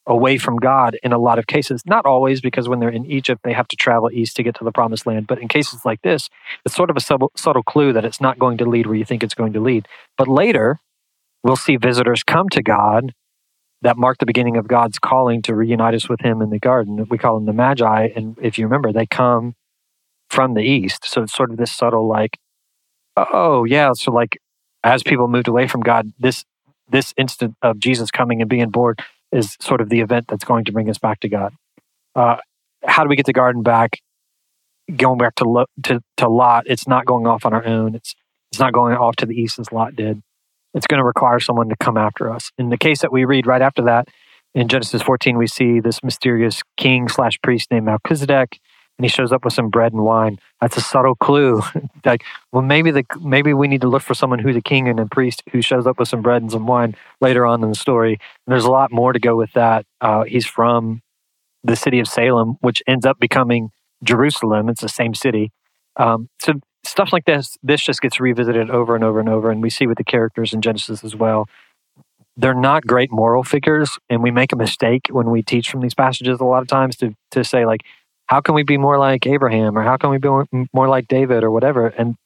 away 0.07 0.39
from 0.39 0.57
God 0.57 0.97
in 1.03 1.13
a 1.13 1.19
lot 1.19 1.39
of 1.39 1.47
cases. 1.47 1.83
Not 1.85 2.07
always, 2.07 2.41
because 2.41 2.69
when 2.69 2.81
they're 2.81 2.89
in 2.89 3.05
Egypt, 3.07 3.43
they 3.45 3.53
have 3.53 3.69
to 3.69 3.77
travel 3.77 4.11
east 4.11 4.37
to 4.37 4.43
get 4.43 4.55
to 4.57 4.65
the 4.65 4.73
promised 4.73 5.07
land. 5.07 5.27
But 5.27 5.39
in 5.39 5.49
cases 5.49 5.85
like 5.85 6.01
this, 6.03 6.31
it's 6.65 6.75
sort 6.75 6.91
of 6.91 6.97
a 6.97 7.01
sub- 7.01 7.31
subtle 7.37 7.63
clue 7.63 7.93
that 7.93 8.05
it's 8.05 8.21
not 8.21 8.39
going 8.39 8.57
to 8.59 8.65
lead 8.65 8.87
where 8.87 8.97
you 8.97 9.05
think 9.05 9.23
it's 9.23 9.35
going 9.35 9.53
to 9.53 9.61
lead. 9.61 9.87
But 10.17 10.29
later, 10.29 10.81
we'll 11.45 11.57
see 11.57 11.77
visitors 11.77 12.23
come 12.23 12.49
to 12.49 12.63
God 12.63 13.13
that 13.83 13.97
mark 13.97 14.19
the 14.19 14.27
beginning 14.27 14.57
of 14.57 14.67
God's 14.69 14.99
calling 14.99 15.43
to 15.43 15.55
reunite 15.55 15.95
us 15.95 16.09
with 16.09 16.21
Him 16.21 16.43
in 16.43 16.51
the 16.51 16.59
garden. 16.59 17.07
We 17.09 17.19
call 17.19 17.37
them 17.37 17.47
the 17.47 17.53
Magi. 17.53 18.09
And 18.17 18.37
if 18.43 18.59
you 18.59 18.67
remember, 18.67 18.93
they 18.93 19.07
come 19.07 19.55
from 20.31 20.55
the 20.55 20.63
east. 20.63 21.05
So 21.05 21.23
it's 21.23 21.35
sort 21.35 21.51
of 21.51 21.57
this 21.57 21.73
subtle, 21.73 22.09
like, 22.09 22.39
oh, 23.17 23.65
yeah. 23.65 23.93
So, 23.93 24.13
like, 24.13 24.39
as 24.83 25.03
people 25.03 25.29
moved 25.29 25.49
away 25.49 25.67
from 25.67 25.83
God, 25.83 26.13
this 26.19 26.45
this 26.89 27.15
instant 27.17 27.55
of 27.63 27.79
Jesus 27.79 28.11
coming 28.11 28.41
and 28.41 28.51
being 28.51 28.71
born 28.71 28.97
is 29.31 29.57
sort 29.61 29.81
of 29.81 29.91
the 29.91 30.01
event 30.01 30.27
that's 30.27 30.45
going 30.45 30.65
to 30.65 30.73
bring 30.73 30.91
us 30.91 30.99
back 30.99 31.21
to 31.21 31.29
God. 31.29 31.55
Uh, 32.17 32.37
how 32.85 33.05
do 33.05 33.09
we 33.09 33.15
get 33.15 33.27
the 33.27 33.33
garden 33.33 33.63
back? 33.63 34.01
Going 34.97 35.19
back 35.19 35.37
to, 35.37 35.67
to 35.85 36.01
to 36.17 36.29
Lot, 36.29 36.65
it's 36.67 36.89
not 36.89 37.07
going 37.07 37.27
off 37.27 37.47
on 37.47 37.53
our 37.53 37.65
own. 37.65 37.95
It's 37.95 38.15
it's 38.51 38.59
not 38.59 38.73
going 38.73 38.97
off 38.97 39.17
to 39.17 39.27
the 39.27 39.35
east 39.35 39.59
as 39.59 39.71
Lot 39.71 39.95
did 39.95 40.23
it's 40.75 40.87
going 40.87 40.99
to 40.99 41.05
require 41.05 41.41
someone 41.41 41.69
to 41.69 41.77
come 41.77 41.97
after 41.97 42.33
us. 42.33 42.51
In 42.59 42.69
the 42.71 42.79
case 42.79 43.01
that 43.01 43.13
we 43.13 43.25
read 43.25 43.47
right 43.47 43.63
after 43.63 43.83
that, 43.83 44.09
in 44.55 44.69
Genesis 44.69 45.03
14, 45.03 45.39
we 45.39 45.47
see 45.47 45.81
this 45.81 46.03
mysterious 46.03 46.63
king 46.77 47.09
slash 47.09 47.39
priest 47.43 47.71
named 47.71 47.87
Melchizedek, 47.87 48.59
and 49.01 49.05
he 49.07 49.09
shows 49.09 49.33
up 49.33 49.47
with 49.47 49.55
some 49.55 49.71
bread 49.71 49.95
and 49.95 50.05
wine. 50.05 50.39
That's 50.61 50.77
a 50.77 50.83
subtle 50.83 51.15
clue. 51.15 51.63
like, 52.05 52.23
well, 52.53 52.61
maybe 52.61 52.91
the 52.91 53.07
maybe 53.19 53.55
we 53.55 53.67
need 53.67 53.81
to 53.81 53.89
look 53.89 54.03
for 54.03 54.13
someone 54.13 54.39
who's 54.39 54.57
a 54.57 54.61
king 54.61 54.89
and 54.89 55.01
a 55.01 55.07
priest 55.07 55.43
who 55.53 55.63
shows 55.63 55.87
up 55.87 55.99
with 55.99 56.07
some 56.07 56.21
bread 56.21 56.43
and 56.43 56.53
some 56.53 56.67
wine 56.67 56.95
later 57.19 57.47
on 57.47 57.63
in 57.63 57.71
the 57.71 57.75
story. 57.75 58.13
And 58.13 58.53
there's 58.53 58.67
a 58.67 58.71
lot 58.71 58.93
more 58.93 59.15
to 59.15 59.19
go 59.19 59.37
with 59.37 59.55
that. 59.55 59.87
Uh, 60.03 60.25
he's 60.25 60.45
from 60.45 61.01
the 61.65 61.77
city 61.77 61.99
of 61.99 62.09
Salem, 62.09 62.59
which 62.61 62.83
ends 62.87 63.07
up 63.07 63.19
becoming 63.19 63.71
Jerusalem. 64.05 64.69
It's 64.69 64.83
the 64.83 64.89
same 64.91 65.15
city. 65.15 65.51
Um, 65.97 66.29
so 66.39 66.61
stuff 66.85 67.11
like 67.11 67.25
this 67.25 67.57
this 67.63 67.81
just 67.81 68.03
gets 68.03 68.21
revisited 68.21 68.69
over 68.69 68.95
and 68.95 69.03
over 69.03 69.19
and 69.19 69.31
over 69.31 69.51
and 69.51 69.63
we 69.63 69.71
see 69.71 69.87
with 69.87 69.99
the 69.99 70.05
characters 70.05 70.55
in 70.55 70.63
genesis 70.63 71.05
as 71.05 71.15
well 71.15 71.47
they're 72.39 72.55
not 72.55 72.87
great 72.87 73.13
moral 73.13 73.45
figures 73.45 73.99
and 74.09 74.23
we 74.23 74.31
make 74.31 74.51
a 74.51 74.57
mistake 74.57 75.03
when 75.11 75.31
we 75.31 75.43
teach 75.43 75.71
from 75.71 75.81
these 75.81 75.93
passages 75.95 76.41
a 76.41 76.45
lot 76.45 76.63
of 76.63 76.69
times 76.69 76.97
to 76.97 77.15
to 77.31 77.45
say 77.45 77.67
like 77.67 77.83
how 78.31 78.41
can 78.41 78.55
we 78.55 78.63
be 78.63 78.79
more 78.79 78.99
like 78.99 79.27
abraham 79.27 79.77
or 79.77 79.83
how 79.83 79.97
can 79.97 80.11
we 80.11 80.19
be 80.19 80.29
more, 80.73 80.89
like 80.89 81.09
david 81.09 81.45
or 81.45 81.51
whatever 81.51 81.89
and 81.89 82.17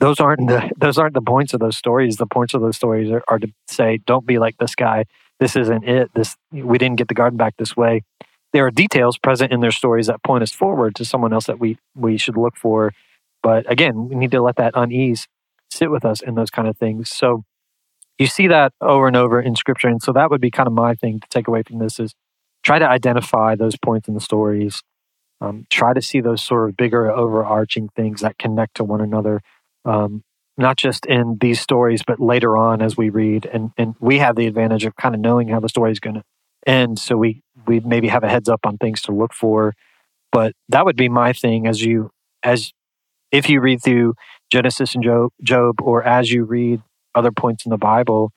those 0.00 0.20
aren't 0.20 0.46
the 0.48 0.70
those 0.76 0.98
aren't 0.98 1.14
the 1.14 1.22
points 1.22 1.54
of 1.54 1.60
those 1.60 1.76
stories 1.76 2.16
the 2.16 2.26
points 2.26 2.54
of 2.54 2.60
those 2.60 2.76
stories 2.76 3.10
are, 3.10 3.22
are 3.28 3.38
to 3.38 3.48
say 3.68 4.00
don't 4.06 4.26
be 4.26 4.38
like 4.38 4.56
this 4.58 4.74
guy 4.74 5.04
this 5.40 5.56
isn't 5.56 5.84
it 5.84 6.10
this 6.14 6.36
we 6.52 6.78
didn't 6.78 6.96
get 6.96 7.08
the 7.08 7.14
garden 7.14 7.36
back 7.36 7.54
this 7.56 7.76
way 7.76 8.02
there 8.52 8.64
are 8.66 8.70
details 8.70 9.18
present 9.18 9.52
in 9.52 9.60
their 9.60 9.72
stories 9.72 10.06
that 10.06 10.22
point 10.22 10.42
us 10.42 10.52
forward 10.52 10.94
to 10.94 11.04
someone 11.04 11.32
else 11.32 11.46
that 11.46 11.58
we 11.58 11.78
we 11.96 12.18
should 12.18 12.36
look 12.36 12.56
for 12.56 12.92
but 13.44 13.70
again, 13.70 14.08
we 14.08 14.16
need 14.16 14.30
to 14.30 14.40
let 14.40 14.56
that 14.56 14.72
unease 14.74 15.28
sit 15.70 15.90
with 15.90 16.04
us 16.04 16.22
in 16.22 16.34
those 16.34 16.50
kind 16.50 16.66
of 16.66 16.78
things. 16.78 17.10
So 17.10 17.44
you 18.18 18.26
see 18.26 18.48
that 18.48 18.72
over 18.80 19.06
and 19.06 19.16
over 19.16 19.40
in 19.40 19.54
scripture. 19.54 19.88
And 19.88 20.02
so 20.02 20.12
that 20.12 20.30
would 20.30 20.40
be 20.40 20.50
kind 20.50 20.66
of 20.66 20.72
my 20.72 20.94
thing 20.94 21.20
to 21.20 21.28
take 21.28 21.46
away 21.46 21.62
from 21.62 21.78
this 21.78 22.00
is 22.00 22.14
try 22.62 22.78
to 22.78 22.88
identify 22.88 23.54
those 23.54 23.76
points 23.76 24.08
in 24.08 24.14
the 24.14 24.20
stories. 24.20 24.82
Um, 25.44 25.66
try 25.68 25.92
to 25.92 26.00
see 26.02 26.20
those 26.20 26.42
sort 26.42 26.68
of 26.68 26.76
bigger 26.76 27.10
overarching 27.10 27.88
things 27.94 28.20
that 28.22 28.38
connect 28.38 28.76
to 28.76 28.84
one 28.84 29.00
another. 29.00 29.42
Um, 29.84 30.22
not 30.56 30.76
just 30.76 31.04
in 31.06 31.36
these 31.40 31.60
stories, 31.60 32.02
but 32.06 32.20
later 32.20 32.56
on 32.56 32.80
as 32.80 32.96
we 32.96 33.10
read. 33.10 33.44
And, 33.46 33.72
and 33.76 33.94
we 34.00 34.18
have 34.18 34.36
the 34.36 34.46
advantage 34.46 34.84
of 34.84 34.94
kind 34.96 35.14
of 35.14 35.20
knowing 35.20 35.48
how 35.48 35.60
the 35.60 35.68
story 35.68 35.90
is 35.90 36.00
going 36.00 36.14
to 36.14 36.22
end. 36.66 36.98
So 36.98 37.16
we, 37.16 37.42
we 37.66 37.80
maybe 37.80 38.08
have 38.08 38.22
a 38.24 38.28
heads 38.28 38.48
up 38.48 38.60
on 38.64 38.78
things 38.78 39.02
to 39.02 39.12
look 39.12 39.34
for. 39.34 39.74
But 40.32 40.52
that 40.68 40.84
would 40.84 40.96
be 40.96 41.08
my 41.08 41.32
thing 41.32 41.66
as 41.66 41.82
you, 41.82 42.10
as 42.42 42.72
if 43.32 43.48
you 43.48 43.60
read 43.60 43.82
through 43.82 44.14
Genesis 44.50 44.94
and 44.94 45.02
Job, 45.02 45.32
Job, 45.42 45.80
or 45.82 46.04
as 46.04 46.30
you 46.30 46.44
read 46.44 46.80
other 47.14 47.32
points 47.32 47.66
in 47.66 47.70
the 47.70 47.78
Bible, 47.78 48.30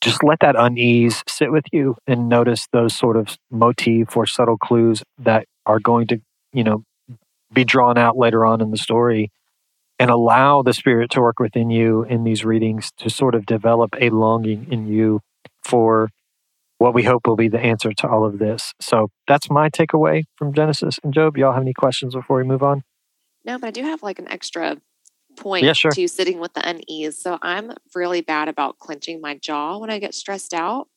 just 0.00 0.24
let 0.24 0.40
that 0.40 0.56
unease 0.56 1.22
sit 1.28 1.52
with 1.52 1.64
you 1.72 1.96
and 2.06 2.28
notice 2.28 2.66
those 2.72 2.94
sort 2.94 3.16
of 3.16 3.36
motif 3.50 4.16
or 4.16 4.26
subtle 4.26 4.56
clues 4.56 5.02
that 5.18 5.46
are 5.70 5.80
going 5.80 6.06
to, 6.08 6.20
you 6.52 6.64
know, 6.64 6.84
be 7.52 7.64
drawn 7.64 7.96
out 7.96 8.16
later 8.16 8.44
on 8.44 8.60
in 8.60 8.70
the 8.70 8.76
story 8.76 9.30
and 9.98 10.10
allow 10.10 10.62
the 10.62 10.72
spirit 10.72 11.10
to 11.10 11.20
work 11.20 11.38
within 11.38 11.70
you 11.70 12.02
in 12.04 12.24
these 12.24 12.44
readings 12.44 12.90
to 12.98 13.10
sort 13.10 13.34
of 13.34 13.46
develop 13.46 13.90
a 14.00 14.10
longing 14.10 14.66
in 14.70 14.88
you 14.88 15.20
for 15.62 16.10
what 16.78 16.94
we 16.94 17.02
hope 17.02 17.26
will 17.26 17.36
be 17.36 17.48
the 17.48 17.60
answer 17.60 17.92
to 17.92 18.08
all 18.08 18.24
of 18.24 18.38
this. 18.38 18.72
So 18.80 19.10
that's 19.28 19.50
my 19.50 19.68
takeaway 19.68 20.24
from 20.36 20.54
Genesis 20.54 20.98
and 21.04 21.12
Job. 21.12 21.36
Y'all 21.36 21.52
have 21.52 21.62
any 21.62 21.74
questions 21.74 22.14
before 22.14 22.38
we 22.38 22.44
move 22.44 22.62
on? 22.62 22.82
No, 23.44 23.58
but 23.58 23.66
I 23.66 23.70
do 23.70 23.82
have 23.82 24.02
like 24.02 24.18
an 24.18 24.28
extra 24.28 24.78
point 25.36 25.64
yeah, 25.64 25.74
sure. 25.74 25.92
to 25.92 26.08
sitting 26.08 26.40
with 26.40 26.54
the 26.54 26.68
unease. 26.68 27.18
So 27.18 27.38
I'm 27.42 27.72
really 27.94 28.22
bad 28.22 28.48
about 28.48 28.78
clenching 28.78 29.20
my 29.20 29.36
jaw 29.36 29.78
when 29.78 29.90
I 29.90 29.98
get 29.98 30.14
stressed 30.14 30.54
out. 30.54 30.88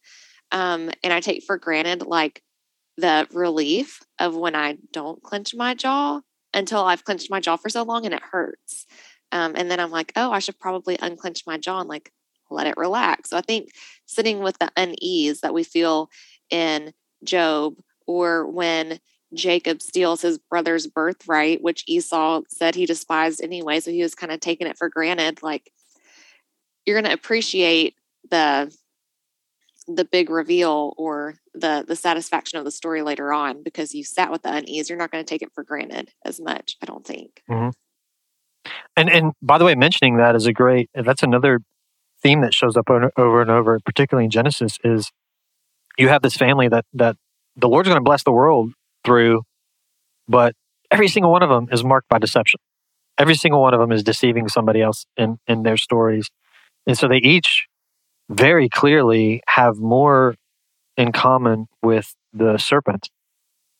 Um, 0.51 0.89
and 1.03 1.11
I 1.11 1.19
take 1.19 1.43
for 1.43 1.57
granted 1.57 2.03
like 2.03 2.41
the 2.97 3.27
relief 3.33 4.01
of 4.19 4.35
when 4.35 4.55
I 4.55 4.77
don't 4.91 5.21
clench 5.23 5.55
my 5.55 5.73
jaw 5.73 6.21
until 6.53 6.83
I've 6.83 7.03
clenched 7.03 7.31
my 7.31 7.39
jaw 7.39 7.57
for 7.57 7.69
so 7.69 7.83
long 7.83 8.05
and 8.05 8.13
it 8.13 8.21
hurts. 8.21 8.85
Um, 9.31 9.53
and 9.55 9.69
then 9.69 9.79
I'm 9.79 9.91
like, 9.91 10.11
oh, 10.15 10.31
I 10.31 10.39
should 10.39 10.59
probably 10.59 10.97
unclench 11.01 11.43
my 11.47 11.57
jaw 11.57 11.79
and 11.79 11.89
like 11.89 12.11
let 12.51 12.67
it 12.67 12.77
relax. 12.77 13.31
So 13.31 13.37
I 13.37 13.41
think 13.41 13.69
sitting 14.05 14.39
with 14.39 14.59
the 14.59 14.71
unease 14.77 15.41
that 15.41 15.53
we 15.53 15.63
feel 15.63 16.09
in 16.51 16.93
Job 17.23 17.75
or 18.05 18.47
when 18.47 18.99
Jacob 19.33 19.81
steals 19.81 20.21
his 20.21 20.37
brother's 20.37 20.85
birthright, 20.85 21.63
which 21.63 21.83
Esau 21.87 22.41
said 22.47 22.75
he 22.75 22.85
despised 22.85 23.41
anyway. 23.41 23.79
So 23.79 23.89
he 23.89 24.03
was 24.03 24.13
kind 24.13 24.31
of 24.31 24.39
taking 24.39 24.67
it 24.67 24.77
for 24.77 24.89
granted. 24.89 25.41
Like, 25.41 25.71
you're 26.85 26.99
going 26.99 27.09
to 27.09 27.17
appreciate 27.17 27.95
the 28.29 28.75
the 29.87 30.05
big 30.05 30.29
reveal 30.29 30.93
or 30.97 31.35
the 31.53 31.83
the 31.87 31.95
satisfaction 31.95 32.59
of 32.59 32.65
the 32.65 32.71
story 32.71 33.01
later 33.01 33.33
on 33.33 33.63
because 33.63 33.93
you 33.93 34.03
sat 34.03 34.31
with 34.31 34.41
the 34.43 34.53
unease. 34.53 34.89
You're 34.89 34.97
not 34.97 35.11
going 35.11 35.23
to 35.23 35.29
take 35.29 35.41
it 35.41 35.51
for 35.53 35.63
granted 35.63 36.11
as 36.25 36.39
much 36.39 36.77
i 36.81 36.85
don't 36.85 37.05
think. 37.05 37.41
Mm-hmm. 37.49 37.69
and 38.97 39.09
and 39.09 39.33
by 39.41 39.57
the 39.57 39.65
way 39.65 39.75
mentioning 39.75 40.17
that 40.17 40.35
is 40.35 40.45
a 40.45 40.53
great 40.53 40.89
that's 40.93 41.23
another 41.23 41.59
theme 42.21 42.41
that 42.41 42.53
shows 42.53 42.77
up 42.77 42.89
over 42.89 43.41
and 43.41 43.51
over 43.51 43.79
particularly 43.85 44.25
in 44.25 44.31
genesis 44.31 44.77
is 44.83 45.11
you 45.97 46.07
have 46.07 46.21
this 46.21 46.37
family 46.37 46.67
that 46.69 46.85
that 46.93 47.17
the 47.55 47.67
lord's 47.67 47.89
going 47.89 47.99
to 47.99 48.03
bless 48.03 48.23
the 48.23 48.31
world 48.31 48.71
through 49.03 49.41
but 50.27 50.55
every 50.91 51.07
single 51.07 51.31
one 51.31 51.43
of 51.43 51.49
them 51.49 51.67
is 51.71 51.83
marked 51.83 52.07
by 52.07 52.19
deception. 52.19 52.59
Every 53.17 53.35
single 53.35 53.61
one 53.61 53.73
of 53.73 53.79
them 53.79 53.91
is 53.91 54.03
deceiving 54.03 54.47
somebody 54.47 54.81
else 54.81 55.05
in 55.17 55.37
in 55.47 55.63
their 55.63 55.77
stories. 55.77 56.29
And 56.87 56.97
so 56.97 57.07
they 57.07 57.17
each 57.17 57.67
very 58.29 58.69
clearly 58.69 59.41
have 59.47 59.77
more 59.77 60.35
in 60.97 61.11
common 61.11 61.67
with 61.81 62.15
the 62.33 62.57
serpent, 62.57 63.09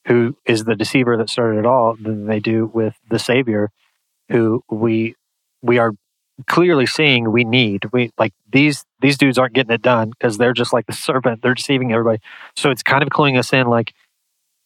who 0.08 0.38
is 0.46 0.64
the 0.64 0.76
deceiver 0.76 1.18
that 1.18 1.30
started 1.30 1.60
it 1.60 1.66
all, 1.66 1.96
than 1.96 2.26
they 2.26 2.40
do 2.40 2.66
with 2.74 2.96
the 3.10 3.20
Savior, 3.20 3.70
who 4.30 4.64
we 4.70 5.16
we 5.62 5.78
are 5.78 5.94
clearly 6.48 6.86
seeing 6.86 7.32
we 7.32 7.44
need. 7.44 7.86
We 7.92 8.12
like 8.18 8.34
these 8.52 8.86
these 9.00 9.18
dudes 9.18 9.38
aren't 9.38 9.54
getting 9.54 9.74
it 9.74 9.82
done 9.82 10.10
because 10.10 10.38
they're 10.38 10.54
just 10.54 10.74
like 10.74 10.88
the 10.88 10.94
serpent. 10.94 11.42
They're 11.42 11.54
deceiving 11.54 11.92
everybody. 11.92 12.20
So 12.56 12.72
it's 12.72 12.84
kind 12.84 13.04
of 13.04 13.10
cluing 13.10 13.38
us 13.38 13.54
in 13.54 13.68
like 13.68 13.94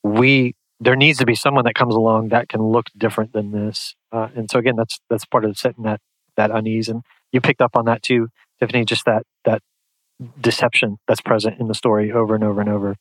we 0.04 0.56
there 0.80 0.96
needs 0.96 1.18
to 1.20 1.26
be 1.26 1.36
someone 1.36 1.66
that 1.66 1.76
comes 1.76 1.96
along 1.96 2.30
that 2.30 2.50
can 2.50 2.62
look 2.62 2.88
different 2.96 3.34
than 3.34 3.52
this. 3.52 3.96
Uh, 4.12 4.30
and 4.36 4.50
so 4.50 4.60
again, 4.60 4.76
that's 4.76 5.00
that's 5.10 5.26
part 5.26 5.46
of 5.46 5.58
setting 5.58 5.84
that 5.84 6.00
that 6.36 6.52
unease. 6.52 6.88
And 6.90 7.04
you 7.32 7.42
picked 7.42 7.62
up 7.62 7.76
on 7.76 7.86
that 7.86 8.04
too, 8.04 8.30
Tiffany. 8.60 8.86
Just 8.86 9.06
that 9.06 9.24
that 9.46 9.62
deception 10.40 10.98
that's 11.08 11.22
present 11.22 11.60
in 11.60 11.68
the 11.68 11.76
story 11.76 12.12
over 12.12 12.36
and 12.36 12.44
over 12.44 12.62
and 12.62 12.70
over. 12.70 12.96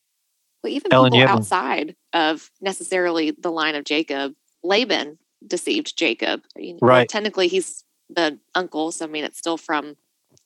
Well, 0.63 0.73
even 0.73 0.91
Ellyn, 0.91 1.13
people 1.13 1.29
outside 1.29 1.97
of 2.13 2.51
necessarily 2.61 3.31
the 3.31 3.51
line 3.51 3.75
of 3.75 3.85
Jacob, 3.85 4.35
Laban 4.63 5.19
deceived 5.47 5.97
Jacob. 5.97 6.43
right. 6.81 7.09
Technically, 7.09 7.49
he's 7.49 7.85
the 8.09 8.39
uncle, 8.55 8.93
so 8.93 9.05
I 9.05 9.09
mean, 9.09 9.25
it's 9.25 9.39
still 9.39 9.57
from 9.57 9.97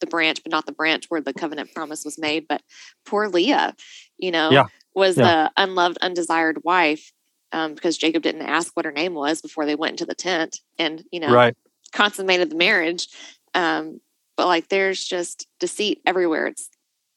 the 0.00 0.06
branch, 0.06 0.42
but 0.42 0.50
not 0.50 0.66
the 0.66 0.72
branch 0.72 1.06
where 1.08 1.20
the 1.20 1.32
covenant 1.32 1.74
promise 1.74 2.04
was 2.04 2.18
made. 2.18 2.46
But 2.48 2.62
poor 3.04 3.28
Leah, 3.28 3.74
you 4.18 4.30
know, 4.30 4.50
yeah. 4.50 4.66
was 4.94 5.16
yeah. 5.16 5.24
the 5.24 5.62
unloved, 5.62 5.98
undesired 6.00 6.64
wife 6.64 7.12
um, 7.52 7.74
because 7.74 7.98
Jacob 7.98 8.22
didn't 8.22 8.42
ask 8.42 8.76
what 8.76 8.84
her 8.84 8.92
name 8.92 9.14
was 9.14 9.40
before 9.40 9.66
they 9.66 9.74
went 9.74 9.92
into 9.92 10.06
the 10.06 10.14
tent 10.14 10.61
and, 10.78 11.04
you 11.11 11.20
know, 11.20 11.32
right. 11.32 11.56
consummated 11.92 12.50
the 12.50 12.56
marriage. 12.56 13.08
Um, 13.54 14.00
but 14.41 14.47
like 14.47 14.68
there's 14.68 15.05
just 15.05 15.47
deceit 15.59 16.01
everywhere. 16.07 16.47
It's 16.47 16.70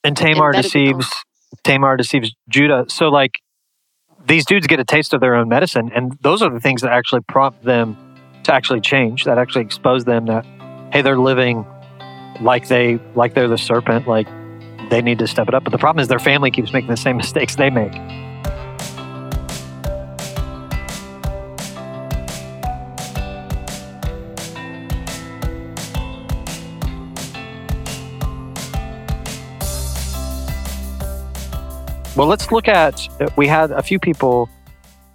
and 0.03 0.17
Tamar 0.17 0.51
deceives 0.51 1.09
Tamar 1.63 1.95
deceives 1.95 2.35
Judah. 2.49 2.83
So 2.89 3.07
like 3.07 3.39
these 4.27 4.45
dudes 4.45 4.67
get 4.67 4.81
a 4.81 4.83
taste 4.83 5.13
of 5.13 5.21
their 5.21 5.33
own 5.33 5.47
medicine, 5.47 5.89
and 5.95 6.17
those 6.19 6.41
are 6.41 6.49
the 6.49 6.59
things 6.59 6.81
that 6.81 6.91
actually 6.91 7.21
prompt 7.21 7.63
them 7.63 7.95
to 8.43 8.53
actually 8.53 8.81
change. 8.81 9.23
That 9.23 9.37
actually 9.37 9.61
expose 9.61 10.03
them 10.03 10.25
that 10.25 10.45
hey, 10.91 11.01
they're 11.01 11.17
living 11.17 11.65
like 12.41 12.67
they 12.67 12.99
like 13.15 13.35
they're 13.35 13.47
the 13.47 13.57
serpent. 13.57 14.05
Like 14.05 14.27
they 14.89 15.01
need 15.01 15.19
to 15.19 15.27
step 15.27 15.47
it 15.47 15.53
up. 15.53 15.63
But 15.63 15.71
the 15.71 15.77
problem 15.77 16.01
is 16.01 16.09
their 16.09 16.19
family 16.19 16.51
keeps 16.51 16.73
making 16.73 16.89
the 16.89 16.97
same 16.97 17.15
mistakes 17.23 17.55
they 17.55 17.69
make. 17.69 17.93
Well, 32.23 32.29
let's 32.29 32.53
look 32.53 32.69
at. 32.69 33.05
We 33.35 33.47
had 33.47 33.71
a 33.71 33.83
few 33.83 33.99
people 33.99 34.49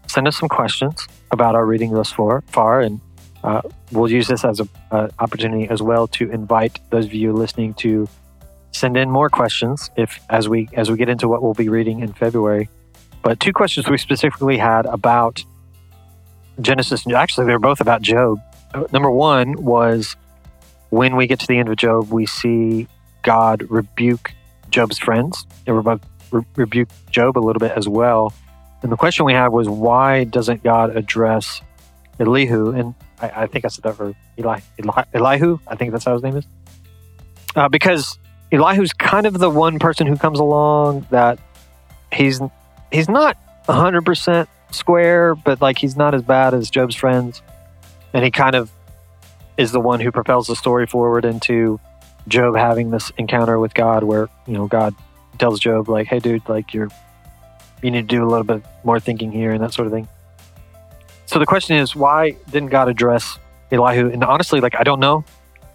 send 0.08 0.28
us 0.28 0.36
some 0.36 0.50
questions 0.50 1.08
about 1.30 1.54
our 1.54 1.64
reading 1.64 1.94
thus 1.94 2.12
far, 2.12 2.82
and 2.82 3.00
uh, 3.42 3.62
we'll 3.92 4.10
use 4.10 4.28
this 4.28 4.44
as 4.44 4.60
an 4.60 4.68
opportunity 5.18 5.70
as 5.70 5.80
well 5.80 6.06
to 6.08 6.30
invite 6.30 6.80
those 6.90 7.06
of 7.06 7.14
you 7.14 7.32
listening 7.32 7.72
to 7.74 8.06
send 8.72 8.98
in 8.98 9.10
more 9.10 9.30
questions 9.30 9.90
if 9.96 10.20
as 10.28 10.50
we 10.50 10.68
as 10.74 10.90
we 10.90 10.98
get 10.98 11.08
into 11.08 11.28
what 11.28 11.42
we'll 11.42 11.54
be 11.54 11.70
reading 11.70 12.00
in 12.00 12.12
February. 12.12 12.68
But 13.22 13.40
two 13.40 13.54
questions 13.54 13.88
we 13.88 13.96
specifically 13.96 14.58
had 14.58 14.84
about 14.84 15.42
Genesis. 16.60 17.06
Actually, 17.06 17.46
they 17.46 17.54
were 17.54 17.58
both 17.58 17.80
about 17.80 18.02
Job. 18.02 18.38
Uh, 18.74 18.84
number 18.92 19.10
one 19.10 19.54
was 19.64 20.14
when 20.90 21.16
we 21.16 21.26
get 21.26 21.40
to 21.40 21.46
the 21.46 21.56
end 21.56 21.70
of 21.70 21.76
Job, 21.76 22.10
we 22.10 22.26
see 22.26 22.86
God 23.22 23.64
rebuke 23.70 24.34
Job's 24.68 24.98
friends. 24.98 25.46
They 25.64 25.72
were 25.72 25.82
both 25.82 26.02
re- 26.30 26.44
rebuke 26.56 26.88
Job 27.10 27.38
a 27.38 27.40
little 27.40 27.60
bit 27.60 27.72
as 27.72 27.88
well. 27.88 28.32
And 28.82 28.92
the 28.92 28.96
question 28.96 29.24
we 29.24 29.32
had 29.32 29.48
was, 29.48 29.68
why 29.68 30.24
doesn't 30.24 30.62
God 30.62 30.96
address 30.96 31.60
Elihu? 32.20 32.70
And 32.70 32.94
I, 33.20 33.42
I 33.42 33.46
think 33.46 33.64
I 33.64 33.68
said 33.68 33.84
that 33.84 33.96
for 33.96 34.14
Eli, 34.38 34.60
Eli, 34.82 35.04
Elihu. 35.14 35.58
I 35.66 35.74
think 35.74 35.92
that's 35.92 36.04
how 36.04 36.12
his 36.14 36.22
name 36.22 36.36
is. 36.36 36.46
Uh, 37.56 37.68
because 37.68 38.18
Elihu's 38.52 38.92
kind 38.92 39.26
of 39.26 39.38
the 39.38 39.50
one 39.50 39.78
person 39.78 40.06
who 40.06 40.16
comes 40.16 40.38
along 40.38 41.06
that 41.10 41.38
he's 42.12 42.40
he's 42.92 43.08
not 43.08 43.36
hundred 43.68 44.04
percent 44.04 44.48
square, 44.70 45.34
but 45.34 45.60
like 45.60 45.78
he's 45.78 45.96
not 45.96 46.14
as 46.14 46.22
bad 46.22 46.54
as 46.54 46.70
Job's 46.70 46.94
friends, 46.94 47.42
and 48.12 48.24
he 48.24 48.30
kind 48.30 48.54
of 48.54 48.70
is 49.56 49.72
the 49.72 49.80
one 49.80 50.00
who 50.00 50.12
propels 50.12 50.46
the 50.46 50.56
story 50.56 50.86
forward 50.86 51.24
into 51.24 51.80
Job 52.28 52.56
having 52.56 52.90
this 52.90 53.10
encounter 53.18 53.58
with 53.58 53.74
God, 53.74 54.04
where 54.04 54.28
you 54.46 54.54
know 54.54 54.66
God 54.66 54.94
tells 55.38 55.60
Job 55.60 55.88
like, 55.88 56.06
"Hey, 56.06 56.18
dude, 56.18 56.48
like 56.48 56.74
you're 56.74 56.88
you 57.82 57.90
need 57.90 58.08
to 58.08 58.16
do 58.16 58.24
a 58.24 58.28
little 58.28 58.44
bit 58.44 58.62
more 58.84 58.98
thinking 58.98 59.30
here 59.32 59.52
and 59.52 59.62
that 59.62 59.72
sort 59.72 59.86
of 59.86 59.92
thing." 59.92 60.08
So 61.26 61.38
the 61.38 61.46
question 61.46 61.76
is, 61.76 61.94
why 61.94 62.36
didn't 62.50 62.70
God 62.70 62.88
address 62.88 63.38
Elihu? 63.70 64.10
And 64.10 64.24
honestly, 64.24 64.60
like 64.60 64.74
I 64.74 64.82
don't 64.82 65.00
know. 65.00 65.24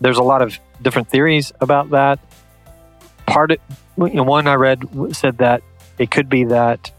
There's 0.02 0.18
a 0.18 0.24
lot 0.24 0.42
of 0.42 0.58
different 0.82 1.10
theories 1.10 1.54
about 1.62 1.92
that. 1.92 2.20
Part 3.26 3.52
of, 3.52 3.60
you 3.98 4.16
know, 4.16 4.24
one 4.24 4.48
I 4.48 4.56
read 4.56 4.84
said 5.16 5.38
that 5.38 5.62
it 5.98 6.12
could 6.12 6.28
be 6.28 6.46
that 6.46 6.92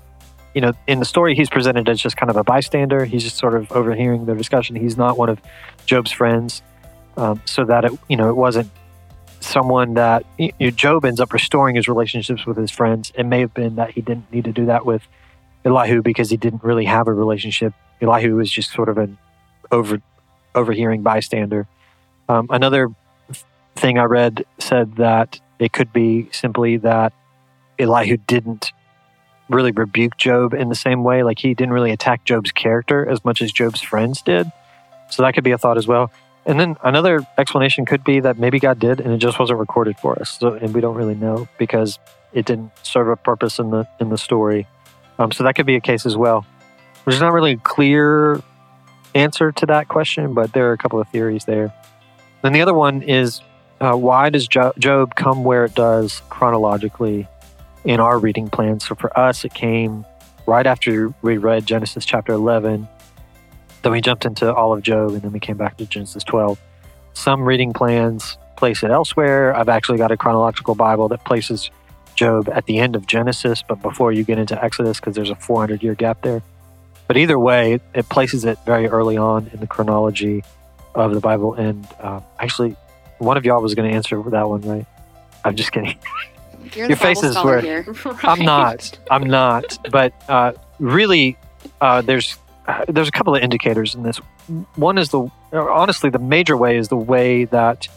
you 0.55 0.61
know 0.61 0.73
in 0.87 1.01
the 1.01 1.05
story 1.05 1.35
he's 1.35 1.51
presented 1.51 1.89
as 1.89 2.01
just 2.01 2.17
kind 2.17 2.31
of 2.31 2.37
a 2.37 2.45
bystander. 2.45 3.05
He's 3.05 3.25
just 3.25 3.37
sort 3.37 3.55
of 3.55 3.71
overhearing 3.73 4.27
their 4.27 4.37
discussion. 4.37 4.77
He's 4.77 4.97
not 4.97 5.19
one 5.19 5.29
of 5.29 5.41
Job's 5.85 6.13
friends, 6.13 6.63
um, 7.17 7.43
so 7.45 7.65
that 7.65 7.85
it 7.85 7.93
you 8.09 8.17
know 8.17 8.31
it 8.31 8.37
wasn't 8.37 8.71
someone 9.41 9.95
that 9.95 10.25
you 10.39 10.53
know, 10.59 10.71
Job 10.71 11.05
ends 11.05 11.21
up 11.21 11.33
restoring 11.33 11.77
his 11.77 11.89
relationships 11.89 12.47
with 12.47 12.57
his 12.57 12.71
friends. 12.71 13.13
It 13.15 13.25
may 13.25 13.41
have 13.41 13.55
been 13.55 13.77
that 13.77 13.91
he 13.91 14.01
didn't 14.01 14.33
need 14.33 14.45
to 14.45 14.53
do 14.53 14.67
that 14.67 14.87
with 14.87 15.07
Elihu 15.65 16.03
because 16.03 16.31
he 16.31 16.37
didn't 16.37 16.63
really 16.63 16.85
have 16.85 17.09
a 17.09 17.13
relationship. 17.13 17.73
Elihu 18.01 18.37
was 18.37 18.51
just 18.51 18.73
sort 18.73 18.89
of 18.89 18.99
an 18.99 19.19
over 19.71 20.01
overhearing 20.55 21.03
bystander. 21.03 21.67
Um, 22.29 22.47
another 22.51 22.89
thing 23.77 23.99
I 23.99 24.05
read 24.05 24.45
said 24.59 24.97
that 24.97 25.41
it 25.59 25.73
could 25.73 25.93
be 25.93 26.29
simply 26.33 26.77
that 26.79 27.13
Elihu 27.79 28.17
didn't 28.17 28.73
really 29.49 29.73
rebuke 29.73 30.17
Job 30.17 30.55
in 30.55 30.69
the 30.69 30.75
same 30.75 31.05
way. 31.05 31.23
Like 31.23 31.39
he 31.39 31.55
didn't 31.55 31.73
really 31.73 31.91
attack 31.91 32.25
Job's 32.25 32.53
character 32.53 33.07
as 33.07 33.25
much 33.25 33.43
as 33.43 33.53
Job's 33.53 33.83
friends 33.83 34.23
did. 34.23 34.51
So 35.11 35.23
that 35.23 35.35
could 35.35 35.45
be 35.45 35.51
a 35.51 35.59
thought 35.59 35.77
as 35.77 35.87
well. 35.87 36.11
And 36.47 36.61
then 36.61 36.77
another 36.83 37.27
explanation 37.39 37.87
could 37.87 38.05
be 38.05 38.21
that 38.21 38.39
maybe 38.39 38.59
God 38.61 38.79
did, 38.79 39.01
and 39.01 39.13
it 39.13 39.19
just 39.19 39.39
wasn't 39.39 39.59
recorded 39.59 39.99
for 39.99 40.21
us, 40.21 40.39
so, 40.39 40.53
and 40.55 40.75
we 40.75 40.81
don't 40.81 40.95
really 40.95 41.15
know 41.15 41.49
because 41.59 41.99
it 42.35 42.45
didn't 42.45 42.71
serve 42.83 43.09
a 43.09 43.17
purpose 43.17 43.59
in 43.59 43.71
the 43.71 43.89
in 43.99 44.11
the 44.11 44.19
story. 44.19 44.67
Um, 45.19 45.33
so 45.33 45.45
that 45.45 45.55
could 45.55 45.67
be 45.67 45.77
a 45.77 45.81
case 45.81 46.05
as 46.05 46.17
well. 46.17 46.45
There's 47.05 47.21
not 47.21 47.33
really 47.33 47.53
a 47.53 47.57
clear 47.57 48.43
answer 49.15 49.53
to 49.53 49.67
that 49.67 49.89
question, 49.89 50.35
but 50.35 50.53
there 50.53 50.69
are 50.69 50.73
a 50.73 50.79
couple 50.79 51.01
of 51.01 51.09
theories 51.09 51.45
there. 51.45 51.73
Then 52.43 52.53
the 52.53 52.61
other 52.61 52.75
one 52.75 53.03
is 53.03 53.41
uh, 53.81 53.95
why 53.95 54.31
does 54.31 54.49
Job 54.49 55.15
come 55.15 55.45
where 55.45 55.65
it 55.65 55.75
does 55.75 56.21
chronologically 56.29 57.29
in 57.85 58.01
our 58.01 58.19
reading 58.19 58.51
plan? 58.51 58.81
So 58.81 58.95
for 58.95 59.17
us, 59.19 59.45
it 59.45 59.55
came 59.55 60.05
right 60.47 60.67
after 60.67 61.15
we 61.23 61.39
read 61.39 61.65
Genesis 61.65 62.05
chapter 62.05 62.33
11 62.33 62.89
then 63.85 63.93
we 63.93 64.01
jumped 64.01 64.25
into 64.25 64.53
all 64.53 64.73
of 64.73 64.83
Job 64.83 65.11
and 65.11 65.21
then 65.21 65.33
we 65.33 65.39
came 65.39 65.59
back 65.59 65.77
to 65.77 65.85
Genesis 65.85 66.25
12. 66.25 66.59
Some 67.13 67.43
reading 67.43 67.75
plans 67.75 68.39
place 68.57 68.83
it 68.83 68.91
elsewhere. 68.91 69.55
I've 69.55 69.69
actually 69.69 69.99
got 69.99 70.11
a 70.11 70.17
chronological 70.17 70.75
Bible 70.75 71.07
that 71.09 71.23
places 71.25 71.71
Job 72.15 72.49
at 72.49 72.65
the 72.65 72.79
end 72.79 72.97
of 72.97 73.07
Genesis, 73.07 73.63
but 73.63 73.83
before 73.83 74.11
you 74.11 74.25
get 74.25 74.39
into 74.39 74.63
Exodus, 74.63 75.01
because 75.01 75.15
there's 75.15 75.29
a 75.29 75.35
400 75.35 75.83
year 75.83 75.95
gap 75.95 76.23
there. 76.23 76.43
But 77.07 77.19
either 77.19 77.39
way, 77.39 77.81
it 77.95 78.09
places 78.09 78.47
it 78.47 78.59
very 78.65 78.89
early 78.89 79.19
on 79.19 79.51
in 79.53 79.61
the 79.61 79.67
chronology 79.67 80.43
of 80.95 81.13
the 81.13 81.21
Bible. 81.21 81.53
And 81.53 81.87
uh, 82.01 82.21
actually, 82.39 82.77
one 83.19 83.37
of 83.37 83.45
y'all 83.45 83.61
was 83.61 83.75
going 83.75 83.91
to 83.91 83.95
answer 83.95 84.23
that 84.31 84.49
one, 84.49 84.63
right? 84.63 84.87
I'm 85.45 85.57
just 85.57 85.73
kidding. 85.73 85.99
Your 86.75 86.97
faces 86.97 87.37
were. 87.37 87.61
Right. 87.61 88.25
I'm 88.25 88.43
not. 88.43 88.99
I'm 89.11 89.25
not. 89.25 89.79
But 89.91 90.15
uh, 90.27 90.53
really, 90.79 91.37
uh, 91.83 92.01
there's 92.01 92.39
there's 92.89 93.09
a 93.09 93.13
couple 93.13 93.35
of 93.35 93.43
indicators 93.43 93.95
in 93.95 94.03
this. 94.03 94.19
One 94.77 94.99
is 94.99 95.11
the 95.11 95.31
honestly 95.53 96.11
the 96.11 96.19
major 96.19 96.57
way 96.57 96.77
is 96.77 96.89
the 96.89 96.97
way 96.97 97.45
that 97.47 97.89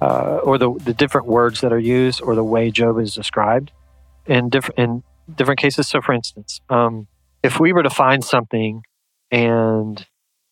uh, 0.00 0.40
or 0.42 0.58
the 0.58 0.72
the 0.72 0.94
different 0.94 1.26
words 1.26 1.60
that 1.60 1.72
are 1.72 1.78
used 1.78 2.22
or 2.22 2.34
the 2.34 2.44
way 2.44 2.70
Job 2.70 2.98
is 2.98 3.14
described. 3.14 3.72
in 4.26 4.48
different 4.48 4.78
in 4.78 5.02
different 5.34 5.60
cases. 5.60 5.88
So, 5.88 6.00
for 6.00 6.12
instance, 6.12 6.60
um, 6.68 7.06
if 7.42 7.60
we 7.60 7.72
were 7.72 7.82
to 7.82 7.90
find 7.90 8.24
something 8.24 8.82
and 9.30 10.06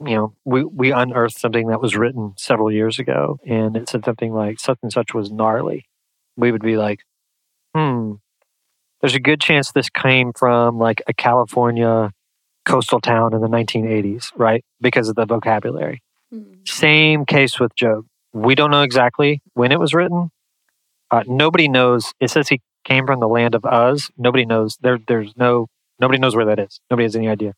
you 0.04 0.14
know 0.14 0.34
we 0.44 0.64
we 0.64 0.92
unearthed 0.92 1.38
something 1.38 1.68
that 1.68 1.80
was 1.80 1.96
written 1.96 2.34
several 2.36 2.70
years 2.70 2.98
ago 2.98 3.38
and 3.46 3.76
it 3.76 3.88
said 3.88 4.04
something 4.04 4.32
like 4.32 4.60
such 4.60 4.78
and 4.82 4.92
such 4.92 5.14
was 5.14 5.30
gnarly, 5.30 5.86
we 6.36 6.52
would 6.52 6.62
be 6.62 6.76
like, 6.76 7.00
hmm, 7.74 8.14
there's 9.00 9.14
a 9.14 9.20
good 9.20 9.40
chance 9.40 9.72
this 9.72 9.90
came 9.90 10.32
from 10.32 10.78
like 10.78 11.02
a 11.06 11.14
California 11.14 12.10
coastal 12.64 13.00
town 13.00 13.34
in 13.34 13.40
the 13.40 13.48
1980s, 13.48 14.30
right? 14.36 14.64
Because 14.80 15.08
of 15.08 15.16
the 15.16 15.26
vocabulary. 15.26 16.02
Mm-hmm. 16.32 16.64
Same 16.66 17.26
case 17.26 17.60
with 17.60 17.74
Job. 17.74 18.06
We 18.32 18.54
don't 18.54 18.70
know 18.70 18.82
exactly 18.82 19.42
when 19.54 19.72
it 19.72 19.78
was 19.78 19.94
written. 19.94 20.30
Uh, 21.10 21.22
nobody 21.26 21.68
knows. 21.68 22.12
It 22.20 22.30
says 22.30 22.48
he 22.48 22.60
came 22.84 23.06
from 23.06 23.20
the 23.20 23.28
land 23.28 23.54
of 23.54 23.64
Uz. 23.64 24.10
Nobody 24.16 24.44
knows. 24.44 24.76
There, 24.80 24.98
there's 25.06 25.32
no. 25.36 25.68
Nobody 26.00 26.18
knows 26.18 26.34
where 26.34 26.46
that 26.46 26.58
is. 26.58 26.80
Nobody 26.90 27.04
has 27.04 27.14
any 27.14 27.28
idea. 27.28 27.54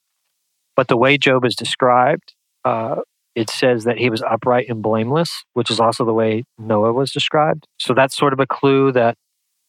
But 0.75 0.89
the 0.89 0.97
way 0.97 1.17
Job 1.17 1.47
is 1.47 1.57
described, 1.57 2.35
uh, 2.65 2.97
it 3.35 3.49
says 3.49 3.85
that 3.85 3.99
he 3.99 4.11
was 4.11 4.23
upright 4.23 4.69
and 4.69 4.83
blameless, 4.83 5.45
which 5.55 5.71
is 5.71 5.81
also 5.81 6.05
the 6.05 6.13
way 6.13 6.45
Noah 6.59 6.93
was 6.93 7.13
described. 7.13 7.67
So 7.79 7.95
that's 7.95 8.17
sort 8.17 8.35
of 8.35 8.41
a 8.41 8.47
clue 8.47 8.93
that 8.93 9.17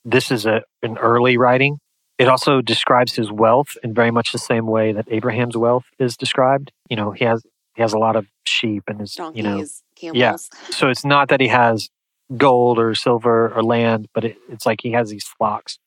this 0.04 0.32
is 0.32 0.46
a, 0.46 0.64
an 0.82 0.98
early 0.98 1.38
writing. 1.38 1.80
It 2.20 2.28
also 2.30 2.62
describes 2.62 3.16
his 3.16 3.32
wealth 3.32 3.78
in 3.84 3.94
very 3.94 4.12
much 4.12 4.32
the 4.32 4.40
same 4.40 4.68
way 4.68 4.92
that 4.94 5.08
Abraham's 5.12 5.58
wealth 5.58 5.86
is 6.00 6.18
described. 6.18 6.72
You 6.90 6.98
know, 6.98 7.12
he 7.12 7.26
has 7.26 7.44
he 7.76 7.82
has 7.84 7.94
a 7.94 8.00
lot 8.00 8.16
of 8.16 8.28
sheep 8.46 8.86
and 8.88 9.00
his 9.02 9.14
Donkeys, 9.14 9.38
you 9.38 9.44
know 9.44 9.66
camels. 9.96 10.18
yeah. 10.18 10.36
So 10.72 10.90
it's 10.90 11.06
not 11.06 11.30
that 11.30 11.42
he 11.42 11.48
has 11.50 11.90
gold 12.38 12.80
or 12.80 12.96
silver 12.96 13.54
or 13.54 13.64
land, 13.64 14.08
but 14.14 14.26
it, 14.26 14.38
it's 14.50 14.66
like 14.66 14.82
he 14.84 14.92
has 14.94 15.10
these 15.12 15.26
flocks. 15.26 15.80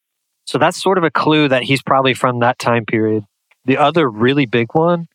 So 0.47 0.59
that's 0.59 0.83
sort 0.83 0.99
of 0.99 1.05
a 1.05 1.11
clue 1.11 1.49
that 1.49 1.65
he's 1.65 1.83
probably 1.83 2.15
from 2.15 2.41
that 2.41 2.59
time 2.59 2.87
period. 2.87 3.25
The 3.67 3.79
other 3.79 4.09
really 4.11 4.47
big 4.47 4.69
one 4.75 5.09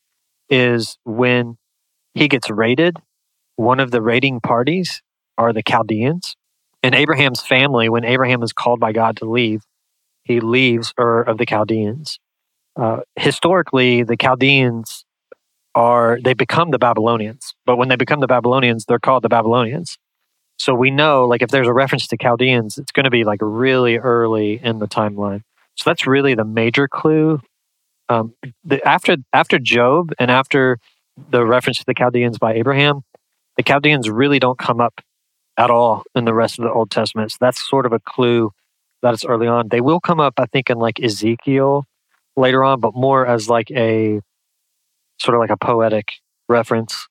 is 0.49 0.97
when 1.05 1.57
he 2.13 2.28
gets 2.28 2.49
raided. 2.49 2.97
One 3.57 3.80
of 3.80 3.91
the 3.91 4.01
raiding 4.01 4.41
parties 4.41 5.01
are 5.38 5.53
the 5.53 5.63
Chaldeans 5.63 6.36
And 6.84 6.95
Abraham's 6.95 7.41
family, 7.41 7.89
when 7.89 8.05
Abraham 8.05 8.43
is 8.43 8.53
called 8.53 8.80
by 8.80 8.93
God 8.93 9.18
to 9.18 9.26
leave, 9.26 9.63
he 10.26 10.39
leaves 10.41 10.93
Ur 10.99 11.21
of 11.21 11.38
the 11.38 11.45
Chaldeans. 11.45 12.19
Uh, 12.76 13.01
historically, 13.15 14.03
the 14.03 14.17
Chaldeans 14.17 15.05
are 15.73 16.19
they 16.23 16.34
become 16.34 16.71
the 16.71 16.80
Babylonians, 16.80 17.53
but 17.65 17.78
when 17.78 17.88
they 17.88 17.95
become 17.95 18.19
the 18.19 18.28
Babylonians, 18.28 18.86
they're 18.86 18.99
called 18.99 19.23
the 19.23 19.30
Babylonians. 19.30 19.97
So 20.57 20.73
we 20.73 20.89
know, 20.89 21.26
like, 21.26 21.41
if 21.41 21.49
there's 21.49 21.67
a 21.67 21.73
reference 21.73 22.07
to 22.07 22.17
Chaldeans, 22.17 22.78
it's 22.78 22.91
going 22.91 23.03
to 23.03 23.09
be 23.09 23.23
like 23.23 23.39
really 23.41 23.97
early 23.97 24.59
in 24.63 24.80
the 24.80 24.88
timeline. 24.88 25.41
So 25.76 25.89
that's 25.89 26.07
really 26.07 26.34
the 26.34 26.45
major 26.45 26.88
clue. 26.88 27.41
Um, 28.07 28.34
the, 28.63 28.86
after 28.88 29.17
after 29.34 29.59
Job 29.59 30.13
and 30.19 30.32
after 30.32 30.80
the 31.30 31.45
reference 31.45 31.80
to 31.80 31.86
the 31.86 31.93
Chaldeans 31.93 32.38
by 32.38 32.53
Abraham, 32.53 33.01
the 33.57 33.63
Chaldeans 33.63 34.09
really 34.09 34.39
don't 34.39 34.59
come 34.59 34.80
up 34.80 35.01
at 35.57 35.69
all 35.69 36.03
in 36.15 36.26
the 36.26 36.34
rest 36.34 36.59
of 36.59 36.63
the 36.63 36.71
Old 36.71 36.91
Testament. 36.91 37.32
So 37.32 37.38
that's 37.39 37.67
sort 37.67 37.86
of 37.86 37.93
a 37.93 37.99
clue 37.99 38.51
that 39.01 39.13
it's 39.13 39.25
early 39.25 39.47
on. 39.47 39.69
They 39.69 39.81
will 39.81 39.99
come 39.99 40.19
up, 40.19 40.35
I 40.37 40.45
think, 40.45 40.69
in 40.69 40.77
like 40.77 40.99
Ezekiel 40.99 41.85
later 42.35 42.63
on, 42.63 42.79
but 42.79 42.95
more 42.95 43.25
as 43.25 43.49
like 43.49 43.71
a 43.71 44.21
sort 45.19 45.35
of 45.35 45.39
like 45.39 45.49
a 45.49 45.57
poetic 45.57 46.13
reference. 46.49 47.07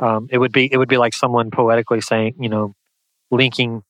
Um, 0.00 0.28
it 0.30 0.38
would 0.38 0.52
be 0.52 0.72
it 0.72 0.76
would 0.76 0.88
be 0.88 0.96
like 0.96 1.14
someone 1.14 1.50
poetically 1.50 2.00
saying, 2.00 2.34
you 2.38 2.48
know, 2.48 2.74
linking 3.30 3.82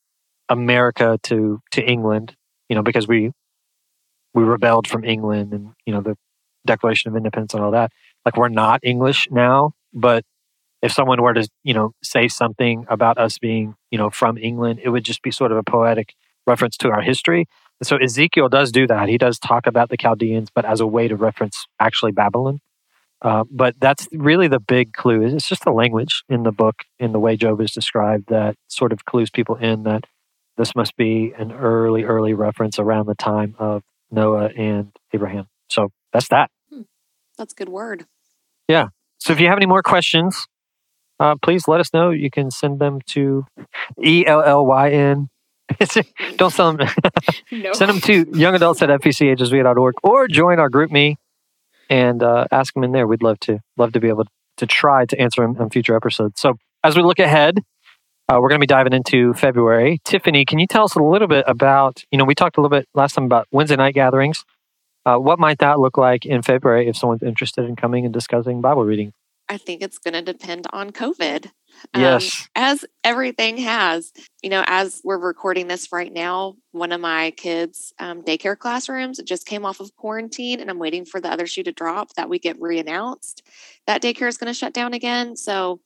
America 0.49 1.19
to 1.25 1.61
to 1.73 1.83
England, 1.83 2.35
you 2.69 2.77
know, 2.77 2.83
because 2.83 3.07
we 3.07 3.33
we 4.35 4.45
rebelled 4.45 4.87
from 4.87 5.05
England 5.05 5.53
and 5.53 5.71
you 5.85 5.93
know 5.93 6.01
the 6.01 6.17
Declaration 6.67 7.11
of 7.11 7.17
Independence 7.17 7.55
and 7.55 7.63
all 7.63 7.71
that. 7.73 7.93
Like 8.25 8.37
we're 8.37 8.49
not 8.49 8.81
English 8.83 9.29
now, 9.31 9.73
but 9.93 10.25
if 10.83 10.93
someone 10.93 11.21
were 11.23 11.35
to 11.35 11.49
you 11.65 11.75
know 11.75 11.93
say 12.03 12.29
something 12.29 12.87
about 12.89 13.19
us 13.19 13.39
being 13.39 13.75
you 13.91 13.99
know 13.99 14.11
from 14.11 14.39
England, 14.39 14.81
it 14.83 14.91
would 14.91 15.05
just 15.05 15.23
be 15.23 15.31
sort 15.31 15.53
of 15.53 15.59
a 15.59 15.63
poetic 15.63 16.15
reference 16.49 16.77
to 16.79 16.89
our 16.89 17.03
history. 17.03 17.47
so 17.83 17.97
Ezekiel 17.97 18.49
does 18.49 18.73
do 18.73 18.87
that. 18.87 19.09
He 19.09 19.19
does 19.19 19.39
talk 19.39 19.67
about 19.67 19.91
the 19.91 19.97
Chaldeans, 19.97 20.49
but 20.53 20.65
as 20.65 20.81
a 20.81 20.87
way 20.87 21.07
to 21.07 21.17
reference 21.17 21.67
actually 21.79 22.13
Babylon. 22.13 22.61
Uh, 23.21 23.45
but 23.51 23.75
that's 23.81 24.07
really 24.13 24.49
the 24.49 24.61
big 24.61 24.93
clue. 24.93 25.23
It's 25.23 25.49
just 25.49 25.65
the 25.65 25.73
language 25.73 26.23
in 26.29 26.45
the 26.45 26.53
book, 26.53 26.85
in 26.99 27.13
the 27.13 27.19
way 27.19 27.37
Job 27.37 27.61
is 27.61 27.73
described, 27.73 28.29
that 28.29 28.57
sort 28.69 28.93
of 28.93 29.05
clues 29.05 29.31
people 29.31 29.57
in 29.57 29.83
that 29.85 30.05
this 30.57 30.75
must 30.75 30.97
be 30.97 31.33
an 31.37 31.53
early, 31.53 32.05
early 32.05 32.35
reference 32.35 32.79
around 32.79 33.07
the 33.07 33.15
time 33.15 33.55
of 33.59 33.83
Noah 34.11 34.51
and 34.57 34.93
Abraham. 35.13 35.49
So 35.69 35.91
that's 36.13 36.29
that. 36.29 36.51
Hmm. 36.73 36.83
That's 37.37 37.55
good 37.55 37.69
word. 37.69 38.07
Yeah. 38.69 38.89
So 39.19 39.33
if 39.33 39.41
you 39.41 39.49
have 39.49 39.57
any 39.57 39.67
more 39.67 39.83
questions, 39.83 40.47
uh, 41.21 41.35
please 41.43 41.67
let 41.67 41.81
us 41.81 41.93
know. 41.93 42.11
You 42.11 42.31
can 42.31 42.51
send 42.51 42.79
them 42.79 43.01
to 43.09 43.47
E 44.03 44.25
L 44.27 44.43
L 44.43 44.65
Y 44.65 44.91
N. 44.91 45.29
Don't 46.37 46.51
send 46.51 46.81
them. 46.81 46.89
no. 47.53 47.73
Send 47.73 47.91
them 47.91 48.01
to 48.01 48.27
young 48.37 48.55
adults 48.55 48.83
at 48.83 48.89
fpchsv.org 48.89 49.95
or 50.03 50.29
join 50.29 50.59
our 50.59 50.71
GroupMe 50.71 51.17
and 51.91 52.23
uh, 52.23 52.47
ask 52.51 52.75
them 52.75 52.85
in 52.85 52.93
there. 52.93 53.07
We'd 53.07 53.23
love 53.23 53.41
to 53.41 53.61
love 53.77 53.93
to 53.93 54.01
be 54.01 54.09
able 54.09 54.27
to 54.57 54.67
try 54.67 55.07
to 55.07 55.21
answer 55.21 55.43
them 55.43 55.57
on 55.59 55.71
future 55.71 55.97
episodes. 55.97 56.41
So 56.41 56.59
as 56.85 56.97
we 56.97 57.03
look 57.03 57.19
ahead, 57.19 57.61
uh, 58.29 58.39
we're 58.41 58.49
going 58.49 58.61
to 58.61 58.63
be 58.63 58.67
diving 58.67 58.93
into 58.93 59.33
February. 59.35 60.01
Tiffany, 60.05 60.45
can 60.45 60.59
you 60.59 60.67
tell 60.67 60.85
us 60.85 60.95
a 60.95 61.03
little 61.03 61.29
bit 61.29 61.45
about? 61.47 62.05
You 62.11 62.19
know, 62.19 62.25
we 62.25 62.35
talked 62.35 62.59
a 62.59 62.61
little 62.61 62.77
bit 62.77 62.87
last 62.95 63.15
time 63.15 63.25
about 63.25 63.47
Wednesday 63.51 63.77
night 63.77 63.95
gatherings. 63.95 64.45
Uh, 65.07 65.17
what 65.17 65.39
might 65.39 65.59
that 65.61 65.79
look 65.79 65.97
like 65.97 66.27
in 66.27 66.43
February 66.43 66.89
if 66.89 66.97
someone's 66.97 67.23
interested 67.23 67.65
in 67.65 67.77
coming 67.77 68.05
and 68.05 68.13
discussing 68.13 68.61
Bible 68.61 68.85
reading? 68.85 69.13
I 69.49 69.57
think 69.57 69.81
it's 69.81 69.99
going 69.99 70.13
to 70.13 70.21
depend 70.21 70.67
on 70.71 70.91
COVID. 70.91 71.51
Um, 71.95 72.03
yes. 72.03 72.49
As 72.55 72.85
everything 73.05 73.59
has. 73.59 74.13
You 74.43 74.51
know, 74.51 74.65
as 74.67 75.01
we're 75.05 75.19
recording 75.19 75.69
this 75.69 75.93
right 75.93 76.13
now, 76.13 76.57
one 76.73 76.93
of 76.93 77.01
my 77.01 77.33
kids' 77.33 77.93
um, 77.99 78.23
daycare 78.23 78.59
classrooms 78.59 79.21
just 79.25 79.47
came 79.47 79.65
off 79.65 79.81
of 79.81 79.95
quarantine, 79.97 80.61
and 80.61 80.71
I'm 80.71 80.79
waiting 80.79 81.05
for 81.05 81.21
the 81.21 81.31
other 81.31 81.47
shoe 81.47 81.63
to 81.65 81.73
drop 81.73 82.15
that 82.15 82.29
we 82.29 82.39
get 82.39 82.61
reannounced. 82.61 83.43
That 83.87 84.03
daycare 84.03 84.29
is 84.29 84.39
going 84.39 84.53
to 84.53 84.59
shut 84.59 84.73
down 84.75 84.95
again. 84.95 85.37
So 85.37 85.81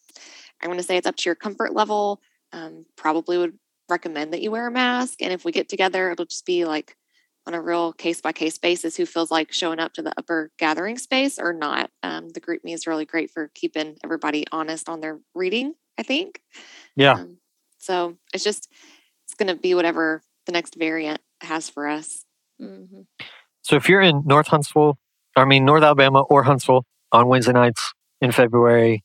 I'm 0.62 0.68
going 0.68 0.78
to 0.78 0.84
say 0.84 0.96
it's 0.96 1.06
up 1.06 1.16
to 1.16 1.28
your 1.28 1.34
comfort 1.34 1.74
level. 1.74 2.20
Um, 2.52 2.84
probably 2.96 3.38
would 3.38 3.58
recommend 3.88 4.32
that 4.32 4.42
you 4.42 4.50
wear 4.50 4.66
a 4.66 4.70
mask. 4.70 5.22
And 5.22 5.32
if 5.32 5.44
we 5.44 5.52
get 5.52 5.68
together, 5.68 6.10
it'll 6.10 6.26
just 6.26 6.46
be 6.46 6.64
like 6.64 6.96
on 7.46 7.54
a 7.54 7.60
real 7.60 7.92
case 7.92 8.20
by 8.20 8.32
case 8.32 8.58
basis 8.58 8.96
who 8.96 9.06
feels 9.06 9.30
like 9.30 9.52
showing 9.52 9.80
up 9.80 9.92
to 9.94 10.02
the 10.02 10.12
upper 10.16 10.50
gathering 10.58 10.98
space 10.98 11.38
or 11.38 11.52
not. 11.52 11.90
Um, 12.02 12.28
the 12.28 12.40
GroupMe 12.40 12.74
is 12.74 12.86
really 12.86 13.04
great 13.04 13.30
for 13.30 13.50
keeping 13.54 13.96
everybody 14.04 14.44
honest 14.52 14.88
on 14.88 15.00
their 15.00 15.18
reading, 15.34 15.74
I 15.98 16.02
think. 16.02 16.40
Yeah. 16.96 17.14
Um, 17.14 17.38
so 17.78 18.16
it's 18.32 18.44
just, 18.44 18.68
it's 19.26 19.34
going 19.34 19.48
to 19.48 19.60
be 19.60 19.74
whatever 19.74 20.22
the 20.46 20.52
next 20.52 20.76
variant 20.76 21.20
has 21.40 21.68
for 21.68 21.88
us. 21.88 22.24
Mm-hmm. 22.60 23.02
So 23.62 23.76
if 23.76 23.88
you're 23.88 24.00
in 24.00 24.22
North 24.24 24.48
Huntsville, 24.48 24.98
I 25.36 25.44
mean, 25.44 25.64
North 25.64 25.82
Alabama 25.82 26.22
or 26.22 26.42
Huntsville 26.42 26.84
on 27.10 27.28
Wednesday 27.28 27.52
nights 27.52 27.92
in 28.20 28.32
February, 28.32 29.02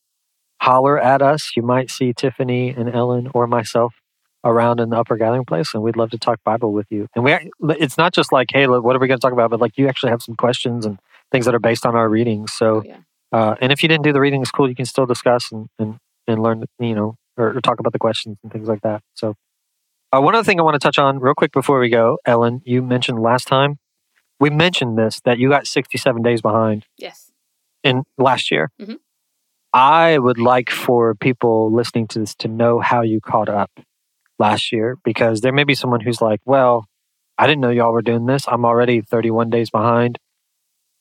holler 0.61 0.99
at 0.99 1.21
us. 1.21 1.53
You 1.55 1.63
might 1.63 1.89
see 1.89 2.13
Tiffany 2.13 2.69
and 2.69 2.89
Ellyn 2.89 3.31
or 3.33 3.47
myself 3.47 3.95
around 4.43 4.79
in 4.79 4.89
the 4.89 4.97
upper 4.97 5.17
gathering 5.17 5.45
place 5.45 5.73
and 5.73 5.83
we'd 5.83 5.97
love 5.97 6.09
to 6.11 6.17
talk 6.17 6.39
bible 6.43 6.71
with 6.71 6.85
you 6.89 7.07
and 7.15 7.23
we 7.23 7.35
it's 7.79 7.97
not 7.97 8.13
just 8.13 8.31
like 8.31 8.47
hey 8.53 8.67
what 8.67 8.95
are 8.95 8.99
we 8.99 9.07
going 9.07 9.17
to 9.17 9.21
talk 9.21 9.33
about 9.33 9.49
but 9.49 9.59
like 9.59 9.77
you 9.77 9.87
actually 9.87 10.09
have 10.09 10.21
some 10.21 10.35
questions 10.35 10.85
and 10.85 10.99
things 11.31 11.45
that 11.45 11.55
are 11.55 11.59
based 11.59 11.85
on 11.85 11.95
our 11.95 12.07
readings 12.07 12.53
so 12.53 12.77
oh, 12.77 12.83
yeah. 12.85 12.97
uh, 13.31 13.55
and 13.61 13.71
if 13.71 13.81
you 13.81 13.89
didn't 13.89 14.03
do 14.03 14.13
the 14.13 14.21
readings 14.21 14.51
cool 14.51 14.69
you 14.69 14.75
can 14.75 14.85
still 14.85 15.05
discuss 15.05 15.51
and 15.51 15.67
and, 15.79 15.97
and 16.27 16.41
learn 16.41 16.63
you 16.79 16.95
know 16.95 17.15
or, 17.37 17.57
or 17.57 17.61
talk 17.61 17.79
about 17.79 17.93
the 17.93 17.99
questions 17.99 18.37
and 18.43 18.51
things 18.51 18.67
like 18.67 18.81
that 18.81 19.01
so 19.13 19.35
uh, 20.13 20.21
one 20.21 20.35
other 20.35 20.43
thing 20.43 20.59
i 20.59 20.63
want 20.63 20.75
to 20.75 20.79
touch 20.79 20.97
on 20.97 21.19
real 21.19 21.33
quick 21.35 21.51
before 21.51 21.79
we 21.79 21.89
go 21.89 22.17
ellyn 22.27 22.61
you 22.65 22.81
mentioned 22.81 23.21
last 23.21 23.47
time 23.47 23.77
we 24.39 24.49
mentioned 24.49 24.97
this 24.97 25.21
that 25.25 25.39
you 25.39 25.49
got 25.49 25.67
67 25.67 26.21
days 26.21 26.41
behind 26.41 26.85
yes 26.97 27.31
in 27.83 28.03
last 28.17 28.51
year 28.51 28.71
mm-hmm. 28.81 28.95
i 29.73 30.17
would 30.17 30.39
like 30.39 30.69
for 30.69 31.15
people 31.15 31.73
listening 31.73 32.07
to 32.07 32.19
this 32.19 32.35
to 32.35 32.47
know 32.47 32.79
how 32.79 33.01
you 33.01 33.19
caught 33.21 33.49
up 33.49 33.71
last 34.39 34.71
year 34.71 34.97
because 35.03 35.41
there 35.41 35.51
may 35.51 35.63
be 35.63 35.75
someone 35.75 36.01
who's 36.01 36.21
like, 36.21 36.39
well, 36.45 36.85
I 37.37 37.47
didn't 37.47 37.61
know 37.61 37.69
y'all 37.69 37.93
were 37.93 38.01
doing 38.01 38.25
this. 38.25 38.45
I'm 38.47 38.65
already 38.65 39.01
31 39.01 39.49
days 39.49 39.69
behind. 39.69 40.17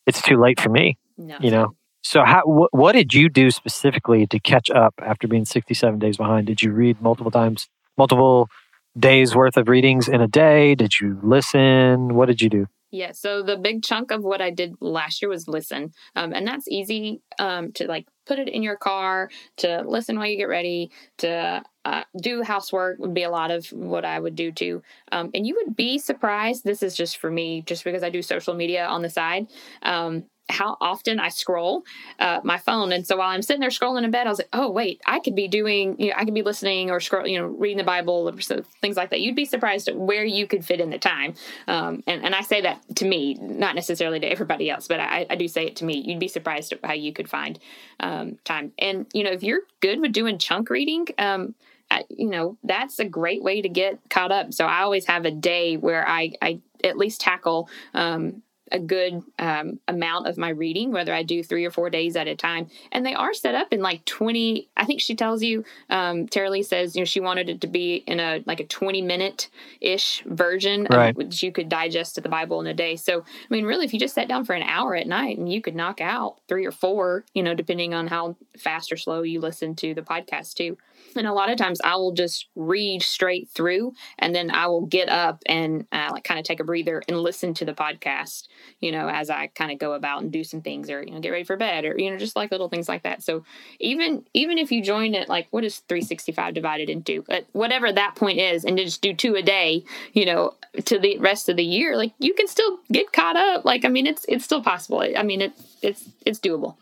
It's 0.06 0.22
too 0.22 0.36
late 0.36 0.60
for 0.60 0.68
me. 0.68 0.98
No. 1.16 1.36
You 1.40 1.50
know. 1.50 1.75
So 2.06 2.22
how 2.24 2.42
wh- 2.42 2.72
what 2.72 2.92
did 2.92 3.14
you 3.14 3.28
do 3.28 3.50
specifically 3.50 4.28
to 4.28 4.38
catch 4.38 4.70
up 4.70 4.94
after 5.04 5.26
being 5.26 5.44
67 5.44 5.98
days 5.98 6.16
behind? 6.16 6.46
Did 6.46 6.62
you 6.62 6.70
read 6.70 7.02
multiple 7.02 7.32
times, 7.32 7.68
multiple 7.98 8.48
days 8.96 9.34
worth 9.34 9.56
of 9.56 9.68
readings 9.68 10.06
in 10.06 10.20
a 10.20 10.28
day? 10.28 10.76
Did 10.76 11.00
you 11.00 11.18
listen? 11.24 12.14
What 12.14 12.26
did 12.26 12.40
you 12.40 12.48
do? 12.48 12.68
Yeah, 12.92 13.10
so 13.10 13.42
the 13.42 13.56
big 13.56 13.82
chunk 13.82 14.12
of 14.12 14.22
what 14.22 14.40
I 14.40 14.50
did 14.50 14.76
last 14.80 15.20
year 15.20 15.28
was 15.28 15.48
listen, 15.48 15.92
um, 16.14 16.32
and 16.32 16.46
that's 16.46 16.68
easy 16.68 17.22
um, 17.40 17.72
to 17.72 17.88
like 17.88 18.06
put 18.24 18.38
it 18.38 18.48
in 18.48 18.62
your 18.62 18.76
car 18.76 19.28
to 19.56 19.82
listen 19.84 20.16
while 20.16 20.28
you 20.28 20.36
get 20.36 20.44
ready 20.44 20.92
to 21.18 21.64
uh, 21.84 22.04
do 22.22 22.42
housework 22.42 23.00
would 23.00 23.14
be 23.14 23.24
a 23.24 23.30
lot 23.30 23.50
of 23.50 23.66
what 23.72 24.04
I 24.04 24.20
would 24.20 24.36
do 24.36 24.52
too. 24.52 24.82
Um, 25.10 25.30
and 25.34 25.44
you 25.44 25.60
would 25.60 25.74
be 25.74 25.98
surprised. 25.98 26.62
This 26.62 26.84
is 26.84 26.94
just 26.94 27.18
for 27.18 27.30
me, 27.30 27.62
just 27.66 27.82
because 27.82 28.04
I 28.04 28.10
do 28.10 28.22
social 28.22 28.54
media 28.54 28.86
on 28.86 29.02
the 29.02 29.10
side. 29.10 29.48
Um, 29.82 30.26
how 30.48 30.76
often 30.80 31.18
I 31.18 31.28
scroll 31.28 31.84
uh, 32.18 32.40
my 32.44 32.58
phone. 32.58 32.92
And 32.92 33.06
so 33.06 33.16
while 33.16 33.30
I'm 33.30 33.42
sitting 33.42 33.60
there 33.60 33.70
scrolling 33.70 34.04
in 34.04 34.10
bed, 34.10 34.26
I 34.26 34.30
was 34.30 34.38
like, 34.38 34.48
oh, 34.52 34.70
wait, 34.70 35.00
I 35.04 35.18
could 35.18 35.34
be 35.34 35.48
doing, 35.48 36.00
you 36.00 36.08
know, 36.08 36.14
I 36.16 36.24
could 36.24 36.34
be 36.34 36.42
listening 36.42 36.90
or 36.90 37.00
scroll, 37.00 37.26
you 37.26 37.38
know, 37.38 37.46
reading 37.46 37.78
the 37.78 37.84
Bible 37.84 38.28
or 38.28 38.40
so, 38.40 38.62
things 38.80 38.96
like 38.96 39.10
that. 39.10 39.20
You'd 39.20 39.34
be 39.34 39.44
surprised 39.44 39.88
at 39.88 39.96
where 39.96 40.24
you 40.24 40.46
could 40.46 40.64
fit 40.64 40.80
in 40.80 40.90
the 40.90 40.98
time. 40.98 41.34
Um, 41.66 42.02
and, 42.06 42.24
and 42.24 42.34
I 42.34 42.42
say 42.42 42.60
that 42.60 42.80
to 42.96 43.06
me, 43.06 43.34
not 43.34 43.74
necessarily 43.74 44.20
to 44.20 44.26
everybody 44.26 44.70
else, 44.70 44.86
but 44.86 45.00
I, 45.00 45.26
I 45.28 45.34
do 45.34 45.48
say 45.48 45.66
it 45.66 45.76
to 45.76 45.84
me. 45.84 45.98
You'd 45.98 46.20
be 46.20 46.28
surprised 46.28 46.72
at 46.72 46.84
how 46.84 46.94
you 46.94 47.12
could 47.12 47.28
find 47.28 47.58
um, 47.98 48.38
time. 48.44 48.72
And, 48.78 49.06
you 49.12 49.24
know, 49.24 49.30
if 49.30 49.42
you're 49.42 49.62
good 49.80 50.00
with 50.00 50.12
doing 50.12 50.38
chunk 50.38 50.70
reading, 50.70 51.06
um, 51.18 51.54
I, 51.90 52.02
you 52.08 52.28
know 52.28 52.58
that's 52.64 52.98
a 52.98 53.04
great 53.04 53.44
way 53.44 53.62
to 53.62 53.68
get 53.68 54.00
caught 54.10 54.32
up 54.32 54.52
so 54.52 54.66
i 54.66 54.82
always 54.82 55.06
have 55.06 55.24
a 55.24 55.30
day 55.30 55.76
where 55.76 56.04
i 56.04 56.32
i 56.42 56.60
at 56.82 56.98
least 56.98 57.20
tackle 57.20 57.68
um, 57.94 58.42
a 58.72 58.78
good 58.78 59.22
um, 59.38 59.78
amount 59.86 60.26
of 60.26 60.36
my 60.36 60.48
reading, 60.48 60.90
whether 60.90 61.14
I 61.14 61.22
do 61.22 61.42
three 61.42 61.64
or 61.64 61.70
four 61.70 61.90
days 61.90 62.16
at 62.16 62.26
a 62.26 62.34
time. 62.34 62.68
And 62.90 63.06
they 63.06 63.14
are 63.14 63.32
set 63.32 63.54
up 63.54 63.72
in 63.72 63.80
like 63.80 64.04
20, 64.04 64.68
I 64.76 64.84
think 64.84 65.00
she 65.00 65.14
tells 65.14 65.42
you, 65.42 65.64
um, 65.88 66.26
Tara-Leigh 66.26 66.62
says, 66.62 66.96
you 66.96 67.02
know, 67.02 67.06
she 67.06 67.20
wanted 67.20 67.48
it 67.48 67.60
to 67.60 67.66
be 67.66 67.96
in 68.06 68.18
a 68.20 68.42
like 68.46 68.60
a 68.60 68.66
20 68.66 69.02
minute 69.02 69.48
ish 69.80 70.22
version, 70.26 70.86
right. 70.90 71.14
which 71.16 71.42
you 71.42 71.52
could 71.52 71.68
digest 71.68 72.20
the 72.20 72.28
Bible 72.28 72.60
in 72.60 72.66
a 72.66 72.74
day. 72.74 72.96
So, 72.96 73.20
I 73.20 73.24
mean, 73.50 73.64
really, 73.64 73.84
if 73.84 73.92
you 73.92 74.00
just 74.00 74.14
sat 74.14 74.28
down 74.28 74.44
for 74.44 74.54
an 74.54 74.62
hour 74.62 74.96
at 74.96 75.06
night 75.06 75.38
and 75.38 75.52
you 75.52 75.60
could 75.60 75.76
knock 75.76 76.00
out 76.00 76.38
three 76.48 76.66
or 76.66 76.72
four, 76.72 77.24
you 77.34 77.42
know, 77.42 77.54
depending 77.54 77.94
on 77.94 78.08
how 78.08 78.36
fast 78.58 78.90
or 78.90 78.96
slow 78.96 79.22
you 79.22 79.40
listen 79.40 79.74
to 79.76 79.94
the 79.94 80.02
podcast 80.02 80.54
too. 80.54 80.76
And 81.16 81.26
a 81.26 81.32
lot 81.32 81.50
of 81.50 81.56
times 81.56 81.80
I 81.82 81.96
will 81.96 82.12
just 82.12 82.46
read 82.54 83.02
straight 83.02 83.48
through 83.48 83.92
and 84.18 84.34
then 84.34 84.50
I 84.50 84.66
will 84.66 84.86
get 84.86 85.08
up 85.08 85.42
and 85.46 85.86
uh, 85.92 86.10
like 86.12 86.24
kind 86.24 86.38
of 86.38 86.44
take 86.44 86.60
a 86.60 86.64
breather 86.64 87.02
and 87.08 87.18
listen 87.18 87.54
to 87.54 87.64
the 87.64 87.72
podcast, 87.72 88.48
you 88.80 88.92
know, 88.92 89.08
as 89.08 89.30
I 89.30 89.48
kind 89.48 89.72
of 89.72 89.78
go 89.78 89.92
about 89.92 90.22
and 90.22 90.32
do 90.32 90.44
some 90.44 90.60
things 90.60 90.90
or, 90.90 91.02
you 91.02 91.12
know, 91.12 91.20
get 91.20 91.30
ready 91.30 91.44
for 91.44 91.56
bed 91.56 91.84
or, 91.84 91.98
you 91.98 92.10
know, 92.10 92.16
just 92.16 92.36
like 92.36 92.50
little 92.50 92.68
things 92.68 92.88
like 92.88 93.02
that. 93.04 93.22
So 93.22 93.44
even, 93.80 94.24
even 94.34 94.58
if 94.58 94.70
you 94.70 94.82
join 94.82 95.14
it, 95.14 95.28
like 95.28 95.48
what 95.50 95.64
is 95.64 95.78
365 95.88 96.54
divided 96.54 96.90
into, 96.90 97.24
whatever 97.52 97.92
that 97.92 98.14
point 98.16 98.38
is, 98.38 98.64
and 98.64 98.76
just 98.78 99.00
do 99.02 99.14
two 99.14 99.34
a 99.34 99.42
day, 99.42 99.84
you 100.12 100.26
know, 100.26 100.54
to 100.84 100.98
the 100.98 101.18
rest 101.18 101.48
of 101.48 101.56
the 101.56 101.64
year, 101.64 101.96
like 101.96 102.12
you 102.18 102.34
can 102.34 102.48
still 102.48 102.78
get 102.92 103.12
caught 103.12 103.36
up. 103.36 103.64
Like, 103.64 103.84
I 103.84 103.88
mean, 103.88 104.06
it's, 104.06 104.24
it's 104.28 104.44
still 104.44 104.62
possible. 104.62 105.00
I 105.00 105.22
mean, 105.22 105.40
it, 105.40 105.52
it's, 105.82 106.08
it's 106.24 106.38
doable. 106.38 106.76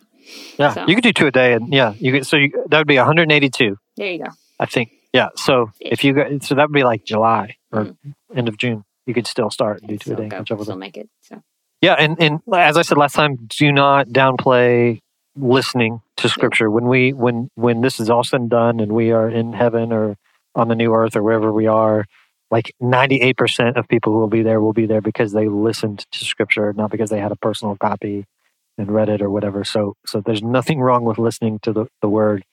Yeah, 0.59 0.73
so. 0.73 0.87
you 0.87 0.95
could 0.95 1.05
do 1.05 1.13
two 1.13 1.27
a 1.27 1.31
day, 1.31 1.53
and 1.53 1.73
yeah, 1.73 1.93
you 1.99 2.13
could. 2.13 2.27
So 2.27 2.37
you, 2.37 2.51
that 2.69 2.79
would 2.79 2.87
be 2.87 2.97
182. 2.97 3.77
There 3.97 4.11
you 4.11 4.19
go. 4.25 4.31
I 4.59 4.67
think. 4.67 4.93
Yeah. 5.13 5.29
So 5.37 5.71
if 5.81 6.05
you 6.05 6.13
go, 6.13 6.39
so 6.41 6.55
that 6.55 6.69
would 6.69 6.75
be 6.75 6.85
like 6.85 7.05
July 7.05 7.57
or 7.73 7.85
mm-hmm. 7.85 8.39
end 8.39 8.49
of 8.49 8.57
June. 8.59 8.85
You 9.07 9.15
could 9.15 9.27
still 9.27 9.51
start 9.51 9.81
and 9.81 9.89
do 9.89 9.99
two 9.99 10.15
a 10.15 10.17
day. 10.17 10.29
Go, 10.29 10.63
still 10.63 10.77
make 10.77 10.97
it. 10.97 11.09
So. 11.23 11.43
Yeah, 11.83 11.95
and 11.95 12.21
and 12.21 12.41
as 12.53 12.77
I 12.77 12.83
said 12.83 12.97
last 12.97 13.15
time, 13.15 13.37
do 13.49 13.71
not 13.71 14.09
downplay 14.09 15.01
listening 15.37 16.01
to 16.17 16.29
Scripture. 16.29 16.71
When 16.71 16.87
we 16.87 17.13
when 17.13 17.51
when 17.55 17.83
this 17.83 18.01
is 18.01 18.09
all 18.09 18.25
said 18.25 18.41
and 18.41 18.51
done, 18.51 18.81
and 18.81 18.93
we 18.93 19.13
are 19.13 19.29
in 19.29 19.53
heaven 19.53 19.93
or 19.93 20.17
on 20.55 20.69
the 20.69 20.75
new 20.75 20.95
earth 20.95 21.17
or 21.17 21.23
wherever 21.23 21.53
we 21.53 21.67
are, 21.67 22.07
like 22.51 22.73
98% 22.81 23.77
of 23.77 23.89
people 23.89 24.13
who 24.13 24.21
will 24.21 24.29
be 24.29 24.43
there 24.43 24.61
will 24.61 24.73
be 24.73 24.87
there 24.87 25.01
because 25.01 25.33
they 25.33 25.49
listened 25.49 26.07
to 26.13 26.25
scripture 26.25 26.73
not 26.73 26.91
because 26.91 27.11
they 27.11 27.19
had 27.19 27.33
a 27.33 27.37
personal 27.37 27.77
copy 27.77 28.27
and 28.79 28.93
read 28.93 29.09
it 29.09 29.21
or 29.21 29.29
whatever 29.29 29.65
so 29.65 29.95
so 30.07 30.21
there's 30.21 30.43
nothing 30.43 30.81
wrong 30.81 31.05
with 31.05 31.19
listening 31.19 31.59
to 31.59 31.73
the, 31.73 31.87
the 32.01 32.09
word 32.09 32.45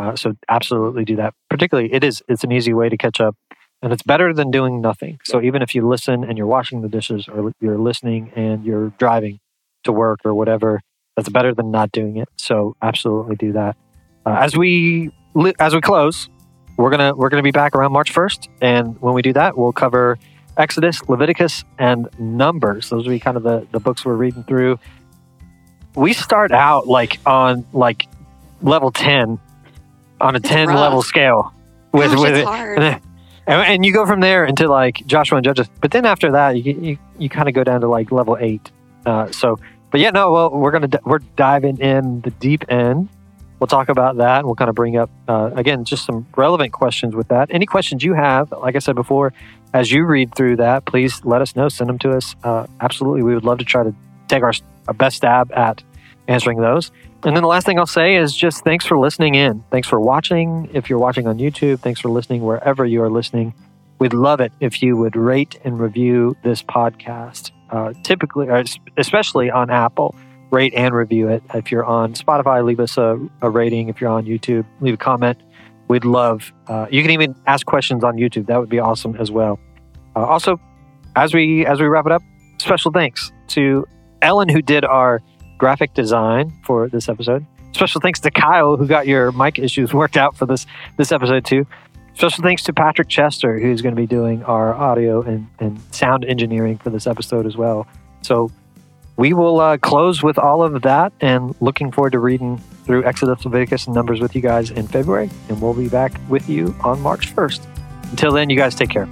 uh, 0.00 0.16
so 0.16 0.34
absolutely 0.48 1.04
do 1.04 1.16
that. 1.16 1.34
Particularly, 1.50 1.92
it 1.92 2.02
is 2.02 2.22
it's 2.26 2.42
an 2.42 2.52
easy 2.52 2.72
way 2.72 2.88
to 2.88 2.96
catch 2.96 3.20
up, 3.20 3.36
and 3.82 3.92
it's 3.92 4.02
better 4.02 4.32
than 4.32 4.50
doing 4.50 4.80
nothing. 4.80 5.18
So 5.24 5.42
even 5.42 5.60
if 5.60 5.74
you 5.74 5.86
listen 5.86 6.24
and 6.24 6.38
you're 6.38 6.46
washing 6.46 6.80
the 6.80 6.88
dishes, 6.88 7.28
or 7.28 7.52
you're 7.60 7.78
listening 7.78 8.32
and 8.34 8.64
you're 8.64 8.88
driving 8.98 9.40
to 9.84 9.92
work 9.92 10.20
or 10.24 10.34
whatever, 10.34 10.80
that's 11.16 11.28
better 11.28 11.54
than 11.54 11.70
not 11.70 11.92
doing 11.92 12.16
it. 12.16 12.28
So 12.36 12.76
absolutely 12.80 13.36
do 13.36 13.52
that. 13.52 13.76
Uh, 14.24 14.38
as 14.40 14.56
we 14.56 15.10
as 15.58 15.74
we 15.74 15.82
close, 15.82 16.30
we're 16.78 16.90
gonna 16.90 17.14
we're 17.14 17.28
gonna 17.28 17.42
be 17.42 17.50
back 17.50 17.74
around 17.74 17.92
March 17.92 18.10
first, 18.10 18.48
and 18.62 18.98
when 19.02 19.12
we 19.12 19.20
do 19.20 19.34
that, 19.34 19.58
we'll 19.58 19.72
cover 19.72 20.18
Exodus, 20.56 21.06
Leviticus, 21.10 21.62
and 21.78 22.08
Numbers. 22.18 22.88
Those 22.88 23.04
will 23.04 23.12
be 23.12 23.20
kind 23.20 23.36
of 23.36 23.42
the 23.42 23.66
the 23.70 23.80
books 23.80 24.06
we're 24.06 24.14
reading 24.14 24.44
through. 24.44 24.78
We 25.94 26.14
start 26.14 26.52
out 26.52 26.86
like 26.86 27.18
on 27.26 27.66
like 27.74 28.08
level 28.62 28.90
ten 28.90 29.38
on 30.20 30.36
a 30.36 30.40
10 30.40 30.68
rough. 30.68 30.78
level 30.78 31.02
scale 31.02 31.52
with 31.92 32.12
Gosh, 32.12 32.20
with 32.20 32.36
it. 32.36 33.02
And, 33.46 33.62
and, 33.62 33.84
you 33.84 33.92
go 33.92 34.06
from 34.06 34.20
there 34.20 34.44
into 34.44 34.68
like 34.68 35.04
Joshua 35.06 35.38
and 35.38 35.44
Judges. 35.44 35.68
But 35.80 35.90
then 35.90 36.06
after 36.06 36.30
that, 36.32 36.62
you 36.62 36.72
you, 36.80 36.98
you 37.18 37.28
kind 37.28 37.48
of 37.48 37.54
go 37.54 37.64
down 37.64 37.80
to 37.80 37.88
like 37.88 38.12
level 38.12 38.36
eight. 38.38 38.70
Uh, 39.04 39.30
so, 39.32 39.58
but 39.90 40.00
yeah, 40.00 40.10
no. 40.10 40.30
Well, 40.30 40.50
we're 40.50 40.70
gonna 40.70 40.88
we're 41.04 41.18
diving 41.36 41.78
in 41.78 42.20
the 42.20 42.30
deep 42.30 42.64
end. 42.70 43.08
We'll 43.58 43.66
talk 43.66 43.88
about 43.88 44.18
that. 44.18 44.38
And 44.38 44.46
we'll 44.46 44.54
kind 44.54 44.68
of 44.68 44.76
bring 44.76 44.96
up 44.96 45.10
uh, 45.26 45.50
again 45.54 45.84
just 45.84 46.04
some 46.04 46.28
relevant 46.36 46.72
questions 46.72 47.16
with 47.16 47.28
that. 47.28 47.48
Any 47.50 47.66
questions 47.66 48.04
you 48.04 48.14
have, 48.14 48.52
like 48.52 48.76
I 48.76 48.78
said 48.78 48.94
before, 48.94 49.32
as 49.74 49.90
you 49.90 50.04
read 50.04 50.34
through 50.34 50.56
that, 50.56 50.84
please 50.84 51.24
let 51.24 51.42
us 51.42 51.56
know. 51.56 51.68
Send 51.68 51.88
them 51.88 51.98
to 52.00 52.12
us. 52.12 52.36
Uh, 52.44 52.66
absolutely, 52.80 53.22
we 53.22 53.34
would 53.34 53.44
love 53.44 53.58
to 53.58 53.64
try 53.64 53.82
to 53.82 53.94
take 54.28 54.42
our, 54.42 54.52
our 54.86 54.94
best 54.94 55.16
stab 55.16 55.50
at 55.52 55.82
answering 56.30 56.60
those. 56.60 56.90
And 57.24 57.36
then 57.36 57.42
the 57.42 57.48
last 57.48 57.66
thing 57.66 57.78
I'll 57.78 57.86
say 57.86 58.16
is 58.16 58.34
just 58.34 58.64
thanks 58.64 58.86
for 58.86 58.98
listening 58.98 59.34
in. 59.34 59.62
Thanks 59.70 59.88
for 59.88 60.00
watching. 60.00 60.70
If 60.72 60.88
you're 60.88 60.98
watching 60.98 61.26
on 61.26 61.38
YouTube, 61.38 61.80
thanks 61.80 62.00
for 62.00 62.08
listening 62.08 62.42
wherever 62.42 62.86
you 62.86 63.02
are 63.02 63.10
listening. 63.10 63.52
We'd 63.98 64.14
love 64.14 64.40
it 64.40 64.52
if 64.60 64.82
you 64.82 64.96
would 64.96 65.16
rate 65.16 65.58
and 65.64 65.78
review 65.78 66.36
this 66.42 66.62
podcast. 66.62 67.50
Uh, 67.68 67.92
typically, 68.02 68.48
especially 68.96 69.50
on 69.50 69.70
Apple, 69.70 70.14
rate 70.50 70.72
and 70.74 70.94
review 70.94 71.28
it. 71.28 71.42
If 71.52 71.70
you're 71.70 71.84
on 71.84 72.14
Spotify, 72.14 72.64
leave 72.64 72.80
us 72.80 72.96
a, 72.96 73.18
a 73.42 73.50
rating. 73.50 73.88
If 73.88 74.00
you're 74.00 74.10
on 74.10 74.24
YouTube, 74.24 74.64
leave 74.80 74.94
a 74.94 74.96
comment. 74.96 75.38
We'd 75.88 76.04
love. 76.04 76.52
Uh, 76.68 76.86
you 76.90 77.02
can 77.02 77.10
even 77.10 77.34
ask 77.46 77.66
questions 77.66 78.04
on 78.04 78.16
YouTube. 78.16 78.46
That 78.46 78.58
would 78.58 78.68
be 78.68 78.78
awesome 78.78 79.16
as 79.16 79.30
well. 79.30 79.58
Uh, 80.16 80.24
also, 80.24 80.60
as 81.16 81.34
we 81.34 81.66
as 81.66 81.80
we 81.80 81.86
wrap 81.86 82.06
it 82.06 82.12
up, 82.12 82.22
special 82.58 82.92
thanks 82.92 83.32
to 83.48 83.86
Ellyn 84.22 84.50
who 84.50 84.62
did 84.62 84.84
our 84.84 85.20
graphic 85.60 85.92
design 85.94 86.50
for 86.64 86.88
this 86.88 87.08
episode. 87.08 87.46
Special 87.72 88.00
thanks 88.00 88.18
to 88.20 88.30
Kyle, 88.30 88.76
who 88.76 88.86
got 88.86 89.06
your 89.06 89.30
mic 89.30 89.58
issues 89.58 89.94
worked 89.94 90.16
out 90.16 90.34
for 90.36 90.46
this 90.46 90.66
this 90.96 91.12
episode 91.12 91.44
too. 91.44 91.66
Special 92.14 92.42
thanks 92.42 92.64
to 92.64 92.72
Patrick 92.72 93.08
Chester, 93.08 93.60
who's 93.60 93.82
going 93.82 93.94
to 93.94 94.00
be 94.00 94.06
doing 94.06 94.42
our 94.44 94.74
audio 94.74 95.22
and, 95.22 95.46
and 95.60 95.80
sound 95.94 96.24
engineering 96.24 96.78
for 96.78 96.90
this 96.90 97.06
episode 97.06 97.46
as 97.46 97.56
well. 97.56 97.86
So 98.22 98.50
we 99.16 99.32
will 99.32 99.60
uh, 99.60 99.78
close 99.78 100.22
with 100.22 100.38
all 100.38 100.62
of 100.62 100.82
that 100.82 101.12
and 101.20 101.54
looking 101.60 101.92
forward 101.92 102.12
to 102.12 102.18
reading 102.18 102.58
through 102.84 103.04
Exodus, 103.04 103.44
Leviticus, 103.44 103.86
and 103.86 103.94
Numbers 103.94 104.20
with 104.20 104.34
you 104.34 104.40
guys 104.40 104.70
in 104.70 104.88
February. 104.88 105.30
And 105.48 105.62
we'll 105.62 105.74
be 105.74 105.88
back 105.88 106.12
with 106.28 106.48
you 106.48 106.74
on 106.82 107.00
March 107.00 107.34
1st. 107.34 107.64
Until 108.10 108.32
then, 108.32 108.50
you 108.50 108.56
guys 108.56 108.74
take 108.74 108.90
care. 108.90 109.08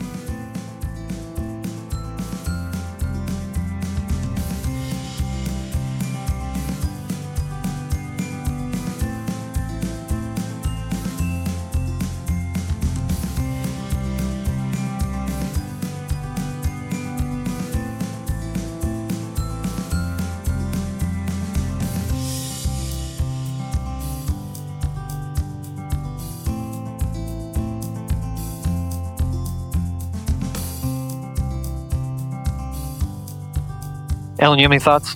Ellyn, 34.48 34.60
you 34.60 34.64
have 34.64 34.72
any 34.72 34.80
thoughts? 34.80 35.14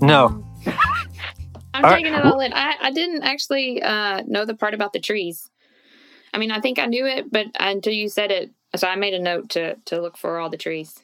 No. 0.00 0.44
I'm 1.74 1.84
all 1.84 1.92
taking 1.92 2.12
right. 2.12 2.24
it 2.24 2.26
all 2.26 2.40
in. 2.40 2.52
I, 2.52 2.74
I 2.80 2.90
didn't 2.90 3.22
actually 3.22 3.80
uh, 3.80 4.24
know 4.26 4.44
the 4.44 4.54
part 4.54 4.74
about 4.74 4.92
the 4.92 4.98
trees. 4.98 5.48
I 6.32 6.38
mean, 6.38 6.50
I 6.50 6.58
think 6.58 6.80
I 6.80 6.86
knew 6.86 7.06
it, 7.06 7.30
but 7.30 7.46
until 7.60 7.92
you 7.92 8.08
said 8.08 8.32
it, 8.32 8.50
so 8.74 8.88
I 8.88 8.96
made 8.96 9.14
a 9.14 9.20
note 9.20 9.50
to 9.50 9.76
to 9.76 10.02
look 10.02 10.16
for 10.16 10.40
all 10.40 10.50
the 10.50 10.56
trees. 10.56 11.03